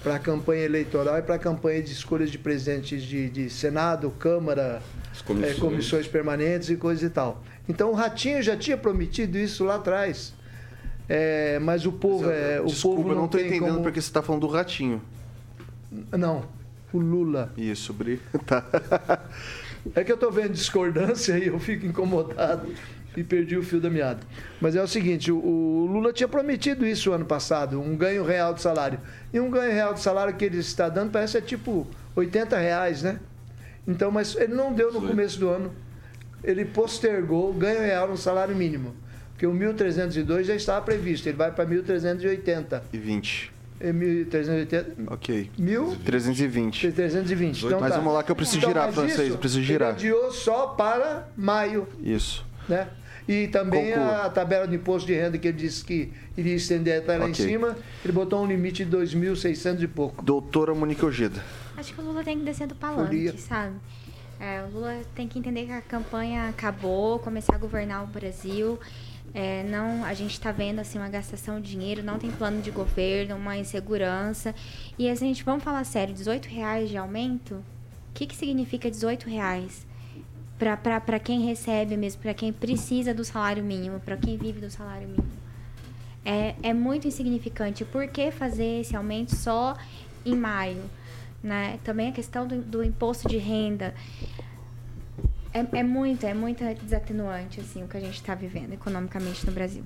a 0.04 0.18
campanha 0.18 0.64
eleitoral 0.64 1.18
e 1.18 1.22
para 1.22 1.34
a 1.34 1.38
campanha 1.38 1.82
de 1.82 1.92
escolhas 1.92 2.30
de 2.30 2.38
presidentes 2.38 3.02
de, 3.02 3.28
de 3.28 3.50
Senado, 3.50 4.10
Câmara, 4.18 4.82
comissões. 5.24 5.56
É, 5.56 5.60
comissões 5.60 6.08
permanentes 6.08 6.70
e 6.70 6.76
coisa 6.76 7.04
e 7.06 7.10
tal. 7.10 7.42
Então 7.68 7.90
o 7.90 7.94
Ratinho 7.94 8.42
já 8.42 8.56
tinha 8.56 8.76
prometido 8.76 9.36
isso 9.38 9.64
lá 9.64 9.76
atrás. 9.76 10.32
É, 11.06 11.58
mas 11.58 11.86
o 11.86 11.92
povo 11.92 12.24
mas 12.24 12.34
é. 12.34 12.60
O 12.60 12.66
desculpa, 12.66 12.96
povo 12.96 13.08
não 13.08 13.14
eu 13.14 13.18
não 13.18 13.24
estou 13.26 13.40
entendendo 13.40 13.72
como... 13.72 13.82
porque 13.82 14.00
você 14.00 14.08
está 14.08 14.22
falando 14.22 14.40
do 14.40 14.48
Ratinho. 14.48 15.02
Não, 16.10 16.44
o 16.92 16.98
Lula. 16.98 17.52
Isso, 17.56 17.92
Bri. 17.92 18.20
Tá. 18.46 18.64
É 19.94 20.04
que 20.04 20.10
eu 20.10 20.14
estou 20.16 20.30
vendo 20.30 20.52
discordância 20.52 21.36
e 21.38 21.48
eu 21.48 21.58
fico 21.58 21.86
incomodado 21.86 22.68
e 23.16 23.24
perdi 23.24 23.56
o 23.56 23.62
fio 23.62 23.80
da 23.80 23.90
meada. 23.90 24.20
Mas 24.60 24.76
é 24.76 24.82
o 24.82 24.86
seguinte, 24.86 25.32
o 25.32 25.88
Lula 25.90 26.12
tinha 26.12 26.28
prometido 26.28 26.86
isso 26.86 27.12
ano 27.12 27.24
passado, 27.24 27.80
um 27.80 27.96
ganho 27.96 28.24
real 28.24 28.54
de 28.54 28.62
salário. 28.62 29.00
E 29.32 29.40
um 29.40 29.50
ganho 29.50 29.72
real 29.72 29.94
de 29.94 30.00
salário 30.00 30.34
que 30.34 30.44
ele 30.44 30.58
está 30.58 30.88
dando 30.88 31.10
parece 31.10 31.38
é 31.38 31.40
tipo 31.40 31.86
80 32.14 32.56
reais, 32.56 33.02
né? 33.02 33.18
Então, 33.86 34.10
mas 34.10 34.36
ele 34.36 34.54
não 34.54 34.72
deu 34.72 34.92
no 34.92 35.00
começo 35.00 35.40
do 35.40 35.48
ano. 35.48 35.72
Ele 36.44 36.64
postergou 36.64 37.50
o 37.50 37.54
ganho 37.54 37.80
real 37.80 38.06
no 38.06 38.16
salário 38.16 38.54
mínimo. 38.54 38.94
Porque 39.32 39.46
o 39.46 39.52
1.302 39.52 40.44
já 40.44 40.54
estava 40.54 40.84
previsto, 40.84 41.28
ele 41.28 41.36
vai 41.36 41.50
para 41.50 41.64
1.380. 41.64 42.82
E 42.92 42.98
20. 42.98 43.57
1.380. 43.80 45.06
Ok. 45.08 45.50
1.320. 45.58 46.92
320. 46.92 47.66
Então, 47.66 47.80
mas 47.80 47.90
tá. 47.90 47.98
vamos 47.98 48.12
lá 48.12 48.22
que 48.22 48.30
eu 48.30 48.36
preciso 48.36 48.58
então, 48.58 48.70
girar, 48.70 48.92
francês. 48.92 49.30
Eu 49.30 49.38
preciso 49.38 49.62
girar. 49.62 49.90
Ele 49.90 49.96
adiou 49.96 50.32
só 50.32 50.68
para 50.68 51.28
maio. 51.36 51.86
Isso. 52.02 52.44
Né? 52.68 52.88
E 53.28 53.46
também 53.48 53.92
a 53.92 54.28
tabela 54.30 54.66
de 54.66 54.76
imposto 54.76 55.06
de 55.06 55.14
renda 55.14 55.36
que 55.36 55.48
ele 55.48 55.58
disse 55.58 55.84
que 55.84 56.10
iria 56.34 56.54
estender 56.54 57.02
até 57.02 57.18
lá 57.18 57.26
okay. 57.26 57.44
em 57.44 57.48
cima, 57.48 57.76
ele 58.02 58.12
botou 58.12 58.42
um 58.42 58.46
limite 58.46 58.86
de 58.86 58.96
2.600 58.96 59.82
e 59.82 59.86
pouco. 59.86 60.24
Doutora 60.24 60.74
Monique 60.74 61.04
Ojeda. 61.04 61.44
Acho 61.76 61.92
que 61.92 62.00
o 62.00 62.04
Lula 62.04 62.24
tem 62.24 62.38
que 62.38 62.44
descer 62.44 62.66
do 62.66 62.74
palanque, 62.74 63.36
sabe? 63.38 63.74
É, 64.40 64.62
o 64.62 64.72
Lula 64.72 65.00
tem 65.14 65.28
que 65.28 65.38
entender 65.38 65.66
que 65.66 65.72
a 65.72 65.82
campanha 65.82 66.48
acabou, 66.48 67.18
começar 67.18 67.54
a 67.54 67.58
governar 67.58 68.02
o 68.04 68.06
Brasil. 68.06 68.78
É, 69.40 69.62
não, 69.62 70.04
a 70.04 70.14
gente 70.14 70.32
está 70.32 70.50
vendo 70.50 70.80
assim 70.80 70.98
uma 70.98 71.08
gastação 71.08 71.60
de 71.60 71.70
dinheiro, 71.70 72.02
não 72.02 72.18
tem 72.18 72.28
plano 72.28 72.60
de 72.60 72.72
governo, 72.72 73.36
uma 73.36 73.56
insegurança. 73.56 74.52
E 74.98 75.08
a 75.08 75.14
gente, 75.14 75.44
vamos 75.44 75.62
falar 75.62 75.84
sério, 75.84 76.12
18 76.12 76.46
reais 76.48 76.90
de 76.90 76.96
aumento? 76.96 77.54
O 77.54 77.62
que, 78.14 78.26
que 78.26 78.34
significa 78.34 78.90
18 78.90 79.30
reais? 79.30 79.86
Para 80.58 81.20
quem 81.20 81.42
recebe 81.42 81.96
mesmo, 81.96 82.20
para 82.20 82.34
quem 82.34 82.52
precisa 82.52 83.14
do 83.14 83.24
salário 83.24 83.62
mínimo, 83.62 84.00
para 84.00 84.16
quem 84.16 84.36
vive 84.36 84.60
do 84.60 84.72
salário 84.72 85.06
mínimo. 85.06 85.30
É, 86.24 86.56
é 86.60 86.74
muito 86.74 87.06
insignificante. 87.06 87.84
Por 87.84 88.08
que 88.08 88.32
fazer 88.32 88.80
esse 88.80 88.96
aumento 88.96 89.36
só 89.36 89.76
em 90.26 90.34
maio? 90.34 90.82
Né? 91.40 91.78
Também 91.84 92.08
a 92.08 92.12
questão 92.12 92.44
do, 92.44 92.60
do 92.60 92.82
imposto 92.82 93.28
de 93.28 93.36
renda. 93.36 93.94
É, 95.52 95.78
é 95.78 95.82
muito, 95.82 96.24
é 96.24 96.34
muito 96.34 96.62
desatenuante 96.82 97.60
assim, 97.60 97.82
o 97.82 97.88
que 97.88 97.96
a 97.96 98.00
gente 98.00 98.14
está 98.14 98.34
vivendo 98.34 98.72
economicamente 98.72 99.46
no 99.46 99.52
Brasil. 99.52 99.82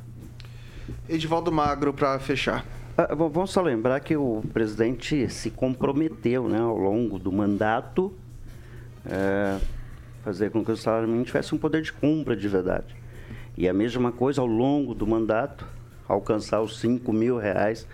Edivaldo 1.09 1.53
Magro, 1.53 1.93
para 1.93 2.19
fechar. 2.19 2.65
Ah, 2.97 3.15
vamos 3.15 3.51
só 3.51 3.63
lembrar 3.63 4.01
que 4.01 4.17
o 4.17 4.43
presidente 4.53 5.29
se 5.31 5.51
comprometeu 5.51 6.49
né, 6.49 6.59
ao 6.59 6.77
longo 6.77 7.19
do 7.19 7.33
mandato 7.33 8.13
é, 9.07 9.59
fazer 10.23 10.51
com 10.51 10.65
que 10.65 10.71
o 10.71 10.77
salário 10.77 11.09
mínimo 11.09 11.25
tivesse 11.25 11.55
um 11.55 11.59
poder 11.59 11.83
de 11.83 11.93
compra 11.93 12.37
de 12.37 12.49
verdade. 12.49 12.95
E 13.57 13.69
a 13.69 13.73
mesma 13.73 14.13
coisa 14.13 14.41
ao 14.41 14.47
longo 14.47 14.95
do 14.95 15.07
mandato, 15.07 15.67
alcançar 16.09 16.61
os 16.61 16.79
5 16.81 17.13
mil 17.13 17.39
reais 17.39 17.87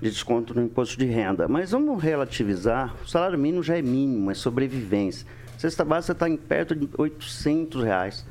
de 0.00 0.10
desconto 0.10 0.54
no 0.54 0.62
imposto 0.62 0.98
de 0.98 1.06
renda. 1.06 1.48
Mas 1.48 1.70
vamos 1.70 2.02
relativizar, 2.02 2.94
o 3.02 3.08
salário 3.08 3.38
mínimo 3.38 3.62
já 3.62 3.78
é 3.78 3.82
mínimo, 3.82 4.30
é 4.30 4.34
sobrevivência. 4.34 5.26
Cesta 5.64 5.82
básica 5.82 6.12
está 6.12 6.28
em 6.28 6.36
perto 6.36 6.76
de 6.76 6.86
800 6.98 7.82
reais. 7.82 8.26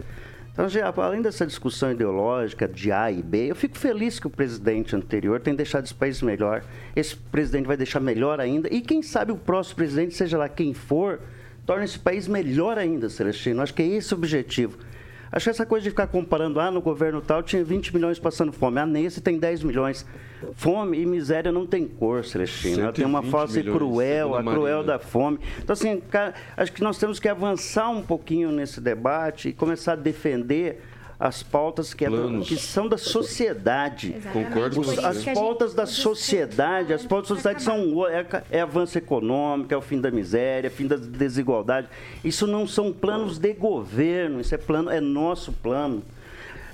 Então, 0.52 0.70
já, 0.70 0.94
além 0.96 1.20
dessa 1.20 1.48
discussão 1.48 1.92
ideológica 1.92 2.68
de 2.68 2.92
A 2.92 3.12
e 3.12 3.24
B, 3.24 3.50
eu 3.50 3.56
fico 3.56 3.76
feliz 3.76 4.20
que 4.20 4.28
o 4.28 4.30
presidente 4.30 4.96
anterior 4.96 5.40
tenha 5.40 5.58
deixado 5.58 5.84
esse 5.84 5.96
país 5.96 6.22
melhor. 6.22 6.64
Esse 6.96 7.16
presidente 7.16 7.66
vai 7.66 7.76
deixar 7.76 8.00
melhor 8.00 8.40
ainda. 8.40 8.72
E 8.72 8.82
quem 8.82 9.02
sabe 9.02 9.32
o 9.32 9.36
próximo 9.36 9.78
presidente, 9.78 10.14
seja 10.14 10.38
lá 10.38 10.48
quem 10.48 10.76
for, 10.76 11.22
torne 11.66 11.86
esse 11.86 11.98
país 11.98 12.28
melhor 12.28 12.78
ainda, 12.78 13.10
Celestino. 13.10 13.64
Acho 13.64 13.74
que 13.74 13.82
é 13.82 13.88
esse 13.88 14.14
o 14.14 14.18
objetivo. 14.18 14.78
Acho 15.34 15.46
que 15.46 15.50
essa 15.50 15.66
coisa 15.66 15.84
de 15.84 15.90
ficar 15.90 16.06
comparando, 16.06 16.60
ah, 16.60 16.70
no 16.70 16.80
governo 16.80 17.20
tal 17.20 17.42
tinha 17.42 17.64
20 17.64 17.92
milhões 17.96 18.20
passando 18.20 18.54
fome, 18.54 18.80
ah, 18.80 18.86
nesse 18.86 19.20
tem 19.20 19.40
10 19.40 19.64
milhões. 19.64 20.06
Fome 20.54 21.00
e 21.00 21.08
miséria 21.08 21.52
não 21.52 21.66
tem 21.66 21.88
cor, 21.88 22.24
Celestino. 22.24 22.94
Tem 22.94 23.04
uma 23.04 23.24
120 23.24 23.32
face 23.32 23.58
milhões, 23.58 23.76
cruel, 23.76 24.36
a 24.36 24.44
cruel 24.44 24.84
da 24.84 25.00
fome. 25.00 25.40
Então, 25.58 25.74
assim, 25.74 26.00
cara, 26.02 26.36
acho 26.56 26.72
que 26.72 26.84
nós 26.84 27.00
temos 27.00 27.20
que 27.20 27.28
avançar 27.28 27.90
um 27.90 28.04
pouquinho 28.04 28.52
nesse 28.52 28.80
debate 28.80 29.50
e 29.50 29.54
começar 29.54 29.94
a 29.94 29.96
defender 29.96 30.84
as 31.26 31.42
pautas 31.42 31.94
que, 31.94 32.04
é 32.04 32.10
do- 32.10 32.42
que 32.42 32.58
são 32.58 32.86
da 32.90 32.98
sociedade. 32.98 34.14
Exatamente, 34.18 34.48
Concordo 34.52 34.76
com 34.84 35.08
As 35.08 35.22
gente- 35.24 35.34
pautas 35.34 35.74
da 35.74 35.86
sociedade, 35.86 36.92
as 36.92 37.06
pautas 37.06 37.30
da 37.30 37.36
sociedade 37.36 37.64
são 37.64 38.06
é, 38.10 38.26
é 38.52 38.60
avanço 38.60 38.98
econômico, 38.98 39.74
é 39.74 39.78
o 39.78 39.82
fim 39.82 40.02
da 40.02 40.12
miséria, 40.12 40.68
é 40.68 40.70
fim 40.70 40.86
da 40.86 40.98
desigualdade. 40.98 41.88
Isso 42.26 42.46
não 42.46 42.68
são 42.68 42.92
planos 42.92 43.38
de 43.40 43.54
governo, 43.54 44.42
isso 44.42 44.54
é 44.54 44.58
plano, 44.58 44.90
é 44.90 45.00
nosso 45.00 45.54
plano. 45.54 46.04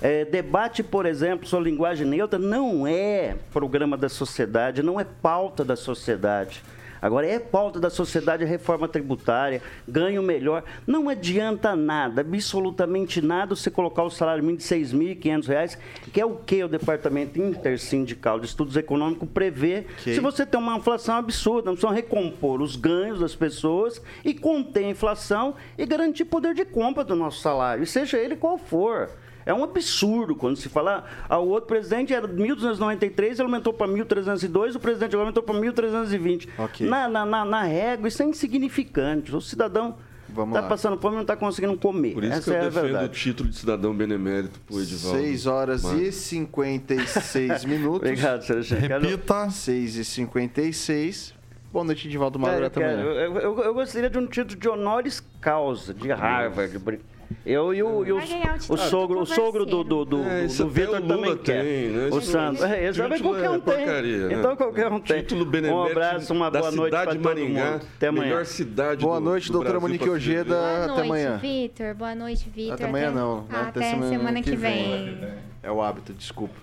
É, 0.02 0.26
debate, 0.26 0.82
por 0.82 1.06
exemplo, 1.06 1.45
sobre 1.47 1.70
linguagem 1.70 2.08
neutra 2.08 2.39
não 2.39 2.88
é 2.88 3.36
programa 3.54 3.95
da 3.95 4.10
sociedade, 4.10 4.82
não 4.82 5.00
é 5.00 5.04
pauta 5.04 5.64
da 5.64 5.76
sociedade. 5.76 6.64
Agora, 7.02 7.28
é 7.28 7.39
pauta 7.39 7.80
da 7.80 7.89
sociedade 7.89 8.43
a 8.43 8.47
reforma 8.47 8.88
tributária, 8.88 9.62
ganho 9.88 10.22
melhor. 10.22 10.64
Não 10.86 11.10
adianta 11.10 11.76
nada, 11.76 12.22
absolutamente 12.22 13.22
nada, 13.22 13.56
você 13.56 13.72
colocar 13.72 14.04
o 14.04 14.10
salário 14.10 14.43
mínimo 14.43 14.60
de 14.60 14.66
6.500 14.66 15.47
reais, 15.47 15.78
que 16.12 16.20
é 16.20 16.26
o 16.26 16.36
que 16.36 16.64
o 16.64 16.68
Departamento 16.68 17.39
Intersindical 17.39 18.39
de 18.39 18.45
Estudos 18.47 18.76
Econômicos 18.76 19.30
prevê. 19.34 19.86
Ok. 20.00 20.14
Se 20.14 20.20
você 20.20 20.45
tem 20.45 20.60
uma 20.60 20.78
inflação 20.78 21.16
absurda, 21.16 21.70
nós 21.70 21.80
precisamos 21.80 21.95
recompor 21.95 22.62
os 22.62 22.76
ganhos 22.76 23.20
das 23.20 23.36
pessoas 23.36 24.02
e 24.24 24.34
conter 24.34 24.86
a 24.86 24.89
inflação 24.89 25.56
e 25.78 25.86
garantir 25.86 26.26
poder 26.26 26.54
de 26.54 26.66
compra 26.66 27.04
do 27.04 27.16
nosso 27.16 27.41
salário, 27.41 27.86
seja 27.86 28.18
ele 28.18 28.36
qual 28.36 28.58
for. 28.58 29.10
É 29.50 29.54
um 29.54 29.64
absurdo 29.64 30.36
quando 30.36 30.58
se 30.58 30.70
fala, 30.70 31.06
ah, 31.28 31.39
o 31.39 31.47
outro 31.50 31.68
presidente 31.68 32.14
era 32.14 32.28
1.293, 32.28 33.32
ele 33.34 33.41
aumentou 33.41 33.74
para 33.74 33.88
1.302, 33.91 34.76
o 34.76 34.80
presidente 34.80 35.16
agora 35.16 35.22
aumentou 35.30 35.41
para 35.41 35.56
1.320. 35.56 36.47
Ok. 36.58 36.88
Na, 36.88 37.08
na, 37.08 37.26
na, 37.26 37.43
na 37.45 37.64
régua, 37.64 38.08
isso 38.08 38.22
é 38.22 38.26
insignificante. 38.28 39.36
O 39.36 39.41
cidadão 39.41 39.95
Vamos 40.32 40.50
está 40.50 40.62
lá. 40.62 40.68
passando 40.68 41.00
fome 41.00 41.14
e 41.14 41.16
não 41.16 41.22
está 41.24 41.36
conseguindo 41.36 41.76
comer. 41.78 42.14
Por 42.14 42.24
isso 42.24 42.34
Essa 42.34 42.43
que 42.43 42.50
eu 42.52 42.54
é 42.56 42.66
defendo 42.66 42.80
o 42.84 42.84
verdade. 42.89 43.14
título 43.20 43.50
de 43.50 43.56
cidadão 43.58 43.95
benemérito 43.95 44.60
pro 44.60 44.80
Edivaldo. 44.80 45.20
6 45.20 45.45
horas 45.47 45.84
e 45.84 45.88
Marques. 45.88 46.16
56 46.16 47.66
minutos. 47.66 48.08
Obrigado, 48.08 48.43
Sérgio. 48.43 48.78
Repita. 48.78 49.50
6 49.50 49.95
e 49.95 50.06
56. 50.06 51.34
Boa 51.74 51.84
noite, 51.86 52.08
Edivaldo 52.08 52.39
quero. 52.39 52.70
também. 52.70 52.89
Eu, 53.00 53.36
eu- 53.38 53.60
eu 53.64 53.74
gostaria 53.74 54.10
de 54.10 54.18
um 54.20 54.26
título 54.28 54.60
de 54.60 54.70
honoris 54.70 55.24
causa, 55.41 55.93
de 55.93 56.12
Harvard. 56.12 56.78
brin- 56.80 57.00
Eu 57.46 57.74
e 57.74 57.84
o, 57.84 58.06
e 58.06 58.12
o, 58.12 58.78
sogro, 58.78 59.20
o 59.22 59.26
sogro 59.26 59.66
do, 59.66 59.84
do, 59.84 60.06
do, 60.06 60.24
É, 60.24 60.46
do 60.48 60.64
até 60.64 60.64
Vitor 60.66 61.02
também 61.02 61.38
quer. 61.38 61.64
tem, 61.64 61.90
né? 61.90 62.10
O 62.12 62.22
Santos. 62.22 62.62
É, 62.64 62.92
qualquer 62.94 63.46
é 63.46 63.50
um 63.50 63.60
tem. 63.60 63.76
porcaria, 63.76 64.28
né? 64.28 64.34
Então 64.34 64.56
qualquer 64.56 64.92
um 64.92 65.00
tem. 65.00 65.22
Título 65.22 65.46
Um 65.72 65.84
abraço, 65.84 66.34
uma 66.34 66.50
boa 66.50 66.72
noite 66.72 66.92
para 66.92 67.00
cidade 67.12 67.20
todo 67.24 67.36
de 67.36 67.42
Maringá, 67.42 67.72
mundo. 67.72 67.86
Até 67.96 68.08
amanhã. 68.08 68.24
melhor 68.26 68.46
cidade 68.46 69.02
Boa 69.06 69.20
do- 69.20 69.26
noite, 69.26 69.48
do 69.48 69.54
doutora 69.54 69.80
Monique. 69.80 70.10
Ojeda. 70.10 70.56
Boa 70.56 70.78
Até 70.78 70.88
noite, 70.88 71.02
amanhã. 71.06 71.38
Vitor. 71.38 71.94
Boa 71.96 72.16
noite, 72.16 72.50
Vitor. 72.50 72.74
Até 72.74 72.86
amanhã 72.86 73.12
não, 73.12 73.42
né? 73.42 73.48
Até, 73.52 73.82
semana, 74.10 74.42
que 74.42 74.56
vem. 74.56 75.18
É 75.62 75.72
o 75.72 75.82
hábito, 75.82 76.14
desculpa. 76.14 76.56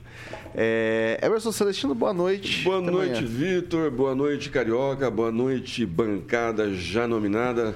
É, 0.54 1.20
Emerson 1.22 1.52
Celestino, 1.52 1.94
boa 1.94 2.12
noite. 2.14 2.64
Boa 2.64 2.78
Até 2.80 2.90
noite. 2.90 3.24
Vitor. 3.24 3.90
Boa 3.90 4.14
noite, 4.14 4.50
Carioca. 4.50 5.10
Boa 5.10 5.30
noite, 5.30 5.84
bancada 5.84 6.72
já 6.74 7.06
nominada. 7.06 7.74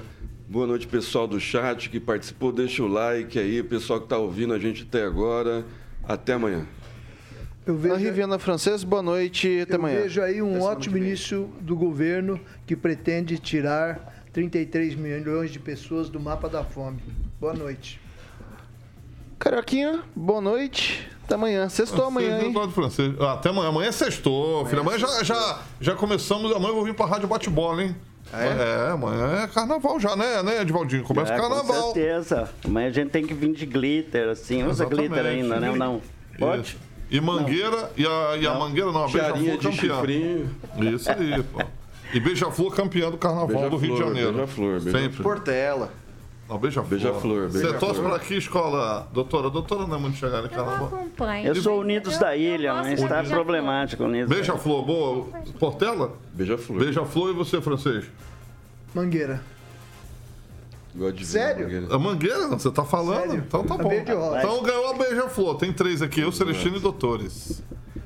Boa 0.51 0.67
noite, 0.67 0.85
pessoal 0.85 1.29
do 1.29 1.39
chat 1.39 1.89
que 1.89 1.97
participou. 1.97 2.51
Deixa 2.51 2.83
o 2.83 2.87
like 2.87 3.39
aí, 3.39 3.63
pessoal 3.63 3.99
que 3.99 4.05
está 4.05 4.17
ouvindo 4.17 4.53
a 4.53 4.59
gente 4.59 4.83
até 4.83 5.01
agora. 5.05 5.65
Até 6.05 6.33
amanhã. 6.33 6.67
Eu 7.65 7.73
Na 7.75 7.79
vejo, 7.79 7.95
Riviana 7.95 8.37
Francesa, 8.37 8.85
boa 8.85 9.01
noite. 9.01 9.61
Até 9.61 9.75
eu 9.75 9.79
amanhã. 9.79 10.01
vejo 10.01 10.21
aí 10.21 10.41
um 10.41 10.57
Até 10.57 10.65
ótimo 10.65 10.97
início 10.97 11.49
do 11.61 11.73
governo 11.73 12.37
que 12.67 12.75
pretende 12.75 13.39
tirar 13.39 14.25
33 14.33 14.95
milhões 14.95 15.51
de 15.51 15.59
pessoas 15.59 16.09
do 16.09 16.19
mapa 16.19 16.49
da 16.49 16.65
fome. 16.65 17.01
Boa 17.39 17.53
noite. 17.53 18.01
Carioquinha, 19.39 20.03
boa 20.13 20.41
noite. 20.41 21.09
Até 21.23 21.35
amanhã. 21.35 21.69
Sextou 21.69 22.07
amanhã, 22.07 22.41
hein? 22.41 22.53
Ah, 23.21 23.33
Até 23.35 23.47
amanhã. 23.51 23.69
Amanhã 23.69 23.87
é 23.87 23.91
sextou, 23.93 24.65
filho. 24.65 24.81
Amanhã 24.81 24.99
já, 24.99 25.23
já, 25.23 25.61
já 25.79 25.95
começamos. 25.95 26.51
Amanhã 26.51 26.71
eu 26.71 26.75
vou 26.75 26.83
vir 26.83 26.93
pra 26.93 27.05
Rádio 27.05 27.29
Bate-Bola, 27.29 27.83
hein? 27.85 27.95
É? 28.33 28.91
amanhã 28.91 29.43
é 29.43 29.47
carnaval 29.47 29.99
já, 29.99 30.15
né, 30.15 30.41
né, 30.43 30.61
Edvaldinho? 30.61 31.03
Começa 31.03 31.33
É, 31.33 31.37
o 31.37 31.41
Com 31.41 31.49
carnaval. 31.49 31.93
certeza. 31.93 32.49
Mas 32.67 32.87
a 32.87 32.89
gente 32.91 33.09
tem 33.09 33.25
que 33.25 33.33
vir 33.33 33.53
de 33.53 33.65
glitter, 33.65 34.29
assim. 34.29 34.63
Usa 34.63 34.83
Exatamente. 34.83 35.09
glitter 35.09 35.25
ainda, 35.25 35.59
né? 35.59 35.69
Ou 35.69 35.75
não? 35.75 36.01
Pode? 36.39 36.61
Isso. 36.61 36.77
E 37.09 37.19
Mangueira, 37.19 37.91
e 37.97 38.05
a, 38.05 38.37
e 38.37 38.47
a 38.47 38.53
Mangueira 38.53 38.91
não, 38.91 39.03
a 39.03 39.07
Beija-Flor 39.07 39.57
de 39.57 39.57
campeã. 39.57 39.95
chifrinho. 39.95 40.49
Isso 40.95 41.11
aí, 41.11 41.43
pô. 41.43 41.61
E 42.13 42.19
Beija-Flor 42.19 42.73
campeã 42.73 43.11
do 43.11 43.17
Carnaval 43.17 43.69
do 43.69 43.75
Rio 43.77 43.93
de 43.95 43.99
Janeiro. 43.99 44.31
Beija-Flor, 44.31 44.79
Beija-Flor. 44.79 45.01
Sempre. 45.01 45.23
Portela. 45.23 45.91
Não, 46.51 46.57
Beija-Flor. 46.59 46.89
Beija-Flor, 46.89 47.47
Você 47.49 47.59
Beija-Flor. 47.59 47.79
torce 47.79 48.01
pra 48.01 48.19
que 48.19 48.33
escola, 48.35 49.07
doutora? 49.13 49.49
Doutora 49.49 49.87
não 49.87 49.95
é 49.95 49.99
muito 49.99 50.17
chegada 50.17 50.41
não 50.43 50.49
Carnaval. 50.49 50.87
acompanho. 50.87 51.47
Eu 51.47 51.55
sou 51.55 51.79
Unidos 51.79 52.15
eu- 52.15 52.19
da 52.19 52.35
eu 52.35 52.55
Ilha, 52.55 52.73
mas 52.73 53.01
está 53.01 53.23
problemático 53.23 54.03
Unidos. 54.03 54.27
Beija-Flor, 54.29 54.83
boa. 54.85 55.27
Portela? 55.57 56.11
Beija-flor. 56.33 56.79
Beija-Flor 56.79 57.29
e 57.29 57.33
você, 57.33 57.61
francês? 57.61 58.03
Mangueira. 58.93 59.41
Sério? 61.23 61.63
Mangueira. 61.63 61.95
A 61.95 61.97
Mangueira, 61.97 62.47
você 62.49 62.69
tá 62.69 62.83
falando? 62.83 63.19
Sério? 63.27 63.43
Então 63.47 63.63
tá 63.63 63.75
A 63.75 63.77
bom. 63.77 63.93
Então 63.93 64.61
ganhou 64.61 64.89
a 64.89 64.93
Beija-Flor. 64.93 65.55
Tem 65.55 65.71
três 65.71 66.01
aqui, 66.01 66.19
eu, 66.19 66.33
Celestino 66.33 66.75
e 66.75 66.79
Doutores. 66.81 67.63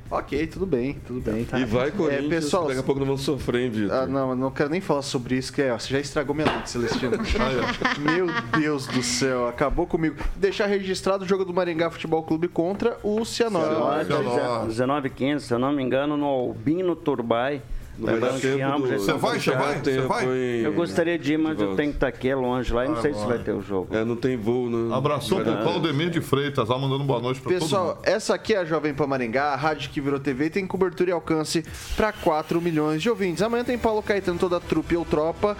Ok, 0.10 0.46
tudo 0.48 0.68
bem, 0.68 0.98
tudo 1.06 1.20
bem. 1.20 1.48
E 1.60 1.66
vai, 1.66 1.90
Corinthians. 1.90 2.30
pessoal, 2.30 2.68
Daqui 2.68 2.80
a 2.80 2.84
pouco 2.84 3.00
nós 3.00 3.08
vamos 3.08 3.22
sofrer, 3.24 3.64
hein, 3.64 3.70
Vitor? 3.72 3.92
Ah, 3.96 4.06
não, 4.06 4.30
eu 4.30 4.36
não 4.36 4.52
quero 4.52 4.70
nem 4.70 4.80
falar 4.80 5.02
sobre 5.02 5.36
isso, 5.36 5.52
que 5.52 5.64
é, 5.64 5.74
ó, 5.74 5.80
você 5.80 5.90
já 5.90 6.00
estragou 6.00 6.36
minha 6.36 6.46
noite, 6.52 6.70
Celestino. 6.70 7.14
Aí, 7.16 8.00
Meu 8.00 8.28
Deus 8.60 8.86
do 8.86 9.02
céu, 9.02 9.48
acabou 9.48 9.88
comigo. 9.88 10.16
Deixar 10.36 10.68
registrado 10.68 11.26
o 11.26 11.28
jogo 11.28 11.44
do 11.44 11.52
Maringá 11.54 11.90
Futebol 11.90 12.22
Clube 12.22 12.48
contra 12.48 13.00
o 13.02 13.26
Cianorte. 13.26 14.06
Cianorte. 14.08 14.68
19 14.68 15.10
15, 15.10 15.46
se 15.48 15.54
eu 15.54 15.60
não 15.60 15.74
me 15.74 15.82
engano, 15.82 16.16
no 16.16 16.26
Albino 16.26 16.96
Turbai. 16.96 17.62
Lembrando 18.00 18.40
que 18.42 18.62
ambos 18.62 18.90
eles 18.90 19.02
Você 19.04 19.14
vai, 19.14 19.40
você 19.40 19.52
vai? 19.52 19.80
tempo, 19.80 20.08
vai? 20.08 20.26
Eu 20.28 20.74
gostaria 20.74 21.18
de 21.18 21.34
ir, 21.34 21.38
mas 21.38 21.60
eu 21.60 21.76
tenho 21.76 21.92
que 21.92 21.98
estar 21.98 22.08
aqui, 22.08 22.30
é 22.30 22.36
longe 22.36 22.74
lá, 22.74 22.86
e 22.86 22.90
não 22.90 23.02
sei 23.02 23.14
se 23.14 23.26
vai 23.26 23.40
ter 23.40 23.52
o 23.54 23.62
jogo. 23.62 23.96
É, 23.96 24.04
não 24.04 24.16
tem 24.16 24.36
voo, 24.38 24.70
né? 24.70 24.94
Abração 24.96 25.42
pro 25.42 25.58
Claudemir 25.58 26.10
de 26.10 26.22
Freitas, 26.22 26.68
lá 26.70 26.78
mandando 26.78 27.04
boa 27.04 27.22
noite 27.22 27.40
pra 27.40 27.52
todo 27.52 27.60
Pessoal, 27.62 27.88
mundo. 27.88 27.98
essa 28.04 28.36
aqui 28.36 28.54
é 28.54 28.58
a 28.58 28.66
Jovem 28.66 28.94
Pan 28.94 29.08
Maringá, 29.08 29.54
a 29.54 29.56
rádio 29.56 29.90
que 29.90 30.02
virou 30.02 30.20
TV 30.20 30.46
e 30.46 30.50
tem 30.50 30.68
cobertura 30.68 31.10
e 31.10 31.14
alcance 31.14 31.64
para 31.96 32.12
4 32.12 32.62
milhões 32.62 33.02
de 33.02 33.10
ouvintes. 33.10 33.42
Amanhã 33.42 33.64
tem 33.64 33.78
Paulo 33.78 34.02
Caetano, 34.04 34.38
toda 34.38 34.58
a 34.58 34.60
trupe 34.60 34.96
ou 34.98 35.06
tropa, 35.06 35.56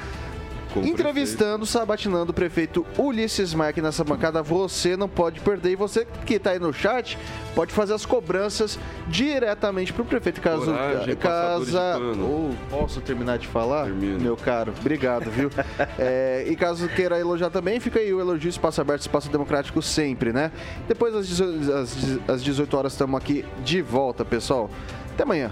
Entrevistando, 0.84 1.66
sabatinando 1.66 2.32
o 2.32 2.34
prefeito 2.34 2.86
Ulisses 2.98 3.54
Maia 3.54 3.74
nessa 3.82 4.04
bancada. 4.04 4.42
Você 4.42 4.96
não 4.98 5.08
pode 5.10 5.40
perder 5.40 5.72
e 5.72 5.76
você 5.76 6.06
que 6.26 6.40
tá 6.40 6.52
aí 6.52 6.60
no 6.60 6.74
chat 6.74 7.18
pode 7.54 7.72
fazer 7.74 7.94
as 7.94 8.06
cobranças 8.06 8.78
diretamente 9.08 9.94
pro 9.94 10.04
prefeito. 10.06 10.42
Caso, 10.42 10.66
Coragem, 10.66 11.16
casa, 11.16 11.98
ou 12.22 12.56
posso 12.70 13.00
terminar 13.02 13.38
de 13.38 13.48
falar? 13.48 13.86
Termina. 13.86 14.20
Meu 14.20 14.36
caro, 14.36 14.74
obrigado, 14.80 15.30
viu? 15.32 15.50
É, 15.98 16.46
e 16.48 16.56
caso 16.56 16.88
queira 16.90 17.20
elogiar 17.20 17.50
também, 17.50 17.80
fica 17.80 18.00
aí 18.00 18.14
o 18.14 18.20
elogio, 18.20 18.50
espaço 18.50 18.82
aberto, 18.82 19.02
espaço 19.02 19.30
democrático 19.30 19.82
sempre, 19.82 20.32
né? 20.34 20.52
Depois 20.88 21.16
às 21.16 21.28
18, 21.28 21.74
às- 21.74 22.30
às 22.30 22.44
18 22.44 22.78
horas 22.78 22.94
estamos 22.94 23.18
aqui 23.20 23.46
de 23.64 23.82
volta, 23.82 24.24
pessoal. 24.26 24.70
Até 25.14 25.24
amanhã. 25.24 25.52